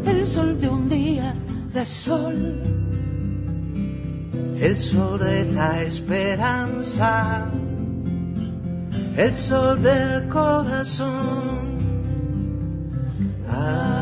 el 0.04 0.26
sol 0.26 0.60
de 0.60 0.68
un 0.68 0.88
día 0.88 1.32
de 1.72 1.86
sol. 1.86 2.87
El 4.60 4.76
sol 4.76 5.20
de 5.20 5.44
la 5.52 5.82
esperanza, 5.82 7.46
el 9.16 9.34
sol 9.34 9.80
del 9.82 10.28
corazón. 10.28 11.68
Ah, 13.48 13.97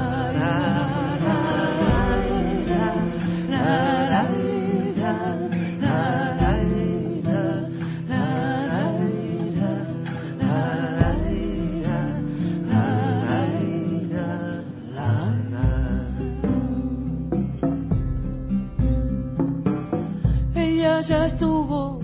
ya 21.08 21.26
estuvo 21.26 22.00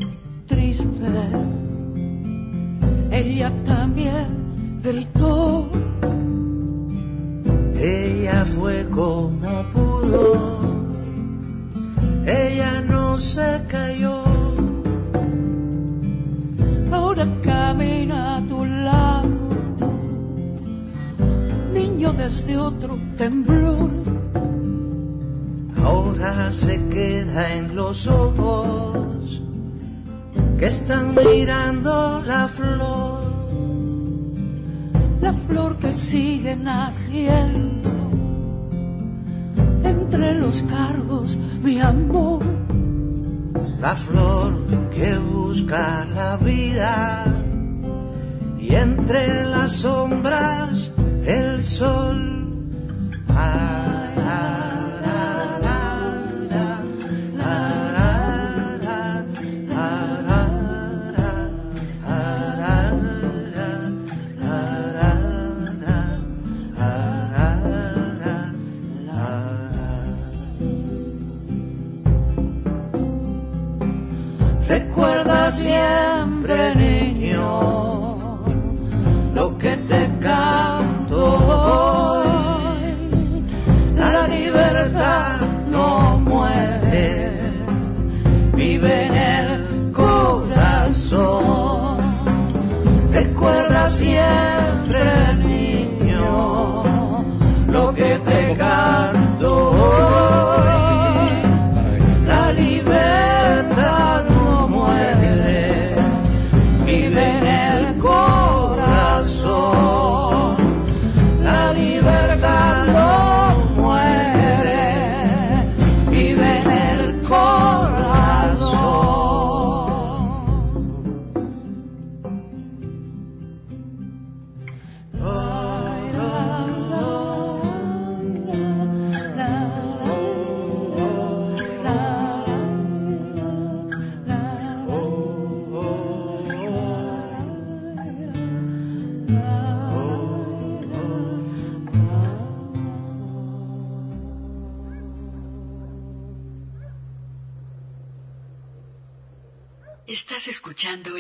triste, 0.47 1.09
ella 3.11 3.53
también 3.65 4.81
gritó. 4.83 5.69
Ella 7.74 8.45
fue 8.45 8.87
como 8.91 9.65
pudo, 9.73 10.61
ella 12.24 12.81
no 12.83 13.19
se 13.19 13.61
cayó. 13.69 14.23
Ahora 16.93 17.27
camina 17.43 18.37
a 18.37 18.41
tu 18.43 18.65
lado, 18.65 19.29
niño 21.73 22.12
desde 22.12 22.57
otro 22.57 22.97
temblor. 23.16 24.02
Se 26.53 26.78
queda 26.89 27.55
en 27.55 27.74
los 27.74 28.07
ojos 28.07 29.43
que 30.57 30.66
están 30.66 31.16
mirando 31.16 32.23
la 32.24 32.47
flor. 32.47 33.23
la 35.20 35.32
flor 35.32 35.77
que 35.78 35.93
sigue 35.93 36.55
naciendo 36.55 37.90
entre 39.82 40.35
los 40.35 40.62
cardos, 40.62 41.36
mi 41.62 41.81
amor. 41.81 42.43
La 43.81 43.97
flor 43.97 44.53
que 44.94 45.19
busca 45.19 46.07
la 46.15 46.36
vida 46.36 47.24
y 48.61 48.74
entre 48.77 49.44
las 49.44 49.73
sombras 49.73 50.93
el 51.27 51.65
sol. 51.65 52.19
Ah, 53.28 53.82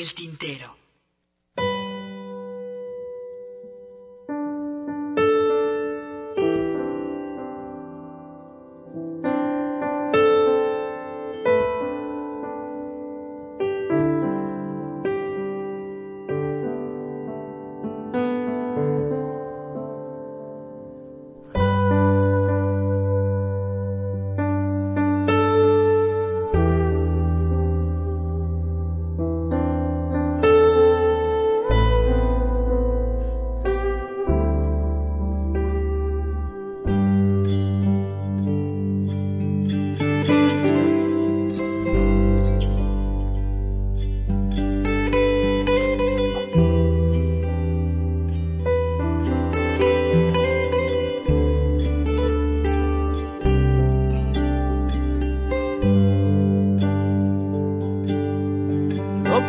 el 0.02 0.14
tintero. 0.14 0.71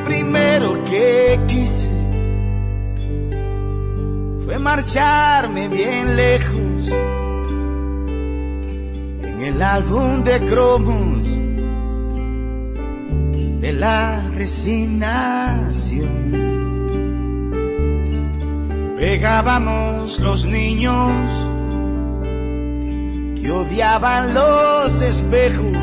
Primero 0.06 0.84
que 0.86 1.40
quise 1.48 1.90
fue 4.46 4.60
marcharme 4.60 5.68
bien 5.68 6.16
lejos 6.16 6.92
en 9.24 9.42
el 9.42 9.62
álbum 9.62 10.24
de 10.24 10.40
cromos 10.42 11.24
de 13.62 13.74
la 13.74 14.22
resignación. 14.36 16.34
Pegábamos 18.98 20.20
los 20.20 20.46
niños 20.46 21.12
que 23.42 23.52
odiaban 23.52 24.34
los 24.34 25.02
espejos 25.02 25.83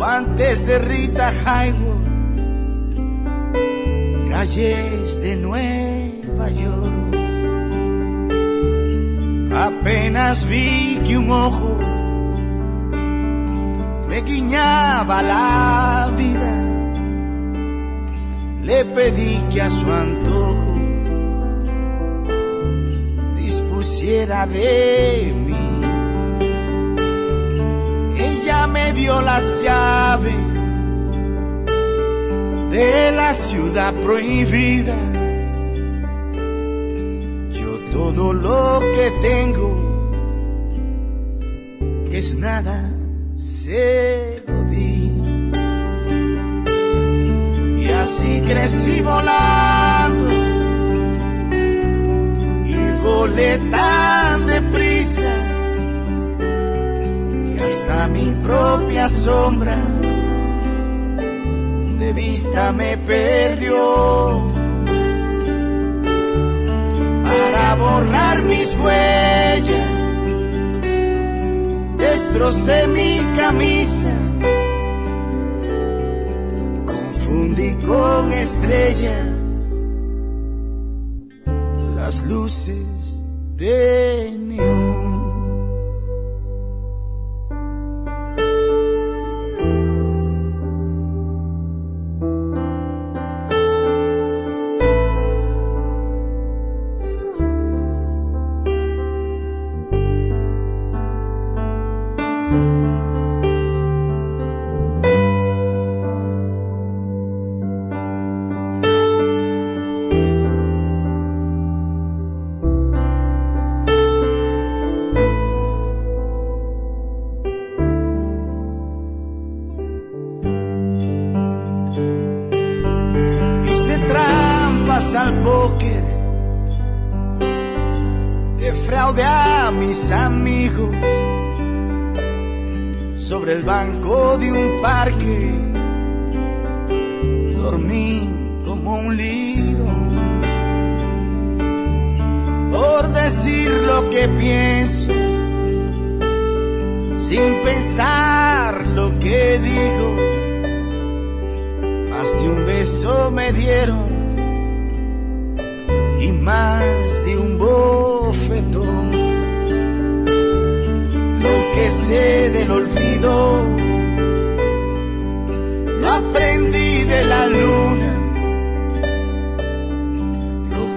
guantes 0.00 0.66
de 0.66 0.78
Rita 0.78 1.30
Hayworth, 1.44 2.08
calles 4.30 5.20
de 5.20 5.36
Nueva 5.36 6.48
York. 6.48 7.16
Apenas 9.54 10.46
vi 10.48 11.02
que 11.04 11.18
un 11.18 11.30
ojo 11.30 11.76
me 14.08 14.22
guiñaba 14.22 15.20
la 15.20 16.10
vida, 16.16 16.54
le 18.62 18.86
pedí 18.86 19.36
que 19.52 19.60
a 19.60 19.68
su 19.68 19.92
antojo 19.92 20.78
dispusiera 23.36 24.46
de 24.46 25.34
mí. 25.46 25.59
Me 28.68 28.92
dio 28.92 29.20
las 29.22 29.62
llaves 29.62 30.34
de 32.70 33.10
la 33.12 33.32
ciudad 33.34 33.92
prohibida. 33.94 34.96
Yo 37.52 37.78
todo 37.90 38.32
lo 38.32 38.80
que 38.80 39.10
tengo, 39.22 39.68
es 42.12 42.34
nada, 42.34 42.92
se 43.34 44.42
lo 44.46 44.62
di. 44.64 45.10
Y 47.82 47.88
así 47.88 48.42
crecí 48.42 49.00
volando 49.00 50.30
y 52.66 53.02
volé 53.02 53.58
tan 53.70 54.46
deprisa 54.46 54.89
hasta 57.70 58.08
mi 58.08 58.32
propia 58.42 59.08
sombra 59.08 59.76
de 62.00 62.12
vista 62.12 62.72
me 62.72 62.96
perdió. 62.96 64.52
Para 67.22 67.74
borrar 67.76 68.42
mis 68.42 68.76
huellas, 68.76 69.90
destrocé 71.96 72.86
mi 72.88 73.20
camisa, 73.36 74.14
confundí 76.86 77.74
con 77.86 78.32
estrellas 78.32 79.28
las 81.94 82.24
luces 82.24 83.22
de 83.56 84.36
neón. 84.38 84.69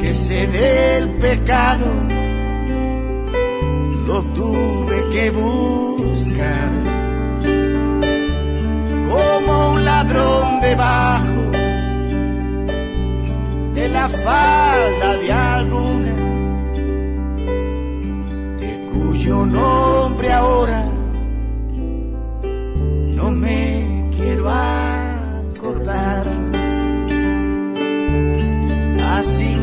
Que 0.03 0.13
sé 0.13 0.47
del 0.47 1.09
pecado 1.11 1.85
lo 4.05 4.21
tuve 4.37 4.97
que 5.13 5.31
buscar. 5.31 6.69
Como 9.09 9.71
un 9.71 9.85
ladrón 9.85 10.59
debajo 10.59 11.41
de 13.75 13.87
la 13.87 14.09
falda 14.09 15.09
de 15.23 15.31
alguna, 15.31 16.15
de 18.59 18.71
cuyo 18.91 19.45
nombre 19.45 20.33
ahora 20.33 20.92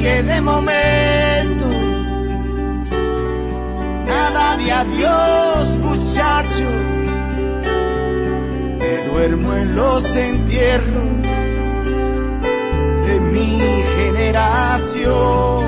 que 0.00 0.22
de 0.22 0.40
momento, 0.40 1.66
nada 4.06 4.56
de 4.56 4.72
adiós 4.72 5.78
muchachos 5.88 6.74
me 8.78 8.92
duermo 9.10 9.54
en 9.54 9.76
los 9.76 10.16
entierros 10.16 11.10
de 13.06 13.20
mi 13.32 13.60
generación. 13.96 15.64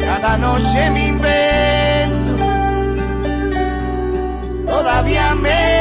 Cada 0.00 0.36
noche 0.36 0.90
me 0.90 1.08
invento, 1.08 2.34
todavía 4.66 5.34
me 5.36 5.77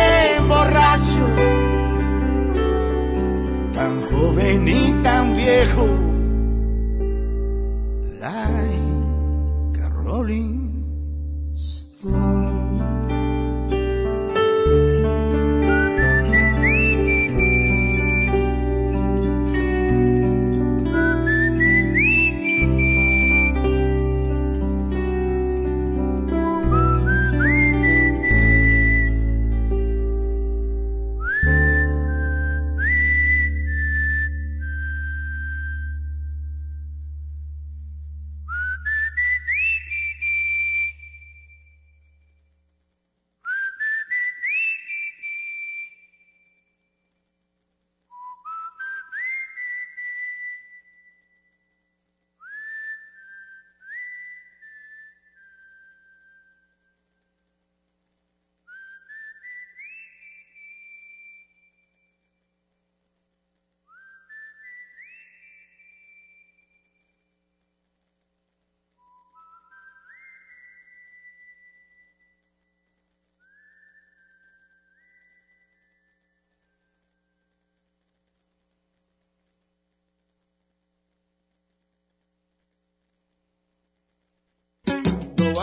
joven 4.17 4.67
y 4.67 4.91
tan 5.03 5.35
viejo. 5.35 5.87
Like 8.19 9.79
a 9.81 9.89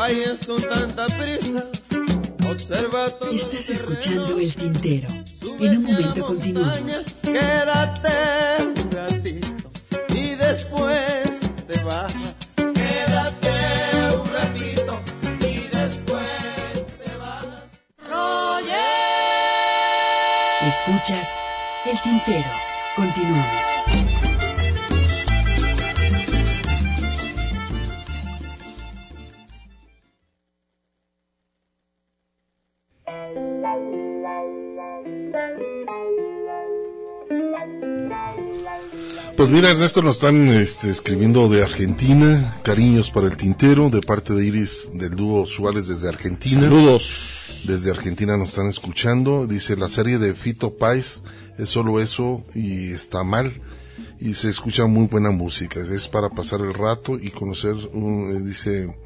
vayas 0.04 0.46
con 0.46 0.60
tanta 0.60 1.06
prisa. 1.06 1.64
Observa 2.46 3.08
todo 3.18 3.30
Estás 3.30 3.70
escuchando 3.70 4.38
El 4.38 4.54
Tintero. 4.54 5.08
En 5.60 5.78
un 5.78 5.82
momento 5.82 6.26
continuamos. 6.26 7.04
Quédate 7.22 8.10
un 8.82 8.90
ratito 8.92 9.48
y 10.10 10.34
después 10.34 11.40
te 11.66 11.82
vas. 11.84 12.14
Quédate 12.56 13.54
un 14.20 14.28
ratito 14.38 14.92
y 15.40 15.54
después 15.74 16.86
te 17.02 17.16
vas. 17.16 17.46
Escuchas 20.72 21.28
El 21.86 21.98
tintero. 22.02 22.50
Continuamos. 22.96 24.13
Pues 39.44 39.52
mira, 39.52 39.72
Ernesto, 39.72 40.00
nos 40.00 40.16
están 40.16 40.48
este, 40.48 40.88
escribiendo 40.88 41.50
de 41.50 41.62
Argentina, 41.62 42.56
cariños 42.62 43.10
para 43.10 43.26
el 43.26 43.36
tintero, 43.36 43.90
de 43.90 44.00
parte 44.00 44.32
de 44.32 44.46
Iris 44.46 44.88
del 44.94 45.10
dúo 45.10 45.44
Suárez 45.44 45.86
desde 45.86 46.08
Argentina. 46.08 46.62
Saludos. 46.62 47.60
Desde 47.62 47.90
Argentina 47.90 48.38
nos 48.38 48.48
están 48.48 48.68
escuchando. 48.68 49.46
Dice, 49.46 49.76
la 49.76 49.90
serie 49.90 50.16
de 50.16 50.32
Fito 50.34 50.78
Pais 50.78 51.24
es 51.58 51.68
solo 51.68 52.00
eso 52.00 52.42
y 52.54 52.92
está 52.92 53.22
mal. 53.22 53.60
Y 54.18 54.32
se 54.32 54.48
escucha 54.48 54.86
muy 54.86 55.08
buena 55.08 55.30
música. 55.30 55.78
Es 55.78 56.08
para 56.08 56.30
pasar 56.30 56.62
el 56.62 56.72
rato 56.72 57.18
y 57.20 57.30
conocer, 57.30 57.74
un, 57.92 58.34
eh, 58.34 58.40
dice, 58.40 58.96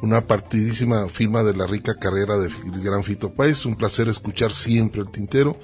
una 0.00 0.26
partidísima 0.26 1.06
firma 1.10 1.42
de 1.42 1.54
la 1.54 1.66
rica 1.66 1.98
carrera 1.98 2.38
del 2.38 2.54
gran 2.82 3.04
Fito 3.04 3.34
Páez. 3.34 3.66
Un 3.66 3.76
placer 3.76 4.08
escuchar 4.08 4.52
siempre 4.52 5.02
el 5.02 5.10
tintero. 5.10 5.58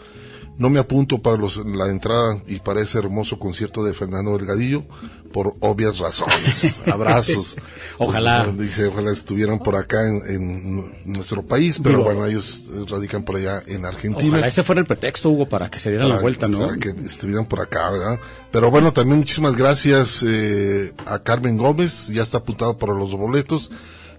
No 0.58 0.68
me 0.70 0.78
apunto 0.78 1.20
para 1.20 1.36
los, 1.36 1.56
la 1.64 1.88
entrada 1.88 2.38
y 2.46 2.60
para 2.60 2.82
ese 2.82 2.98
hermoso 2.98 3.38
concierto 3.38 3.82
de 3.82 3.94
Fernando 3.94 4.36
Delgadillo 4.36 4.84
por 5.32 5.56
obvias 5.60 5.98
razones. 5.98 6.82
Abrazos. 6.92 7.56
Ojalá. 7.98 8.44
Pues, 8.44 8.68
dice, 8.68 8.86
ojalá 8.86 9.12
estuvieran 9.12 9.58
por 9.58 9.76
acá 9.76 10.06
en, 10.06 10.20
en 10.28 10.94
nuestro 11.06 11.42
país, 11.42 11.80
pero 11.82 11.98
Digo, 11.98 12.04
bueno, 12.04 12.26
ellos 12.26 12.66
radican 12.88 13.22
por 13.24 13.36
allá 13.36 13.62
en 13.66 13.86
Argentina. 13.86 14.28
Ojalá 14.32 14.46
ese 14.48 14.62
fuera 14.62 14.80
el 14.82 14.86
pretexto, 14.86 15.30
Hugo, 15.30 15.48
para 15.48 15.70
que 15.70 15.78
se 15.78 15.88
diera 15.88 16.04
la 16.04 16.10
Para- 16.10 16.22
vuelta, 16.22 16.48
¿no? 16.48 16.58
para 16.60 16.76
que 16.76 16.90
estuvieran 16.90 17.46
por 17.46 17.60
acá, 17.60 17.90
¿verdad? 17.90 18.20
Pero 18.50 18.70
bueno, 18.70 18.92
también 18.92 19.18
muchísimas 19.20 19.56
gracias 19.56 20.22
eh, 20.26 20.92
a 21.06 21.18
Carmen 21.20 21.56
Gómez, 21.56 22.08
ya 22.08 22.22
está 22.22 22.38
apuntado 22.38 22.76
para 22.76 22.92
los 22.92 23.12
boletos. 23.16 23.70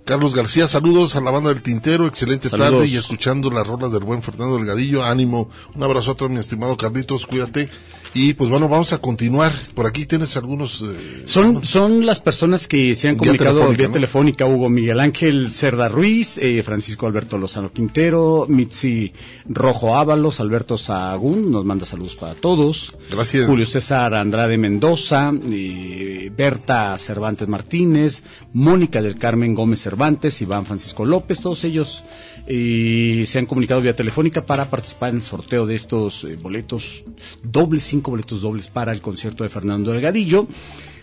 Carlos 0.05 0.35
García, 0.35 0.67
saludos 0.67 1.15
a 1.15 1.21
la 1.21 1.31
banda 1.31 1.53
del 1.53 1.61
Tintero, 1.61 2.07
excelente 2.07 2.49
Saludos. 2.49 2.71
tarde 2.71 2.87
y 2.87 2.97
escuchando 2.97 3.49
las 3.49 3.65
rolas 3.65 3.93
del 3.93 4.03
buen 4.03 4.21
Fernando 4.21 4.57
Delgadillo, 4.57 5.03
ánimo, 5.03 5.49
un 5.75 5.83
abrazo 5.83 6.17
a 6.19 6.27
mi 6.27 6.39
estimado 6.39 6.75
Carlitos, 6.75 7.25
cuídate. 7.25 7.69
Y 8.15 8.33
pues 8.35 8.49
bueno, 8.49 8.69
vamos 8.69 8.93
a 8.93 8.99
continuar. 8.99 9.51
Por 9.73 9.87
aquí 9.87 10.05
tienes 10.05 10.37
algunos... 10.37 10.83
eh, 10.83 11.23
Son, 11.25 11.65
son 11.65 12.05
las 12.05 12.19
personas 12.19 12.67
que 12.67 12.93
se 12.93 13.07
han 13.07 13.15
Vía 13.15 13.19
comunicado 13.19 13.55
telefónica, 13.55 13.77
vía 13.77 13.87
¿no? 13.87 13.93
telefónica, 13.93 14.45
Hugo 14.45 14.69
Miguel 14.69 14.99
Ángel 14.99 15.49
Cerda 15.49 15.89
Ruiz, 15.89 16.37
eh, 16.37 16.61
Francisco 16.63 17.07
Alberto 17.07 17.37
Lozano 17.37 17.71
Quintero, 17.71 18.45
Mitzi 18.47 19.11
Rojo 19.47 19.97
Ábalos, 19.97 20.39
Alberto 20.39 20.77
Sahagún, 20.77 21.51
nos 21.51 21.65
manda 21.65 21.85
saludos 21.85 22.15
para 22.15 22.35
todos. 22.35 22.95
Gracias. 23.09 23.47
Julio 23.47 23.65
César 23.65 24.13
Andrade 24.13 24.57
Mendoza, 24.57 25.31
eh, 25.51 26.31
Berta 26.35 26.95
Cervantes 26.99 27.47
Martínez, 27.47 28.23
Mónica 28.53 29.01
del 29.01 29.17
Carmen 29.17 29.55
Gómez 29.55 29.81
Cervantes, 29.81 30.39
Iván 30.41 30.65
Francisco 30.65 31.03
López, 31.03 31.41
todos 31.41 31.63
ellos 31.63 32.03
eh, 32.45 33.23
se 33.25 33.39
han 33.39 33.45
comunicado 33.45 33.81
vía 33.81 33.95
telefónica 33.95 34.45
para 34.45 34.69
participar 34.69 35.11
en 35.11 35.17
el 35.17 35.21
sorteo 35.21 35.65
de 35.65 35.75
estos 35.75 36.23
eh, 36.25 36.35
boletos 36.35 37.05
dobles, 37.41 37.83
cinco 37.85 38.11
boletos 38.11 38.41
dobles 38.41 38.67
para 38.67 38.91
el 38.91 39.01
concierto 39.01 39.43
de 39.43 39.49
Fernando 39.49 39.91
Delgadillo. 39.91 40.47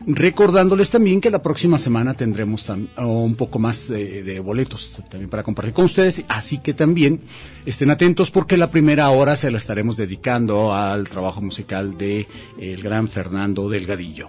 Recordándoles 0.07 0.91
también 0.91 1.21
que 1.21 1.31
la 1.31 1.43
próxima 1.43 1.77
semana 1.77 2.15
tendremos 2.15 2.67
oh, 2.97 3.07
un 3.07 3.35
poco 3.35 3.59
más 3.59 3.89
de, 3.89 4.23
de 4.23 4.41
boletos 4.41 4.99
también 5.11 5.29
para 5.29 5.43
compartir 5.43 5.75
con 5.75 5.85
ustedes, 5.85 6.25
así 6.29 6.59
que 6.59 6.73
también 6.73 7.21
estén 7.67 7.91
atentos 7.91 8.31
porque 8.31 8.57
la 8.57 8.71
primera 8.71 9.11
hora 9.11 9.37
se 9.37 9.51
la 9.51 9.59
estaremos 9.59 9.99
dedicando 9.99 10.75
al 10.75 11.07
trabajo 11.09 11.43
musical 11.43 11.99
de 11.99 12.27
el 12.59 12.83
gran 12.83 13.09
Fernando 13.09 13.69
Delgadillo. 13.69 14.29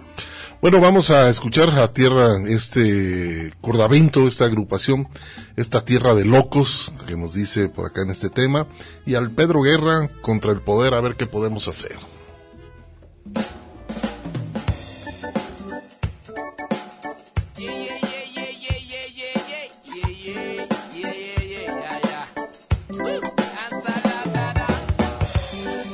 Bueno, 0.62 0.80
vamos 0.80 1.10
a 1.10 1.28
escuchar 1.28 1.70
a 1.70 1.92
Tierra, 1.92 2.36
este 2.46 3.52
Cordavento, 3.60 4.28
esta 4.28 4.44
agrupación, 4.44 5.08
esta 5.56 5.84
Tierra 5.84 6.14
de 6.14 6.24
Locos, 6.24 6.92
que 7.04 7.16
nos 7.16 7.34
dice 7.34 7.68
por 7.68 7.86
acá 7.86 8.02
en 8.02 8.10
este 8.10 8.30
tema, 8.30 8.68
y 9.04 9.16
al 9.16 9.32
Pedro 9.32 9.62
Guerra 9.62 10.08
contra 10.20 10.52
el 10.52 10.60
poder, 10.60 10.94
a 10.94 11.00
ver 11.00 11.16
qué 11.16 11.26
podemos 11.26 11.66
hacer. 11.66 11.98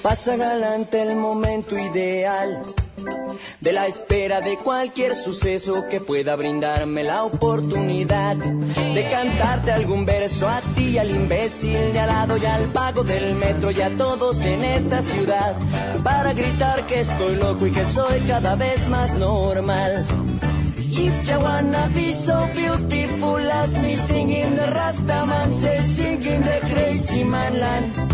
Pasa 0.03 0.37
galante 0.37 1.03
el 1.05 1.17
momento 1.17 1.79
ideal 1.79 2.61
de 3.61 3.73
la 3.73 3.87
espera 3.87 4.41
de 4.41 4.57
cualquier 4.57 5.15
suceso 5.15 5.87
que 5.89 6.01
pueda 6.01 6.37
brindarme 6.37 7.03
la 7.03 7.25
oportunidad 7.25 8.37
de 8.37 9.09
cantarte 9.11 9.73
algún 9.73 10.05
verso 10.05 10.49
a 10.49 10.61
ti 10.75 10.91
y 10.91 10.99
al 10.99 11.11
imbécil 11.11 11.93
de 11.93 11.99
al 11.99 12.09
lado 12.09 12.37
y 12.37 12.47
al 12.47 12.65
pago 12.73 13.05
del 13.05 13.35
metro 13.35 13.71
y 13.71 13.81
a 13.81 13.95
todos 13.97 14.45
en 14.45 14.65
esta 14.65 15.03
ciudad 15.03 15.57
para 16.03 16.33
gritar 16.33 16.87
que 16.87 17.01
estoy 17.01 17.37
loco 17.37 17.67
y 17.67 17.71
que 17.71 17.85
soy 17.85 18.21
cada 18.21 18.55
vez 18.57 18.89
más 18.89 19.13
normal. 19.15 20.07
If 20.91 21.29
you 21.29 21.39
wanna 21.41 21.91
be 21.95 22.13
so 22.13 22.49
beautiful 22.55 23.39
as 23.51 23.73
me 23.83 23.97
singing 23.97 24.57
the 24.57 24.67
Rastaman, 24.67 25.55
singing 25.55 26.43
the 26.43 26.61
crazy 26.73 27.25
man 27.25 27.61
land. 27.61 28.09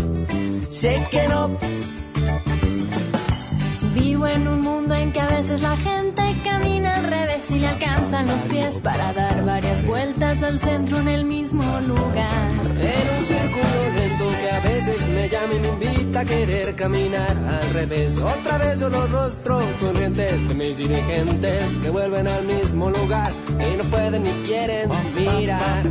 Que 1.09 1.27
no 1.27 1.49
Vivo 3.95 4.27
en 4.27 4.45
un 4.45 4.59
mundo 4.59 4.93
en 4.93 5.13
que 5.13 5.21
a 5.21 5.27
veces 5.27 5.61
la 5.61 5.77
gente 5.77 6.21
camina 6.43 6.95
al 6.95 7.05
revés 7.05 7.49
y 7.49 7.59
le 7.59 7.67
alcanzan 7.67 8.27
los 8.27 8.41
pies 8.41 8.77
para 8.79 9.13
dar 9.13 9.45
varias 9.45 9.85
vueltas 9.85 10.43
al 10.43 10.59
centro 10.59 10.99
en 10.99 11.07
el 11.07 11.23
mismo 11.23 11.63
lugar. 11.79 12.51
En 12.77 13.17
un 13.17 13.25
círculo 13.25 13.89
lento 13.95 14.25
que 14.41 14.51
a 14.51 14.59
veces 14.59 15.07
me 15.07 15.29
llama 15.29 15.53
y 15.53 15.59
me 15.59 15.67
invita 15.69 16.19
a 16.19 16.25
querer 16.25 16.75
caminar 16.75 17.37
al 17.37 17.73
revés. 17.73 18.17
Otra 18.17 18.57
vez 18.57 18.77
yo 18.79 18.89
los 18.89 19.09
rostros 19.09 19.63
sonrientes 19.79 20.49
de 20.49 20.53
mis 20.53 20.77
dirigentes 20.77 21.77
que 21.81 21.89
vuelven 21.89 22.27
al 22.27 22.43
mismo 22.43 22.89
lugar 22.91 23.31
y 23.49 23.77
no 23.77 23.83
pueden 23.85 24.23
ni 24.23 24.31
quieren 24.45 24.89
mirar. 25.15 25.85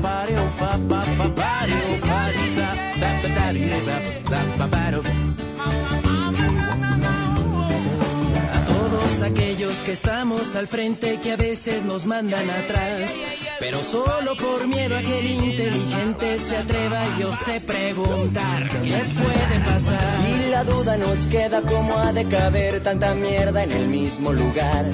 Aquellos 9.25 9.73
que 9.87 9.93
estamos 9.93 10.55
al 10.55 10.69
frente 10.69 11.19
que 11.23 11.33
a 11.33 11.37
veces 11.37 11.83
nos 11.85 12.05
mandan 12.05 12.49
atrás, 12.51 13.11
pero 13.59 13.83
solo 13.83 14.37
por 14.37 14.67
miedo 14.67 14.97
a 14.97 15.01
que 15.01 15.19
el 15.19 15.27
inteligente 15.27 16.39
se 16.39 16.57
atreva 16.57 17.03
y 17.19 17.23
ose 17.23 17.61
preguntar 17.61 18.69
qué 18.69 19.03
puede 19.21 19.61
pasar. 19.65 20.29
Y 20.29 20.51
la 20.51 20.65
duda 20.65 20.97
nos 20.99 21.27
queda 21.27 21.63
como 21.63 21.99
ha 21.99 22.13
de 22.13 22.25
caber 22.27 22.83
tanta 22.83 23.15
mierda 23.15 23.65
en 23.65 23.73
el 23.73 23.89
mismo 23.89 24.33
lugar. 24.33 24.85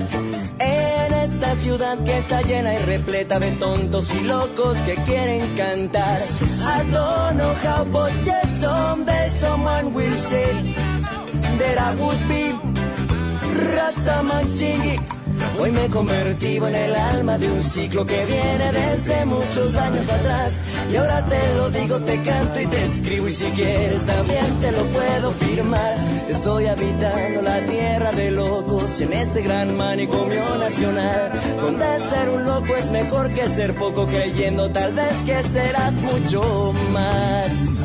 En 0.58 1.12
esta 1.12 1.56
ciudad 1.56 2.02
que 2.04 2.18
está 2.18 2.42
llena 2.42 2.74
y 2.74 2.78
repleta 2.78 3.40
de 3.40 3.50
tontos 3.52 4.14
y 4.14 4.20
locos 4.20 4.78
que 4.78 4.94
quieren 5.06 5.56
cantar. 5.56 6.20
I 6.20 6.90
don't 6.90 7.36
know 7.36 7.54
how, 7.64 7.84
but 7.84 8.12
yes, 8.24 8.60
someday 8.60 9.28
someone 9.30 9.92
will 9.92 10.16
say 10.16 10.74
that 11.58 11.78
I 11.78 11.94
would 12.00 12.28
be 12.28 12.79
Rastaman 13.60 14.48
singing. 14.48 15.20
Hoy 15.58 15.70
me 15.72 15.84
he 15.84 15.88
convertido 15.88 16.68
en 16.68 16.74
el 16.74 16.94
alma 16.94 17.36
de 17.36 17.50
un 17.50 17.62
ciclo 17.62 18.06
que 18.06 18.24
viene 18.24 18.72
desde 18.72 19.24
muchos 19.26 19.76
años 19.76 20.08
atrás. 20.08 20.62
Y 20.90 20.96
ahora 20.96 21.24
te 21.26 21.54
lo 21.54 21.70
digo, 21.70 22.00
te 22.00 22.22
canto 22.22 22.60
y 22.60 22.66
te 22.66 22.84
escribo. 22.84 23.28
Y 23.28 23.32
si 23.32 23.50
quieres 23.50 24.04
también 24.06 24.60
te 24.60 24.72
lo 24.72 24.86
puedo 24.86 25.32
firmar. 25.32 25.94
Estoy 26.28 26.66
habitando 26.66 27.42
la 27.42 27.64
tierra 27.66 28.12
de 28.12 28.30
locos 28.30 29.00
en 29.00 29.12
este 29.12 29.42
gran 29.42 29.76
manicomio 29.76 30.56
nacional. 30.56 31.32
Donde 31.60 31.98
ser 31.98 32.28
un 32.30 32.44
loco 32.44 32.76
es 32.76 32.90
mejor 32.90 33.28
que 33.30 33.46
ser 33.48 33.74
poco 33.74 34.06
creyendo 34.06 34.70
tal 34.70 34.92
vez 34.94 35.16
que 35.26 35.42
serás 35.42 35.92
mucho 35.92 36.72
más. 36.92 37.79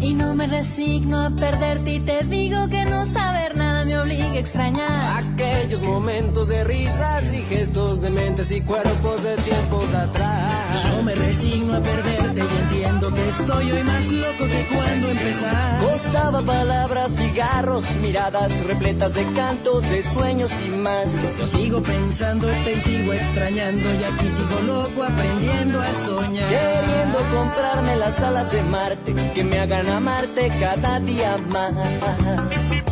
Y 0.00 0.14
no 0.14 0.34
me 0.34 0.46
resigno 0.46 1.20
a 1.22 1.30
perderte 1.30 1.94
y 1.94 2.00
te 2.00 2.24
digo 2.24 2.68
que 2.68 2.84
no 2.84 3.06
saber 3.06 3.56
nada 3.56 3.71
obliga 4.02 4.24
a 4.24 4.38
extrañar 4.38 5.24
aquellos 5.24 5.80
momentos 5.82 6.48
de 6.48 6.64
risas 6.64 7.24
y 7.32 7.42
gestos 7.42 8.00
de 8.00 8.10
mentes 8.10 8.50
y 8.50 8.60
cuerpos 8.60 9.22
de 9.22 9.36
tiempos 9.36 9.94
atrás. 9.94 10.84
Yo 10.84 11.02
me 11.02 11.14
resigno 11.14 11.76
a 11.76 11.80
perderte 11.80 12.40
y 12.40 12.62
entiendo 12.62 13.14
que 13.14 13.28
estoy 13.28 13.70
hoy 13.70 13.82
más 13.84 14.04
loco 14.08 14.44
que 14.46 14.66
cuando 14.66 15.08
empezar. 15.08 15.80
Costaba 15.80 16.40
palabras, 16.42 17.16
cigarros, 17.16 17.84
miradas 17.96 18.64
repletas 18.64 19.14
de 19.14 19.24
cantos, 19.32 19.88
de 19.88 20.02
sueños 20.02 20.50
y 20.66 20.70
más. 20.70 21.06
Yo 21.38 21.46
sigo 21.46 21.82
pensándote 21.82 22.72
y 22.72 22.80
sigo 22.80 23.12
extrañando 23.12 23.94
y 23.94 24.04
aquí 24.04 24.28
sigo 24.28 24.60
loco 24.62 25.04
aprendiendo 25.04 25.80
a 25.80 25.92
soñar. 26.06 26.48
Queriendo 26.48 27.18
comprarme 27.32 27.96
las 27.96 28.20
alas 28.20 28.50
de 28.50 28.62
Marte, 28.62 29.14
que 29.34 29.44
me 29.44 29.60
hagan 29.60 29.88
amarte 29.88 30.50
cada 30.60 30.98
día 31.00 31.36
más. 31.50 32.91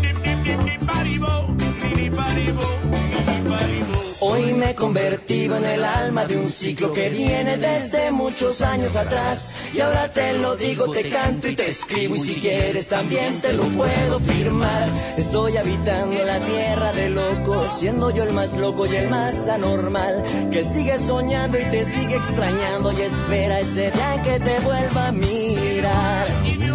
Hoy 4.23 4.53
me 4.53 4.71
he 4.71 4.75
convertido 4.75 5.57
en 5.57 5.65
el 5.65 5.83
alma 5.83 6.27
de 6.27 6.37
un 6.37 6.51
ciclo 6.51 6.93
que 6.93 7.09
viene 7.09 7.57
desde 7.57 8.11
muchos 8.11 8.61
años 8.61 8.95
atrás. 8.95 9.51
Y 9.73 9.81
ahora 9.81 10.13
te 10.13 10.35
lo 10.35 10.57
digo, 10.57 10.91
te 10.91 11.09
canto 11.09 11.49
y 11.49 11.57
te 11.57 11.69
escribo. 11.69 12.17
Y 12.17 12.21
si 12.21 12.35
quieres 12.35 12.89
también 12.89 13.41
te 13.41 13.55
lo 13.55 13.65
puedo 13.65 14.21
firmar. 14.21 14.89
Estoy 15.17 15.57
habitando 15.57 16.23
la 16.25 16.39
tierra 16.45 16.93
de 16.93 17.09
locos, 17.09 17.73
siendo 17.79 18.11
yo 18.11 18.25
el 18.25 18.33
más 18.33 18.53
loco 18.55 18.87
y 18.87 18.97
el 18.97 19.09
más 19.09 19.49
anormal. 19.49 20.23
Que 20.53 20.65
sigue 20.65 20.99
soñando 20.99 21.59
y 21.59 21.65
te 21.65 21.85
sigue 21.87 22.17
extrañando. 22.17 22.93
Y 22.93 23.01
espera 23.01 23.61
ese 23.61 23.91
día 23.91 24.23
que 24.23 24.39
te 24.39 24.61
vuelva 24.61 25.09
a 25.09 25.13
mirar. 25.13 26.70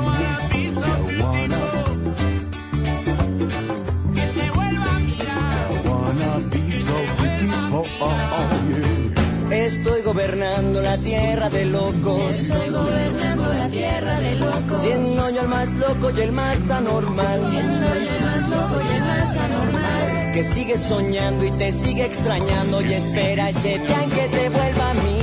Estoy 9.51 10.01
gobernando 10.01 10.81
la 10.81 10.97
tierra 10.97 11.49
de 11.49 11.65
locos. 11.65 12.35
Estoy 12.35 12.69
gobernando 12.69 13.53
la 13.53 13.67
tierra 13.69 14.19
de 14.19 14.35
locos. 14.35 14.81
Siendo 14.81 15.29
yo 15.29 15.41
el 15.41 15.47
más 15.47 15.71
loco 15.73 16.11
y 16.15 16.21
el 16.21 16.31
más 16.31 16.69
anormal. 16.69 17.41
Siendo 17.49 17.79
yo 17.79 17.93
el 17.93 18.21
más 18.21 18.49
loco 18.49 18.81
y 18.81 18.95
el 18.95 19.01
más 19.01 19.37
anormal. 19.37 20.31
Que 20.33 20.43
sigue 20.43 20.77
soñando 20.77 21.45
y 21.45 21.51
te 21.51 21.71
sigue 21.71 22.05
extrañando 22.05 22.81
y 22.81 22.93
espera 22.93 23.49
ese 23.49 23.79
día 23.79 24.03
en 24.03 24.09
que 24.09 24.27
te 24.27 24.49
vuelva 24.49 24.89
a 24.89 24.93
mirar. 24.93 25.14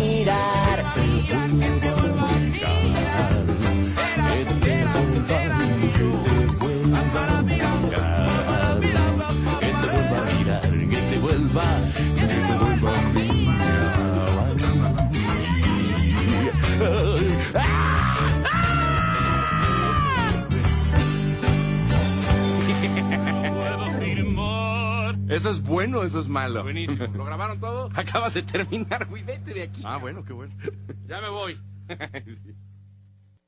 Eso 25.32 25.50
es 25.50 25.62
bueno, 25.62 26.02
eso 26.02 26.20
es 26.20 26.28
malo. 26.28 26.62
Buenísimo. 26.62 27.06
¿Lo 27.14 27.24
grabaron 27.24 27.58
todo? 27.58 27.88
Acabas 27.94 28.34
de 28.34 28.42
terminar, 28.42 29.06
güey, 29.06 29.22
vete 29.22 29.54
de 29.54 29.62
aquí. 29.62 29.82
Ah, 29.84 29.96
bueno, 29.96 30.24
qué 30.24 30.32
bueno. 30.32 30.54
Ya 31.08 31.20
me 31.20 31.30
voy. 31.30 31.58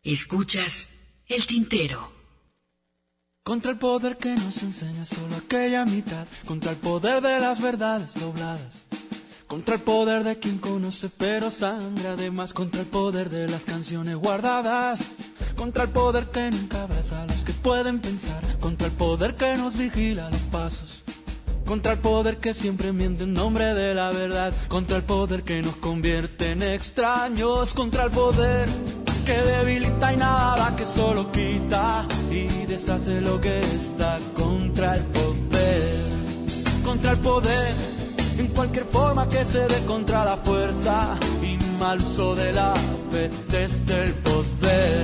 Escuchas 0.03 0.89
el 1.27 1.47
tintero. 1.47 2.11
Contra 3.43 3.73
el 3.73 3.79
poder 3.79 4.17
que 4.17 4.31
nos 4.31 4.63
enseña 4.63 5.05
solo 5.05 5.37
aquella 5.37 5.85
mitad, 5.85 6.27
contra 6.47 6.71
el 6.71 6.79
poder 6.79 7.23
de 7.23 7.39
las 7.41 7.61
verdades 7.61 8.15
dobladas, 8.15 8.87
contra 9.47 9.75
el 9.75 9.83
poder 9.83 10.25
de 10.25 10.39
quien 10.39 10.57
conoce 10.57 11.11
pero 11.11 11.51
sangra 11.51 12.13
además, 12.13 12.55
contra 12.55 12.81
el 12.81 12.87
poder 12.87 13.29
de 13.29 13.47
las 13.47 13.67
canciones 13.67 14.17
guardadas, 14.17 15.11
contra 15.57 15.85
el 15.85 15.91
poder 15.91 16.31
que 16.31 16.51
nunca 16.51 16.85
abraza 16.85 17.23
a 17.23 17.27
los 17.27 17.43
que 17.43 17.53
pueden 17.53 17.99
pensar, 18.01 18.43
contra 18.61 18.87
el 18.87 18.95
poder 18.95 19.37
que 19.37 19.57
nos 19.59 19.77
vigila 19.77 20.31
los 20.31 20.41
pasos. 20.41 21.05
Contra 21.67 21.93
el 21.93 21.99
poder 21.99 22.37
que 22.37 22.53
siempre 22.55 22.93
miente 22.93 23.25
en 23.25 23.33
nombre 23.33 23.75
de 23.75 23.95
la 23.95 24.11
verdad, 24.11 24.53
contra 24.69 24.99
el 24.99 25.03
poder 25.03 25.43
que 25.45 25.63
nos 25.63 25.77
convierte 25.77 26.53
en 26.53 26.63
extraños, 26.63 27.73
contra 27.75 28.05
el 28.05 28.11
poder 28.11 28.69
que 29.25 29.33
debilita 29.33 30.13
y 30.13 30.17
nada 30.19 30.77
que 30.77 30.85
solo 30.85 31.33
quita 31.33 32.07
y 32.31 32.47
deshace 32.67 33.23
lo 33.23 33.41
que 33.41 33.61
está 33.61 34.19
contra 34.35 34.97
el 34.97 35.03
poder, 35.05 35.97
contra 36.85 37.13
el 37.13 37.19
poder 37.19 37.75
en 38.39 38.49
cualquier 38.49 38.85
forma 38.85 39.29
que 39.29 39.45
se 39.45 39.61
dé 39.61 39.85
contra 39.87 40.25
la 40.25 40.37
fuerza 40.37 41.19
y 41.43 41.57
mal 41.79 42.01
uso 42.01 42.35
de 42.35 42.53
la 42.53 42.75
desde 43.49 44.05
el 44.05 44.13
poder. 44.15 45.04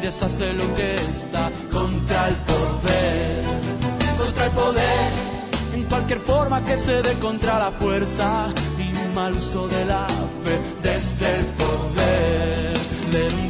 deshace 0.00 0.52
lo 0.54 0.74
que 0.74 0.94
está 0.94 1.50
contra 1.70 2.28
el 2.28 2.34
poder, 2.36 3.44
contra 4.18 4.46
el 4.46 4.52
poder, 4.52 5.10
en 5.74 5.84
cualquier 5.84 6.20
forma 6.20 6.64
que 6.64 6.78
se 6.78 7.02
dé 7.02 7.12
contra 7.14 7.58
la 7.58 7.70
fuerza 7.70 8.48
y 8.78 9.14
mal 9.14 9.32
uso 9.32 9.68
de 9.68 9.84
la 9.84 10.06
fe 10.44 10.60
desde 10.82 11.38
el 11.38 11.44
poder. 11.60 13.49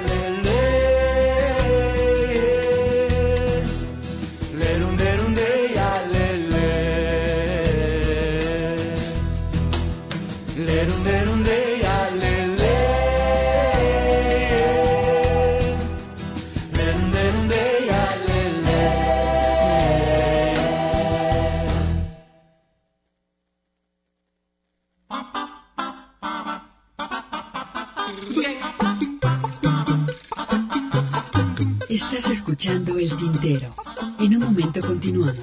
escuchando 32.29 32.97
el 32.97 33.15
tintero. 33.15 33.73
En 34.19 34.35
un 34.35 34.43
momento 34.43 34.81
continuamos. 34.81 35.35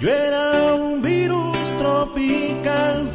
Yo 0.00 0.08
era 0.08 0.74
un 0.74 1.00
virus 1.02 1.56
tropical. 1.78 3.08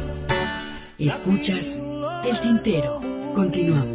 Escuchas 0.98 1.82
el 2.24 2.40
tintero. 2.40 3.00
Continuamos. 3.34 3.86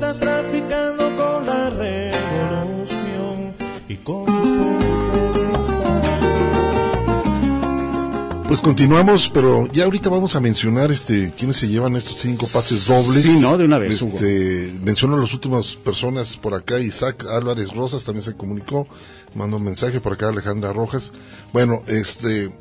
Continuamos, 8.64 9.30
pero 9.30 9.68
ya 9.72 9.84
ahorita 9.84 10.10
vamos 10.10 10.36
a 10.36 10.40
mencionar 10.40 10.90
este 10.90 11.34
quiénes 11.38 11.58
se 11.58 11.68
llevan 11.68 11.96
estos 11.98 12.20
cinco 12.20 12.48
pases 12.48 12.88
dobles. 12.88 13.24
Sí, 13.24 13.40
¿no? 13.40 13.58
De 13.58 13.66
una 13.66 13.78
vez, 13.78 14.02
Hugo. 14.02 14.14
Este, 14.14 14.74
menciono 14.82 15.18
las 15.18 15.34
últimas 15.34 15.76
personas 15.76 16.38
por 16.38 16.56
acá, 16.56 16.80
Isaac 16.80 17.26
Álvarez 17.30 17.76
Rosas 17.76 18.06
también 18.06 18.24
se 18.24 18.34
comunicó, 18.34 18.88
mandó 19.36 19.58
un 19.58 19.66
mensaje 19.66 20.00
por 20.00 20.14
acá 20.14 20.30
Alejandra 20.30 20.72
Rojas. 20.72 21.12
Bueno, 21.52 21.84
este 21.88 22.52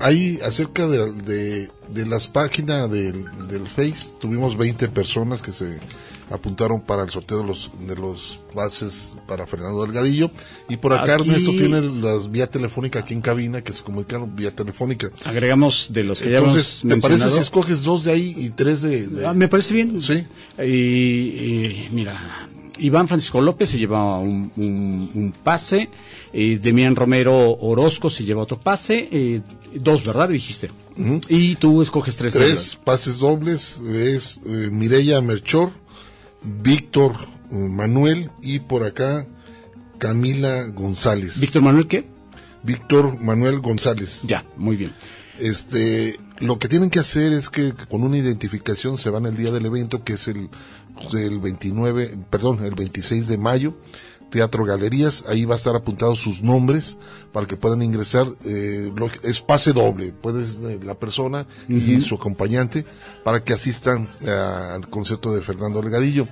hay 0.00 0.40
acerca 0.44 0.88
de, 0.88 1.12
de, 1.22 1.70
de 1.88 2.06
las 2.06 2.26
páginas 2.26 2.90
del, 2.90 3.24
del 3.48 3.68
Face, 3.68 4.12
tuvimos 4.20 4.56
20 4.56 4.88
personas 4.88 5.42
que 5.42 5.52
se 5.52 5.78
apuntaron 6.30 6.80
para 6.80 7.02
el 7.02 7.10
sorteo 7.10 7.38
de 7.42 7.46
los 7.46 7.70
de 7.86 7.96
los 7.96 8.40
bases 8.54 9.14
para 9.26 9.46
Fernando 9.46 9.82
Delgadillo 9.84 10.30
y 10.68 10.76
por 10.76 10.92
acá 10.94 11.14
Aquí- 11.14 11.22
Ernesto 11.28 11.50
tiene 11.52 11.80
las 11.80 12.30
vía 12.30 12.46
telefónica 12.46 13.00
aquí 13.00 13.14
en 13.14 13.20
cabina 13.20 13.62
que 13.62 13.72
se 13.72 13.82
comunicaron 13.82 14.34
vía 14.34 14.50
telefónica. 14.54 15.10
Agregamos 15.24 15.88
de 15.92 16.04
los 16.04 16.22
que 16.22 16.30
ya 16.30 16.38
Entonces, 16.38 16.80
hemos 16.82 16.94
¿te 16.94 17.00
parece 17.00 17.08
mencionado? 17.08 17.36
si 17.36 17.40
escoges 17.42 17.82
dos 17.82 18.04
de 18.04 18.12
ahí 18.12 18.34
y 18.38 18.50
tres 18.50 18.82
de...? 18.82 19.06
de- 19.06 19.26
Ah, 19.26 19.34
me 19.34 19.48
parece 19.48 19.74
bien. 19.74 20.00
Sí. 20.00 20.24
Y, 20.58 20.64
y, 20.64 21.88
mira, 21.92 22.48
Iván 22.78 23.06
Francisco 23.08 23.40
López 23.40 23.70
se 23.70 23.78
lleva 23.78 24.18
un, 24.18 24.50
un- 24.56 25.10
un 25.14 25.34
pase, 25.44 25.88
eh, 26.32 26.58
Demián 26.60 26.96
Romero 26.96 27.52
Orozco 27.58 28.08
se 28.10 28.24
lleva 28.24 28.42
otro 28.42 28.58
pase, 28.58 29.08
eh, 29.12 29.40
dos, 29.74 30.04
¿verdad? 30.04 30.28
Dijiste. 30.30 30.70
Y 31.28 31.54
tú 31.56 31.80
escoges 31.80 32.16
tres. 32.16 32.34
Tres 32.34 32.78
pases 32.84 33.18
dobles 33.18 33.80
es 33.80 34.40
eh, 34.44 34.68
Mireya 34.70 35.20
Merchor, 35.22 35.70
Víctor 36.44 37.12
eh, 37.50 37.54
Manuel 37.54 38.30
y 38.42 38.60
por 38.60 38.84
acá 38.84 39.26
Camila 39.98 40.68
González. 40.68 41.40
¿Víctor 41.40 41.62
Manuel 41.62 41.86
qué? 41.86 42.06
Víctor 42.62 43.20
Manuel 43.20 43.60
González. 43.60 44.22
Ya, 44.24 44.44
muy 44.56 44.76
bien. 44.76 44.92
Este, 45.38 46.18
lo 46.38 46.58
que 46.58 46.68
tienen 46.68 46.90
que 46.90 46.98
hacer 46.98 47.32
es 47.32 47.48
que 47.48 47.72
con 47.88 48.02
una 48.02 48.18
identificación 48.18 48.98
se 48.98 49.10
van 49.10 49.26
el 49.26 49.36
día 49.36 49.50
del 49.50 49.66
evento, 49.66 50.04
que 50.04 50.14
es 50.14 50.28
el, 50.28 50.50
el 51.12 51.38
29, 51.40 52.18
perdón, 52.30 52.64
el 52.64 52.74
26 52.74 53.28
de 53.28 53.38
mayo, 53.38 53.74
Teatro 54.32 54.64
Galerías, 54.64 55.26
ahí 55.28 55.44
va 55.44 55.54
a 55.54 55.58
estar 55.58 55.76
apuntados 55.76 56.18
sus 56.18 56.42
nombres 56.42 56.96
para 57.32 57.46
que 57.46 57.58
puedan 57.58 57.82
ingresar, 57.82 58.26
eh, 58.46 58.90
lo 58.96 59.10
es 59.22 59.42
pase 59.42 59.74
doble, 59.74 60.14
puedes 60.14 60.58
eh, 60.64 60.80
la 60.82 60.94
persona 60.94 61.46
y 61.68 62.00
su 62.00 62.14
acompañante 62.14 62.86
para 63.24 63.44
que 63.44 63.52
asistan 63.52 64.08
eh, 64.22 64.30
al 64.30 64.88
concierto 64.88 65.34
de 65.34 65.42
Fernando 65.42 65.82
Delgadillo. 65.82 66.28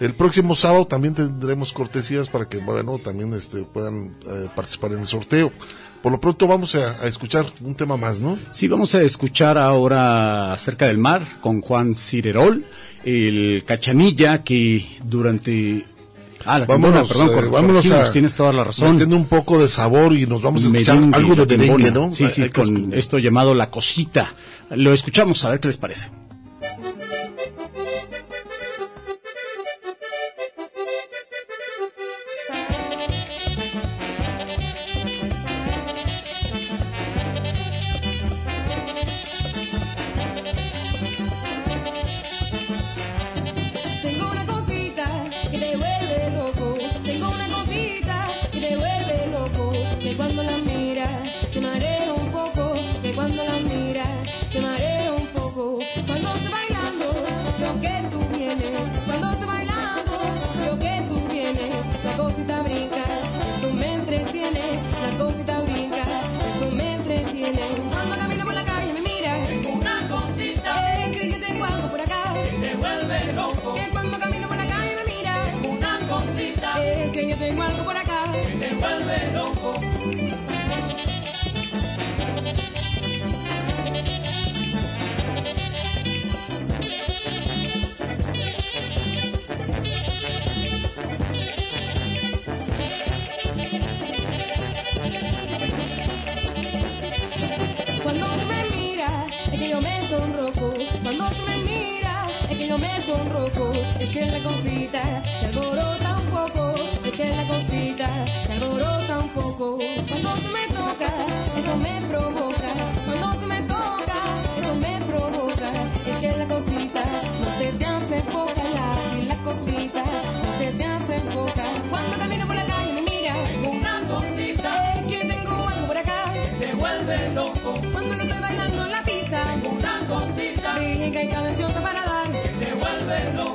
El 0.00 0.16
próximo 0.16 0.56
sábado 0.56 0.84
también 0.88 1.14
tendremos 1.14 1.72
cortesías 1.72 2.28
para 2.28 2.48
que, 2.48 2.58
bueno, 2.58 2.98
también 2.98 3.32
este, 3.34 3.62
puedan 3.62 4.16
eh, 4.26 4.48
participar 4.56 4.90
en 4.90 4.98
el 4.98 5.06
sorteo. 5.06 5.52
Por 6.02 6.10
lo 6.10 6.20
pronto 6.20 6.48
vamos 6.48 6.74
a, 6.74 7.04
a 7.04 7.06
escuchar 7.06 7.46
un 7.62 7.76
tema 7.76 7.96
más, 7.96 8.18
¿no? 8.18 8.36
Sí, 8.50 8.66
vamos 8.66 8.96
a 8.96 9.02
escuchar 9.02 9.56
ahora 9.56 10.52
acerca 10.52 10.88
del 10.88 10.98
mar 10.98 11.40
con 11.40 11.60
Juan 11.60 11.94
Cirerol, 11.94 12.66
el 13.04 13.64
cachanilla 13.64 14.42
que 14.42 14.84
durante... 15.04 15.93
Ah, 16.46 16.58
la 16.58 16.66
Vámonos, 16.66 17.08
timbona, 17.08 17.28
perdón, 17.28 17.44
eh, 17.44 17.48
vámonos 17.50 17.90
a 17.90 18.12
tienes 18.12 18.34
toda 18.34 18.52
la 18.52 18.64
razón. 18.64 18.92
metiendo 18.92 19.16
un 19.16 19.26
poco 19.26 19.58
de 19.58 19.68
sabor 19.68 20.14
y 20.14 20.26
nos 20.26 20.42
vamos 20.42 20.64
a 20.64 20.66
escuchar 20.66 20.96
Merengue, 20.96 21.16
algo 21.16 21.46
de 21.46 21.58
merengue. 21.58 21.90
¿no? 21.90 22.14
Sí, 22.14 22.28
sí, 22.30 22.50
con 22.50 22.92
esto 22.92 23.18
llamado 23.18 23.54
La 23.54 23.70
Cosita. 23.70 24.34
Lo 24.70 24.92
escuchamos, 24.92 25.44
a 25.44 25.50
ver 25.50 25.60
qué 25.60 25.68
les 25.68 25.76
parece. 25.76 26.10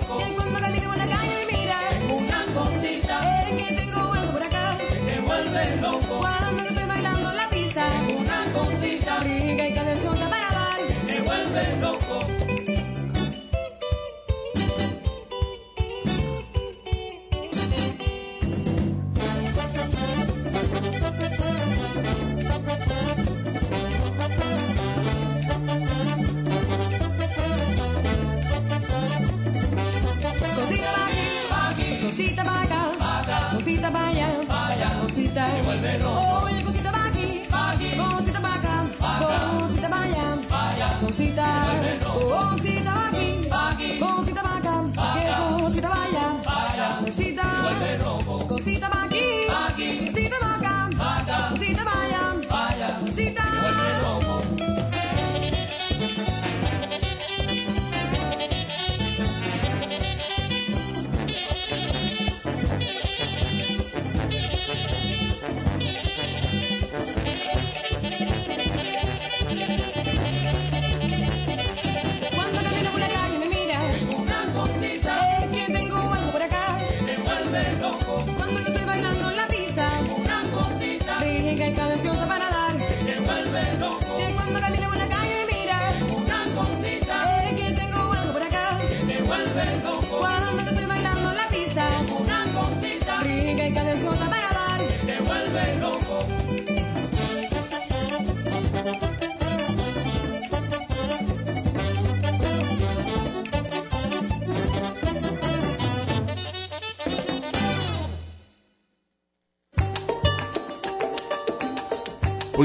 Vuelve 0.09 0.48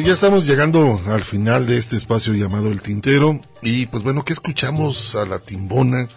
ya 0.04 0.12
estamos 0.12 0.46
llegando 0.46 1.00
al 1.06 1.24
final 1.24 1.66
de 1.66 1.78
este 1.78 1.96
espacio 1.96 2.34
llamado 2.34 2.68
El 2.70 2.82
Tintero 2.82 3.40
y 3.62 3.86
pues 3.86 4.02
bueno, 4.02 4.24
¿qué 4.24 4.32
escuchamos 4.34 5.14
a 5.14 5.24
la 5.24 5.38
Timbona? 5.38 6.08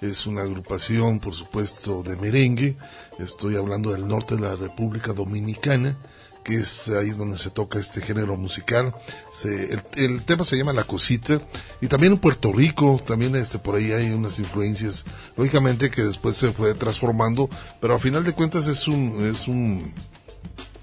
Es 0.00 0.26
una 0.26 0.42
agrupación, 0.42 1.20
por 1.20 1.34
supuesto, 1.34 2.02
de 2.02 2.16
merengue. 2.16 2.76
Estoy 3.18 3.56
hablando 3.56 3.92
del 3.92 4.06
norte 4.06 4.34
de 4.34 4.42
la 4.42 4.56
República 4.56 5.12
Dominicana, 5.12 5.96
que 6.44 6.56
es 6.56 6.88
ahí 6.88 7.10
donde 7.10 7.38
se 7.38 7.50
toca 7.50 7.78
este 7.78 8.02
género 8.02 8.36
musical. 8.36 8.94
Se- 9.32 9.72
el, 9.72 9.82
el 9.96 10.24
tema 10.24 10.44
se 10.44 10.56
llama 10.58 10.72
La 10.74 10.84
Cosita 10.84 11.40
y 11.80 11.86
también 11.86 12.14
en 12.14 12.18
Puerto 12.18 12.52
Rico, 12.52 13.00
también 13.06 13.36
este, 13.36 13.58
por 13.58 13.76
ahí 13.76 13.92
hay 13.92 14.10
unas 14.10 14.38
influencias, 14.38 15.04
lógicamente 15.36 15.88
que 15.90 16.02
después 16.02 16.36
se 16.36 16.52
fue 16.52 16.74
transformando, 16.74 17.48
pero 17.80 17.94
a 17.94 17.98
final 17.98 18.24
de 18.24 18.32
cuentas 18.32 18.66
es 18.68 18.86
un, 18.88 19.30
es 19.32 19.48
un, 19.48 19.90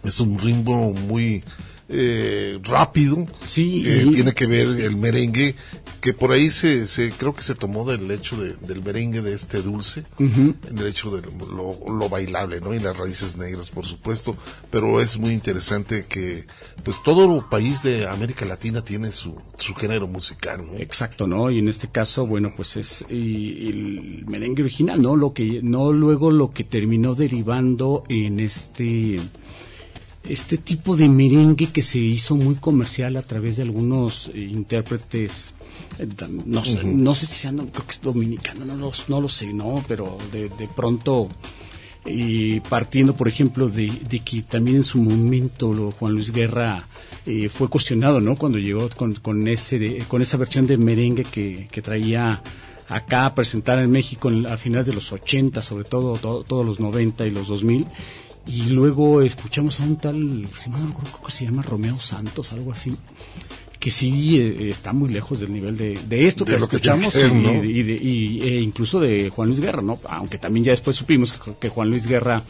es 0.04 0.20
un 0.20 0.40
ritmo 0.40 0.92
muy 0.94 1.44
eh, 1.90 2.60
rápido. 2.64 3.26
Sí, 3.46 3.84
Eh, 3.86 4.06
y- 4.08 4.12
tiene 4.12 4.34
que 4.34 4.48
ver 4.48 4.68
el 4.68 4.96
merengue, 4.96 5.56
que 6.02 6.14
por 6.14 6.32
ahí 6.32 6.50
se, 6.50 6.88
se 6.88 7.12
creo 7.12 7.34
que 7.36 7.44
se 7.44 7.56
tomó 7.56 7.90
del 7.90 8.10
hecho 8.12 8.36
de- 8.38 8.54
del 8.56 8.84
merengue 8.84 9.22
de 9.22 9.34
este 9.34 9.62
dulce, 9.62 10.04
Ujú. 10.20 10.56
del 10.72 10.88
hecho 10.88 11.16
de 11.16 11.22
lo, 11.22 11.78
lo 11.90 12.10
bailable, 12.10 12.62
¿no? 12.62 12.74
Y 12.74 12.80
las 12.80 12.98
raíces 12.98 13.38
negras, 13.38 13.70
por 13.70 13.86
supuesto, 13.86 14.36
pero 14.72 15.00
es 15.02 15.18
muy 15.18 15.34
interesante 15.34 16.06
que, 16.08 16.46
pues 16.84 16.98
todo 17.04 17.48
país 17.50 17.84
de 17.84 18.08
América 18.08 18.46
Latina 18.46 18.84
tiene 18.84 19.12
su, 19.12 19.36
su 19.58 19.74
género 19.76 20.08
musical, 20.08 20.66
¿no? 20.66 20.78
Exacto, 20.80 21.28
¿no? 21.28 21.52
Y 21.52 21.60
en 21.60 21.68
este 21.68 21.90
caso, 21.90 22.26
bueno, 22.26 22.50
pues 22.56 22.78
es 22.78 23.06
y- 23.10 23.70
el 23.70 24.26
merengue 24.28 24.64
original, 24.64 25.02
¿no? 25.02 25.16
Lo 25.16 25.34
que 25.34 25.62
no 25.64 25.92
luego 25.94 26.32
lo 26.32 26.52
que 26.52 26.64
terminó 26.64 27.14
derivando 27.16 28.04
en 28.10 28.40
este 28.40 29.20
este 30.28 30.58
tipo 30.58 30.96
de 30.96 31.10
merengue 31.10 31.68
que 31.68 31.82
se 31.82 32.00
hizo 32.00 32.36
muy 32.36 32.56
comercial 32.56 33.18
a 33.18 33.22
través 33.24 33.58
de 33.58 33.64
algunos 33.64 34.32
eh, 34.34 34.40
intérpretes 34.40 35.54
eh, 36.00 36.08
no, 36.46 36.64
sé, 36.64 36.80
Ujú. 36.80 36.88
no 36.96 37.14
sé 37.16 37.26
si 37.26 37.36
sean 37.36 37.58
creo 37.68 37.86
que 37.86 37.92
es 37.92 38.02
dominicano 38.02 38.64
no, 38.66 38.76
lo- 38.76 38.92
no 39.10 39.20
lo 39.22 39.28
sé 39.30 39.54
no 39.54 39.84
pero 39.88 40.18
de, 40.32 40.48
de 40.50 40.68
pronto 40.74 41.28
y 42.06 42.60
partiendo 42.62 43.16
por 43.16 43.28
ejemplo 43.28 43.68
de, 43.70 43.88
de 44.10 44.20
que 44.20 44.42
también 44.44 44.78
en 44.78 44.84
su 44.84 44.98
momento 45.02 45.74
lo- 45.74 45.92
Juan 45.92 46.14
Luis 46.14 46.32
Guerra 46.32 46.88
eh, 47.26 47.50
fue 47.50 47.68
cuestionado 47.70 48.20
no 48.20 48.36
cuando 48.36 48.58
llegó 48.60 48.90
con, 48.96 49.14
con 49.16 49.48
ese 49.48 49.80
de- 49.80 50.00
con 50.08 50.22
esa 50.22 50.38
versión 50.38 50.66
de 50.68 50.78
merengue 50.78 51.24
que, 51.24 51.68
que 51.72 51.82
traía 51.82 52.42
acá 52.90 53.26
a 53.28 53.36
presentar 53.36 53.80
en 53.80 53.90
México 53.92 54.30
en- 54.30 54.48
a 54.48 54.58
finales 54.58 54.88
de 54.88 54.94
los 54.94 55.12
80 55.12 55.62
sobre 55.62 55.86
todo 55.86 56.14
to- 56.18 56.44
todos 56.48 56.66
los 56.66 56.80
90 56.80 57.26
y 57.26 57.32
los 57.32 57.48
2000 57.48 57.86
y 58.46 58.64
luego 58.70 59.22
escuchamos 59.22 59.80
a 59.80 59.84
un 59.84 59.96
tal 59.98 60.48
si 60.60 60.70
no 60.70 60.78
recuerdo, 60.86 61.12
creo 61.12 61.24
que 61.26 61.32
se 61.32 61.46
llama 61.46 61.62
Romeo 61.62 61.98
Santos 62.00 62.52
algo 62.54 62.72
así 62.72 62.94
que 63.80 63.92
sí 63.92 64.40
eh, 64.40 64.70
está 64.70 64.94
muy 64.94 65.10
lejos 65.10 65.42
del 65.42 65.52
nivel 65.52 65.76
de, 65.76 66.00
de 66.08 66.26
esto 66.26 66.46
De 66.46 66.54
que 66.54 66.60
lo 66.62 66.70
que 66.70 66.78
escuchamos 66.78 67.14
dijeron, 67.14 67.38
y, 67.40 67.44
¿no? 67.44 67.64
y 67.66 67.84
de- 67.84 67.94
y, 68.02 68.42
eh, 68.42 68.62
incluso 68.62 68.98
de 69.02 69.30
Juan 69.30 69.50
Luis 69.50 69.60
Guerra, 69.60 69.82
¿no? 69.82 70.00
Aunque 70.10 70.38
también 70.38 70.64
ya 70.64 70.72
después 70.72 70.96
supimos 70.96 71.34
que, 71.34 71.54
que 71.60 71.68
Juan 71.68 71.90
Luis 71.90 72.08
Guerra 72.08 72.42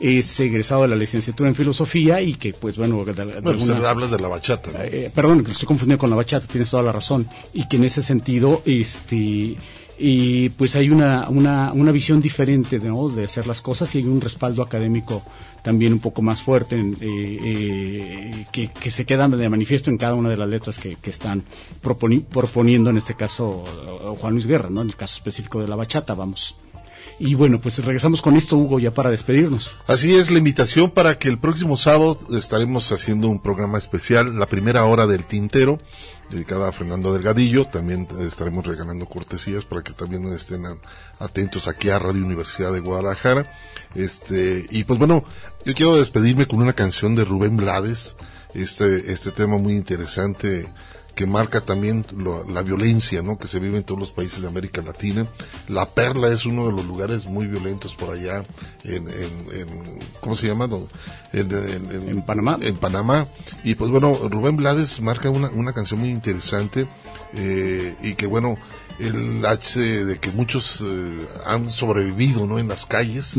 es 0.00 0.40
egresado 0.40 0.82
de 0.82 0.88
la 0.88 0.96
licenciatura 0.96 1.48
en 1.48 1.54
filosofía 1.54 2.20
y 2.20 2.34
que, 2.34 2.54
pues 2.54 2.76
bueno, 2.76 3.04
de, 3.04 3.12
Bueno, 3.12 3.40
pues, 3.40 3.70
alguna- 3.70 3.88
hablas 3.88 4.10
de 4.10 4.18
la 4.18 4.26
bachata, 4.26 4.72
¿no? 4.72 4.80
eh, 4.82 5.12
perdón, 5.14 5.44
que 5.44 5.52
estoy 5.52 5.68
confundido 5.68 5.96
con 5.96 6.10
la 6.10 6.16
bachata, 6.16 6.48
tienes 6.48 6.68
toda 6.68 6.82
la 6.82 6.90
razón. 6.90 7.28
Y 7.54 7.68
que 7.68 7.76
en 7.76 7.84
ese 7.84 8.02
sentido, 8.02 8.60
este, 8.66 9.54
y 10.02 10.48
pues 10.50 10.76
hay 10.76 10.88
una, 10.88 11.28
una, 11.28 11.72
una 11.72 11.92
visión 11.92 12.22
diferente 12.22 12.78
¿no? 12.78 13.08
de 13.10 13.24
hacer 13.24 13.46
las 13.46 13.60
cosas 13.60 13.94
y 13.94 13.98
hay 13.98 14.04
un 14.04 14.20
respaldo 14.20 14.62
académico 14.62 15.22
también 15.62 15.92
un 15.92 15.98
poco 15.98 16.22
más 16.22 16.40
fuerte 16.40 16.76
en, 16.76 16.94
eh, 17.00 17.38
eh, 17.44 18.44
que, 18.50 18.68
que 18.68 18.90
se 18.90 19.04
quedan 19.04 19.32
de 19.32 19.48
manifiesto 19.50 19.90
en 19.90 19.98
cada 19.98 20.14
una 20.14 20.30
de 20.30 20.38
las 20.38 20.48
letras 20.48 20.78
que, 20.78 20.96
que 20.96 21.10
están 21.10 21.42
proponi- 21.82 22.24
proponiendo, 22.24 22.88
en 22.88 22.96
este 22.96 23.14
caso, 23.14 23.62
Juan 24.18 24.32
Luis 24.32 24.46
Guerra, 24.46 24.70
¿no? 24.70 24.80
en 24.80 24.88
el 24.88 24.96
caso 24.96 25.16
específico 25.16 25.60
de 25.60 25.68
la 25.68 25.76
bachata, 25.76 26.14
vamos. 26.14 26.56
Y 27.22 27.34
bueno, 27.34 27.60
pues 27.60 27.76
regresamos 27.84 28.22
con 28.22 28.34
esto, 28.34 28.56
Hugo, 28.56 28.78
ya 28.78 28.92
para 28.92 29.10
despedirnos. 29.10 29.76
Así 29.86 30.16
es 30.16 30.30
la 30.30 30.38
invitación 30.38 30.90
para 30.90 31.18
que 31.18 31.28
el 31.28 31.38
próximo 31.38 31.76
sábado 31.76 32.18
estaremos 32.34 32.90
haciendo 32.92 33.28
un 33.28 33.42
programa 33.42 33.76
especial, 33.76 34.38
la 34.38 34.46
primera 34.46 34.86
hora 34.86 35.06
del 35.06 35.26
tintero, 35.26 35.78
dedicada 36.30 36.70
a 36.70 36.72
Fernando 36.72 37.12
Delgadillo. 37.12 37.66
También 37.66 38.08
estaremos 38.20 38.66
regalando 38.66 39.04
cortesías 39.04 39.66
para 39.66 39.82
que 39.82 39.92
también 39.92 40.32
estén 40.32 40.64
atentos 41.18 41.68
aquí 41.68 41.90
a 41.90 41.98
Radio 41.98 42.24
Universidad 42.24 42.72
de 42.72 42.80
Guadalajara. 42.80 43.52
Este, 43.94 44.66
y 44.70 44.84
pues 44.84 44.98
bueno, 44.98 45.22
yo 45.66 45.74
quiero 45.74 45.98
despedirme 45.98 46.46
con 46.46 46.62
una 46.62 46.72
canción 46.72 47.16
de 47.16 47.26
Rubén 47.26 47.54
Blades, 47.58 48.16
este, 48.54 49.12
este 49.12 49.30
tema 49.30 49.58
muy 49.58 49.74
interesante 49.74 50.72
que 51.20 51.26
marca 51.26 51.60
también 51.60 52.06
lo- 52.16 52.44
la 52.44 52.62
violencia 52.62 53.20
¿no? 53.20 53.36
que 53.36 53.46
se 53.46 53.58
vive 53.60 53.76
en 53.76 53.84
todos 53.84 54.00
los 54.00 54.10
países 54.10 54.40
de 54.40 54.48
América 54.48 54.80
Latina. 54.80 55.26
La 55.68 55.84
Perla 55.86 56.32
es 56.32 56.46
uno 56.46 56.64
de 56.66 56.72
los 56.72 56.86
lugares 56.86 57.26
muy 57.26 57.46
violentos 57.46 57.94
por 57.94 58.08
allá 58.14 58.42
en, 58.84 59.06
en, 59.06 59.30
en- 59.52 59.98
¿cómo 60.20 60.34
se 60.34 60.46
llama? 60.46 60.66
En, 61.34 61.52
en- 61.52 62.22
Panamá. 62.22 62.56
En 62.62 62.74
Panamá. 62.78 63.26
Y 63.64 63.74
pues 63.74 63.90
bueno, 63.90 64.16
Rubén 64.30 64.56
Blades 64.56 64.98
marca 65.02 65.28
una, 65.28 65.50
una 65.50 65.74
canción 65.74 66.00
muy 66.00 66.08
interesante 66.08 66.88
eh, 67.34 67.94
y 68.02 68.14
que 68.14 68.26
bueno, 68.26 68.56
el 68.98 69.44
hace 69.44 70.06
de 70.06 70.18
que 70.18 70.30
muchos 70.30 70.82
eh, 70.86 71.26
han 71.46 71.68
sobrevivido 71.68 72.46
¿no? 72.46 72.58
en 72.58 72.68
las 72.68 72.86
calles, 72.86 73.38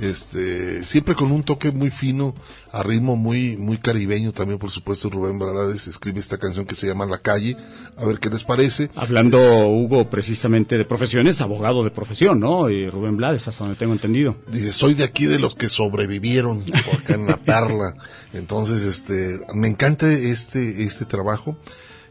este 0.00 0.84
siempre 0.84 1.14
con 1.14 1.30
un 1.32 1.42
toque 1.42 1.70
muy 1.70 1.90
fino, 1.90 2.34
a 2.72 2.82
ritmo 2.82 3.16
muy 3.16 3.56
muy 3.56 3.78
caribeño 3.78 4.32
también 4.32 4.58
por 4.58 4.70
supuesto 4.70 5.10
Rubén 5.10 5.38
Blades 5.38 5.88
escribe 5.88 6.20
esta 6.20 6.38
canción 6.38 6.64
que 6.64 6.74
se 6.74 6.86
llama 6.86 7.06
La 7.06 7.18
calle, 7.18 7.56
a 7.96 8.04
ver 8.04 8.18
qué 8.18 8.30
les 8.30 8.44
parece. 8.44 8.90
Hablando, 8.94 9.38
Hugo, 9.68 10.08
precisamente 10.08 10.76
de 10.78 10.84
profesiones, 10.84 11.40
abogado 11.40 11.84
de 11.84 11.90
profesión, 11.90 12.40
¿no? 12.40 12.70
Y 12.70 12.88
Rubén 12.88 13.16
Blades, 13.16 13.48
hasta 13.48 13.64
donde 13.64 13.78
tengo 13.78 13.92
entendido. 13.92 14.36
Dice, 14.50 14.72
soy 14.72 14.94
de 14.94 15.04
aquí 15.04 15.26
de 15.26 15.38
los 15.38 15.54
que 15.54 15.68
sobrevivieron 15.68 16.62
por 16.62 17.00
acá 17.00 17.14
en 17.14 17.26
la 17.26 17.36
perla. 17.36 17.94
Entonces, 18.32 18.84
este, 18.84 19.38
me 19.54 19.68
encanta 19.68 20.12
este, 20.12 20.84
este 20.84 21.04
trabajo. 21.04 21.56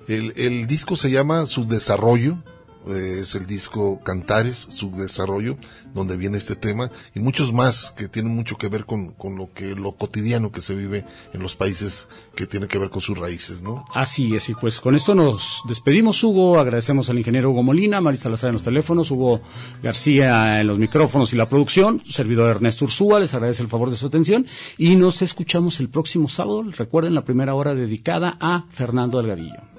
El, 0.08 0.34
el 0.38 0.68
disco 0.68 0.96
se 0.96 1.12
llama 1.12 1.46
Subdesarrollo. 1.46 2.38
Eh, 2.88 3.20
es 3.22 3.36
el 3.36 3.46
disco 3.46 4.02
Cantares, 4.04 4.58
Subdesarrollo, 4.58 5.58
donde 5.94 6.18
viene 6.18 6.38
este 6.38 6.56
tema 6.56 6.90
y 7.14 7.20
muchos 7.20 7.54
más 7.54 7.92
que 7.92 8.08
tienen 8.08 8.36
mucho 8.36 8.56
que 8.56 8.68
ver 8.68 8.86
con, 8.86 9.12
con 9.12 9.36
lo 9.36 9.52
que, 9.54 9.76
lo 9.76 9.94
cotidiano 9.94 10.52
que 10.52 10.62
se 10.62 10.76
vive 10.76 11.06
en 11.34 11.42
los 11.42 11.56
países 11.56 12.08
que 12.36 12.48
tiene 12.48 12.68
que 12.68 12.78
ver 12.78 12.90
con 12.90 13.02
sus 13.02 13.18
raíces, 13.18 13.62
¿no? 13.62 13.86
Así 13.94 14.36
es, 14.36 14.50
y 14.50 14.54
pues 14.56 14.80
con 14.80 14.96
esto 14.96 15.16
nos 15.16 15.62
despedimos, 15.68 16.24
Hugo. 16.24 16.60
Agradecemos 16.60 17.10
al 17.10 17.18
ingeniero 17.18 17.52
Hugo 17.52 17.64
Molina, 17.64 18.02
Marisa 18.02 18.24
Salazar 18.24 18.50
en 18.50 18.54
los 18.54 18.64
teléfonos, 18.64 19.12
Hugo 19.12 19.42
García 19.84 20.62
en 20.62 20.68
los 20.68 20.80
micrófonos 20.80 21.34
y 21.34 21.36
la 21.36 21.48
producción, 21.48 22.02
su 22.06 22.14
servidor 22.14 22.50
Ernesto 22.50 22.86
Ursúa, 22.86 23.20
les 23.20 23.34
agradece 23.34 23.64
el 23.64 23.70
favor 23.70 23.90
de 23.90 23.98
su 23.98 24.08
atención 24.08 24.46
y 24.78 24.96
nos 24.96 25.22
escuchamos 25.22 25.80
el 25.80 25.90
próximo 25.90 26.30
sábado. 26.30 26.64
Recuerden 26.64 27.16
la 27.16 27.26
primera 27.26 27.56
hora 27.56 27.76
dedicada 27.76 28.38
a 28.40 28.66
Fernando 28.70 29.22
Delgadillo. 29.22 29.79